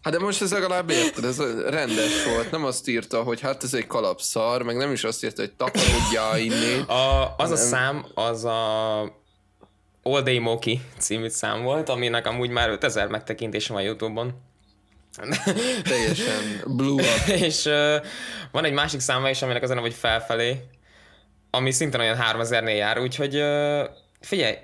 Hát 0.07 0.15
de 0.15 0.21
most 0.23 0.41
ez 0.41 0.51
legalább 0.51 0.89
érted, 0.89 1.23
ez 1.23 1.37
rendes 1.69 2.25
volt. 2.25 2.51
Nem 2.51 2.65
azt 2.65 2.87
írta, 2.87 3.23
hogy 3.23 3.41
hát 3.41 3.63
ez 3.63 3.73
egy 3.73 3.87
kalapszar, 3.87 4.61
meg 4.63 4.75
nem 4.77 4.91
is 4.91 5.03
azt 5.03 5.23
írta, 5.23 5.41
hogy 5.41 5.51
takarodjál 5.51 6.39
inni. 6.39 6.77
A, 6.87 7.35
az 7.37 7.51
a 7.51 7.55
szám, 7.55 8.05
az 8.13 8.45
a 8.45 8.99
All 10.03 10.21
Day 10.23 10.39
Moki 10.39 10.81
című 10.97 11.27
szám 11.27 11.63
volt, 11.63 11.89
aminek 11.89 12.27
amúgy 12.27 12.49
már 12.49 12.69
5000 12.69 13.07
megtekintése 13.07 13.73
van 13.73 13.81
Youtube-on. 13.81 14.33
Teljesen 15.89 16.61
blew 16.65 16.93
up. 16.93 17.27
és 17.47 17.65
uh, 17.65 17.95
van 18.51 18.65
egy 18.65 18.73
másik 18.73 18.99
száma 18.99 19.29
is, 19.29 19.41
aminek 19.41 19.63
az 19.63 19.69
a 19.69 19.79
hogy 19.79 19.93
felfelé, 19.93 20.63
ami 21.49 21.71
szintén 21.71 21.99
olyan 21.99 22.17
3000-nél 22.31 22.77
jár, 22.77 22.99
úgyhogy 22.99 23.35
uh, 23.35 23.89
figyelj, 24.19 24.55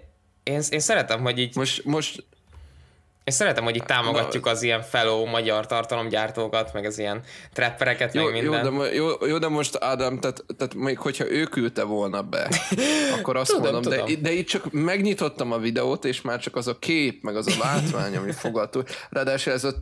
én, 0.44 0.62
én 0.70 0.80
szeretem, 0.80 1.22
hogy 1.22 1.39
így, 1.39 1.56
Most, 1.56 1.86
most 1.86 2.24
én 3.24 3.34
szeretem, 3.34 3.64
hogy 3.64 3.76
így 3.76 3.86
támogatjuk 3.86 4.46
az 4.46 4.62
ilyen 4.62 4.82
fellow 4.82 5.26
magyar 5.26 5.66
tartalomgyártókat, 5.66 6.74
meg 6.74 6.86
az 6.86 7.00
ilyen 7.00 7.22
trappereket, 7.54 8.14
jó, 8.14 8.24
meg 8.24 8.36
jó, 8.36 8.42
minden. 8.42 8.64
de, 8.64 8.70
mo- 8.70 8.94
jó, 8.94 9.26
jó, 9.26 9.38
de 9.38 9.48
most 9.48 9.78
Ádám, 9.80 10.20
tehát, 10.20 10.44
tehát 10.58 10.74
még 10.74 10.98
hogyha 10.98 11.32
ő 11.32 11.44
küldte 11.44 11.84
volna 11.84 12.22
be, 12.22 12.50
akkor 13.18 13.36
azt 13.36 13.50
Tudom, 13.50 13.72
mondom, 13.72 13.82
tudom. 13.92 14.06
De, 14.06 14.16
de 14.22 14.32
itt 14.32 14.48
csak 14.48 14.72
megnyitottam 14.72 15.52
a 15.52 15.58
videót, 15.58 16.06
és 16.06 16.22
már 16.22 16.40
csak 16.40 16.56
az 16.56 16.68
a 16.68 16.80
kép, 16.80 17.24
meg 17.24 17.36
az 17.36 17.48
a 17.48 17.54
látvány, 17.64 18.16
ami 18.16 18.32
fogadó. 18.32 18.84
Ráadásul 19.10 19.54
ez 19.54 19.64
a 19.64 19.80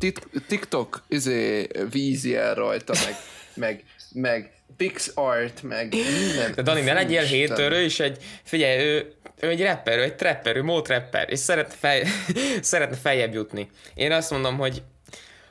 TikTok 0.47 1.01
izé, 1.07 1.67
vízjel 1.91 2.53
rajta, 2.53 2.93
meg, 3.05 3.15
meg, 3.53 3.83
meg 4.13 4.51
PixArt, 4.77 5.63
meg 5.63 5.93
minden. 5.93 6.51
De 6.55 6.61
Dani, 6.61 6.81
ne 6.81 6.93
legyél 6.93 7.21
hétörő, 7.21 7.83
és 7.83 7.99
egy, 7.99 8.17
figyelj, 8.43 8.83
ő, 8.85 9.13
ő 9.39 9.49
egy 9.49 9.61
rapper, 9.61 9.97
ő 9.97 10.01
egy 10.01 10.15
trapper, 10.15 10.55
ő 10.55 10.63
mótrapper, 10.63 11.29
és 11.29 11.39
szeretne, 11.39 11.73
fej, 11.79 12.03
szeretne 12.61 12.95
feljebb 12.95 13.33
jutni. 13.33 13.69
Én 13.93 14.11
azt 14.11 14.31
mondom, 14.31 14.57
hogy 14.57 14.83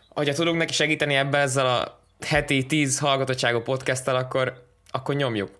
hogyha 0.08 0.34
tudunk 0.34 0.56
neki 0.56 0.72
segíteni 0.72 1.14
ebbe 1.14 1.38
ezzel 1.38 1.66
a 1.66 2.00
heti 2.26 2.66
10 2.66 2.98
hallgatottságú 2.98 3.60
podcasttel, 3.60 4.16
akkor, 4.16 4.64
akkor 4.90 5.14
nyomjuk. 5.14 5.50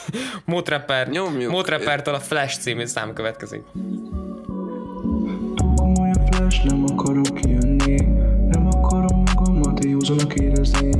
Mótrapper, 0.44 1.08
Nyomjuk. 1.08 1.50
Mótrappertől 1.50 2.14
a 2.14 2.20
Flash 2.20 2.58
című 2.58 2.86
szám 2.86 3.12
következik. 3.12 3.62
Flash, 6.30 6.64
nem 6.64 6.84
akarok 6.92 7.34
kijönni 7.34 7.96
Nem 8.48 8.66
akarom 8.66 9.22
magamat 9.34 9.84
józanak 9.84 10.34
érezni 10.34 10.99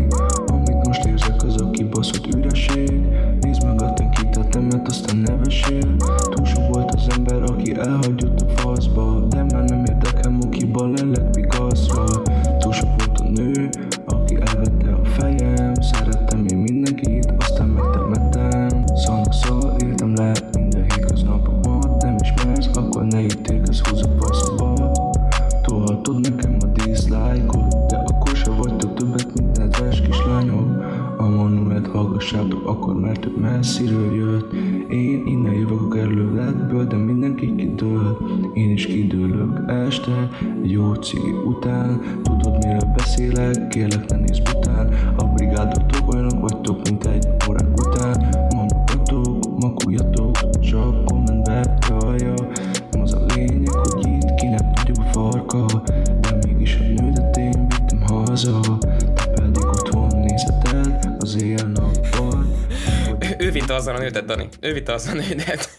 a 65.10 65.14
nődet. 65.26 65.70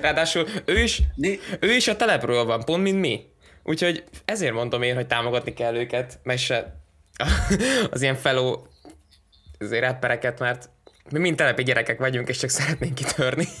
Ráadásul 0.00 0.48
ő 0.64 0.78
is, 0.78 1.02
ő 1.60 1.72
is 1.72 1.88
a 1.88 1.96
telepről 1.96 2.44
van, 2.44 2.64
pont 2.64 2.82
mint 2.82 3.00
mi. 3.00 3.28
Úgyhogy 3.62 4.04
ezért 4.24 4.52
mondom 4.52 4.82
én, 4.82 4.94
hogy 4.94 5.06
támogatni 5.06 5.52
kell 5.52 5.74
őket, 5.74 6.18
meg 6.22 6.38
se 6.38 6.80
az 7.90 8.02
ilyen 8.02 8.16
feló 8.16 8.66
azért 9.58 9.84
rappereket, 9.84 10.38
mert 10.38 10.70
mi 11.10 11.18
mind 11.18 11.36
telepi 11.36 11.62
gyerekek 11.62 11.98
vagyunk, 11.98 12.28
és 12.28 12.38
csak 12.38 12.50
szeretnénk 12.50 12.94
kitörni. 12.94 13.46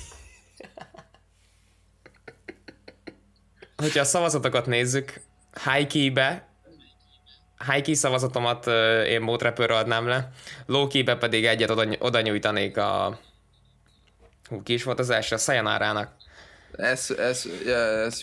Hogyha 3.76 4.00
a 4.00 4.04
szavazatokat 4.04 4.66
nézzük, 4.66 5.20
High-key-be, 5.64 6.48
High-key 7.66 7.94
szavazatomat 7.94 8.66
én 9.06 9.20
Motrapperre 9.20 9.76
adnám 9.76 10.06
le, 10.06 10.30
Low-key-be 10.66 11.16
pedig 11.16 11.44
egyet 11.44 11.70
oda, 11.70 11.86
oda 11.98 12.20
nyújtanék 12.20 12.76
a... 12.76 13.18
Hú, 14.50 14.62
ki 14.62 14.72
is 14.72 14.82
volt 14.82 14.98
az 14.98 15.10
első? 15.10 15.34
A 15.34 15.38
Sayonara-nak. 15.38 16.12
Ez, 16.72 17.10
ez, 17.18 17.46
yeah, 17.64 18.04
ez 18.04 18.20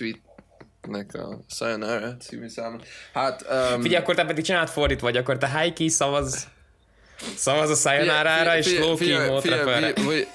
nek 0.81 1.13
a 1.13 1.39
Sayonara 1.49 2.17
című 2.17 2.47
számon. 2.47 2.81
Hát, 3.13 3.45
um, 3.49 3.81
Figyelj, 3.81 4.01
akkor 4.01 4.15
te 4.15 4.25
pedig 4.25 4.43
csináld 4.43 4.67
fordít 4.67 4.99
vagy, 4.99 5.17
akkor 5.17 5.37
te 5.37 5.59
High-key 5.59 5.89
szavaz, 5.89 6.47
szavaz 7.35 7.69
a 7.69 7.75
Sayonara-ra, 7.75 8.57
és 8.57 8.77
Low-key 8.77 9.27
Motrapperre. 9.27 9.93
with, 10.01 10.29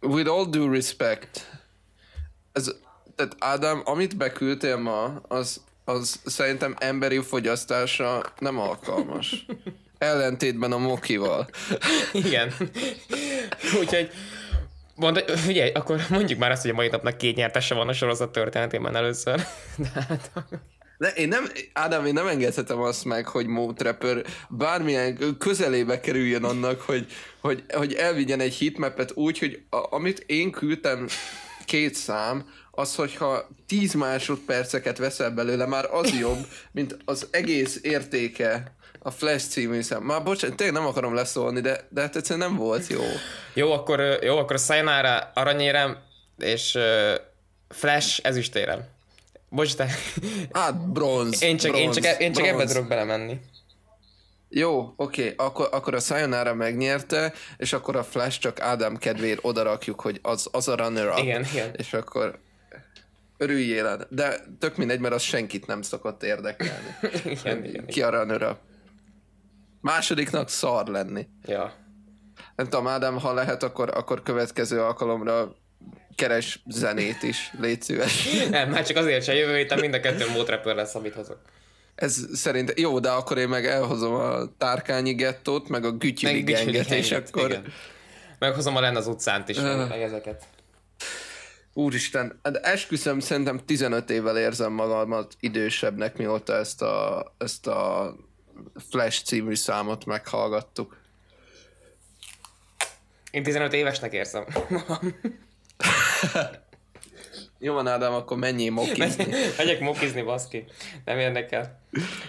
with 0.00 0.30
all 0.30 0.46
due 0.50 0.74
respect, 0.74 1.60
ez, 2.52 2.74
tehát 3.16 3.36
Ádám, 3.38 3.82
amit 3.84 4.16
beküldtél 4.16 4.76
ma, 4.76 5.20
az, 5.28 5.60
az 5.84 6.20
szerintem 6.24 6.76
emberi 6.78 7.20
fogyasztásra 7.20 8.22
nem 8.38 8.58
alkalmas. 8.58 9.46
Ellentétben 10.02 10.72
a 10.72 10.78
mokival. 10.78 11.48
Igen. 12.12 12.52
Úgyhogy 13.80 14.10
Mondd, 14.94 15.18
figyelj, 15.26 15.72
akkor 15.72 16.00
mondjuk 16.10 16.38
már 16.38 16.50
azt, 16.50 16.62
hogy 16.62 16.70
a 16.70 16.74
mai 16.74 16.88
napnak 16.88 17.16
két 17.16 17.36
nyertese 17.36 17.74
van 17.74 17.88
a 17.88 17.92
sorozat 17.92 18.32
történetében 18.32 18.96
először. 18.96 19.42
De 19.76 19.88
hát, 19.94 20.30
De 20.98 21.08
én 21.08 21.28
nem, 21.28 21.44
Ádám, 21.72 22.06
én 22.06 22.12
nem 22.12 22.26
engedhetem 22.26 22.80
azt 22.80 23.04
meg, 23.04 23.26
hogy 23.26 23.46
Mo 23.46 23.72
Trapper 23.72 24.22
bármilyen 24.48 25.36
közelébe 25.38 26.00
kerüljön 26.00 26.44
annak, 26.44 26.80
hogy, 26.80 27.06
hogy, 27.40 27.64
hogy 27.72 27.94
elvigyen 27.94 28.40
egy 28.40 28.54
hitmapet 28.54 29.12
úgy, 29.14 29.38
hogy 29.38 29.62
a, 29.70 29.94
amit 29.94 30.24
én 30.26 30.50
küldtem 30.50 31.06
két 31.64 31.94
szám, 31.94 32.48
az, 32.70 32.94
hogyha 32.94 33.48
10 33.66 33.94
másodperceket 33.94 34.98
veszel 34.98 35.30
belőle, 35.30 35.66
már 35.66 35.84
az 35.90 36.18
jobb, 36.18 36.46
mint 36.72 36.96
az 37.04 37.28
egész 37.30 37.78
értéke 37.82 38.74
a 39.02 39.10
Flash 39.10 39.48
című 39.48 39.80
szám. 39.80 40.02
Már 40.02 40.22
bocsánat, 40.22 40.56
tényleg 40.56 40.76
nem 40.76 40.86
akarom 40.86 41.14
leszólni, 41.14 41.60
de, 41.60 41.86
de 41.88 42.00
hát 42.00 42.16
egyszerűen 42.16 42.48
nem 42.48 42.58
volt 42.58 42.86
jó. 42.86 43.00
jó, 43.54 43.72
akkor, 43.72 44.00
jó, 44.22 44.36
akkor 44.36 44.56
a 44.56 44.58
Sayonara 44.58 45.30
aranyérem, 45.34 45.98
és 46.38 46.74
uh, 46.74 47.14
Flash 47.68 48.20
ezüstérem. 48.22 48.84
Bocs, 49.48 49.74
te... 49.74 49.88
Hát 50.52 50.88
bronz. 50.88 51.42
Én 51.42 51.56
csak, 51.56 51.76
én 51.76 51.82
bronz, 51.82 52.00
csak, 52.00 52.20
én 52.20 52.32
csak 52.32 52.44
ebbe 52.44 52.56
bronz. 52.56 52.72
tudok 52.72 52.88
belemenni. 52.88 53.40
Jó, 54.48 54.92
oké, 54.96 55.34
akkor, 55.36 55.68
akkor 55.72 55.94
a 55.94 56.00
Sayonara 56.00 56.54
megnyerte, 56.54 57.32
és 57.56 57.72
akkor 57.72 57.96
a 57.96 58.04
Flash 58.04 58.38
csak 58.38 58.60
Ádám 58.60 58.96
kedvéért 58.96 59.38
odarakjuk, 59.42 60.00
hogy 60.00 60.18
az, 60.22 60.48
az 60.52 60.68
a 60.68 60.76
runner-up. 60.76 61.18
Igen, 61.18 61.44
igen. 61.52 61.70
És 61.76 61.92
akkor 61.92 62.38
örüljél. 63.36 64.06
De 64.10 64.44
tök 64.58 64.76
mindegy, 64.76 65.00
mert 65.00 65.14
az 65.14 65.22
senkit 65.22 65.66
nem 65.66 65.82
szokott 65.82 66.22
érdekelni. 66.22 66.96
Igen, 67.24 67.64
igen, 67.64 67.86
Ki 67.86 68.02
a 68.02 68.10
runner-up? 68.10 68.58
Másodiknak 69.82 70.48
szar 70.48 70.86
lenni. 70.86 71.26
Ja. 71.44 71.74
Nem 72.56 72.68
tudom, 72.68 72.86
Ádám, 72.86 73.18
ha 73.18 73.32
lehet, 73.32 73.62
akkor, 73.62 73.90
akkor 73.94 74.22
következő 74.22 74.80
alkalomra 74.80 75.56
keres 76.14 76.62
zenét 76.66 77.22
is, 77.22 77.50
légy 77.60 77.82
szíves. 77.82 78.28
Nem, 78.50 78.70
már 78.70 78.86
csak 78.86 78.96
azért 78.96 79.24
sem 79.24 79.34
jövő 79.34 79.56
héten 79.56 79.78
mind 79.78 79.94
a 79.94 80.00
kettő 80.00 80.30
módrepör 80.30 80.74
lesz, 80.74 80.94
amit 80.94 81.14
hozok. 81.14 81.38
Ez 81.94 82.26
szerint 82.32 82.72
jó, 82.76 82.98
de 82.98 83.10
akkor 83.10 83.38
én 83.38 83.48
meg 83.48 83.66
elhozom 83.66 84.14
a 84.14 84.56
tárkányi 84.58 85.14
gettót, 85.14 85.68
meg 85.68 85.84
a 85.84 85.92
gütyüli 85.92 86.42
genget, 86.42 86.90
és 86.90 87.12
akkor... 87.12 87.50
igen. 87.50 87.64
Meghozom 88.38 88.76
a 88.76 88.80
len 88.80 88.96
az 88.96 89.06
utcánt 89.06 89.48
is, 89.48 89.56
meg 89.56 90.02
ezeket. 90.02 90.44
Úristen, 91.74 92.40
de 92.42 92.60
esküszöm, 92.60 93.20
szerintem 93.20 93.60
15 93.66 94.10
évvel 94.10 94.38
érzem 94.38 94.72
magamat 94.72 95.36
idősebbnek, 95.40 96.16
mióta 96.16 96.54
ezt 96.54 96.82
a, 96.82 97.26
ezt 97.38 97.66
a 97.66 98.14
Flash 98.90 99.24
című 99.24 99.54
számot 99.54 100.04
meghallgattuk. 100.04 100.96
Én 103.30 103.42
15 103.42 103.72
évesnek 103.72 104.12
érzem. 104.12 104.44
Jó 107.58 107.74
van, 107.74 107.86
Ádám, 107.86 108.12
akkor 108.12 108.36
menjél 108.36 108.70
mokizni. 108.70 109.26
Megyek 109.56 109.80
mokizni, 109.80 110.22
baszki. 110.22 110.64
Nem 111.04 111.18
érdekel. 111.18 111.80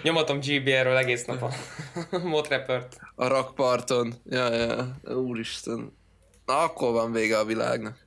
Nyomatom 0.02 0.40
GBR-ről 0.40 0.96
egész 0.96 1.24
nap 1.24 1.42
a 1.42 1.50
motrepört. 2.18 2.96
A 3.14 3.26
rakparton. 3.26 4.14
Ja, 4.30 4.52
ja, 4.54 4.96
úristen. 5.04 5.96
Na, 6.46 6.58
akkor 6.58 6.92
van 6.92 7.12
vége 7.12 7.38
a 7.38 7.44
világnak. 7.44 8.06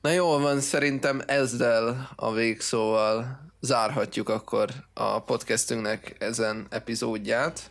Na 0.00 0.10
jó 0.10 0.38
van, 0.38 0.60
szerintem 0.60 1.22
ezzel 1.26 2.10
a 2.16 2.32
végszóval 2.32 3.45
zárhatjuk 3.66 4.28
akkor 4.28 4.70
a 4.94 5.20
podcastünknek 5.20 6.16
ezen 6.18 6.66
epizódját. 6.70 7.70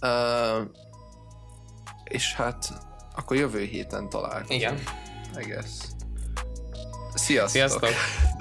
Uh, 0.00 0.66
és 2.04 2.34
hát 2.34 2.72
akkor 3.16 3.36
jövő 3.36 3.62
héten 3.64 4.08
találkozunk. 4.08 4.50
Igen. 4.60 4.78
I 5.38 5.42
guess. 5.42 5.70
Sziasztok! 7.14 7.50
Sziasztok! 7.50 8.39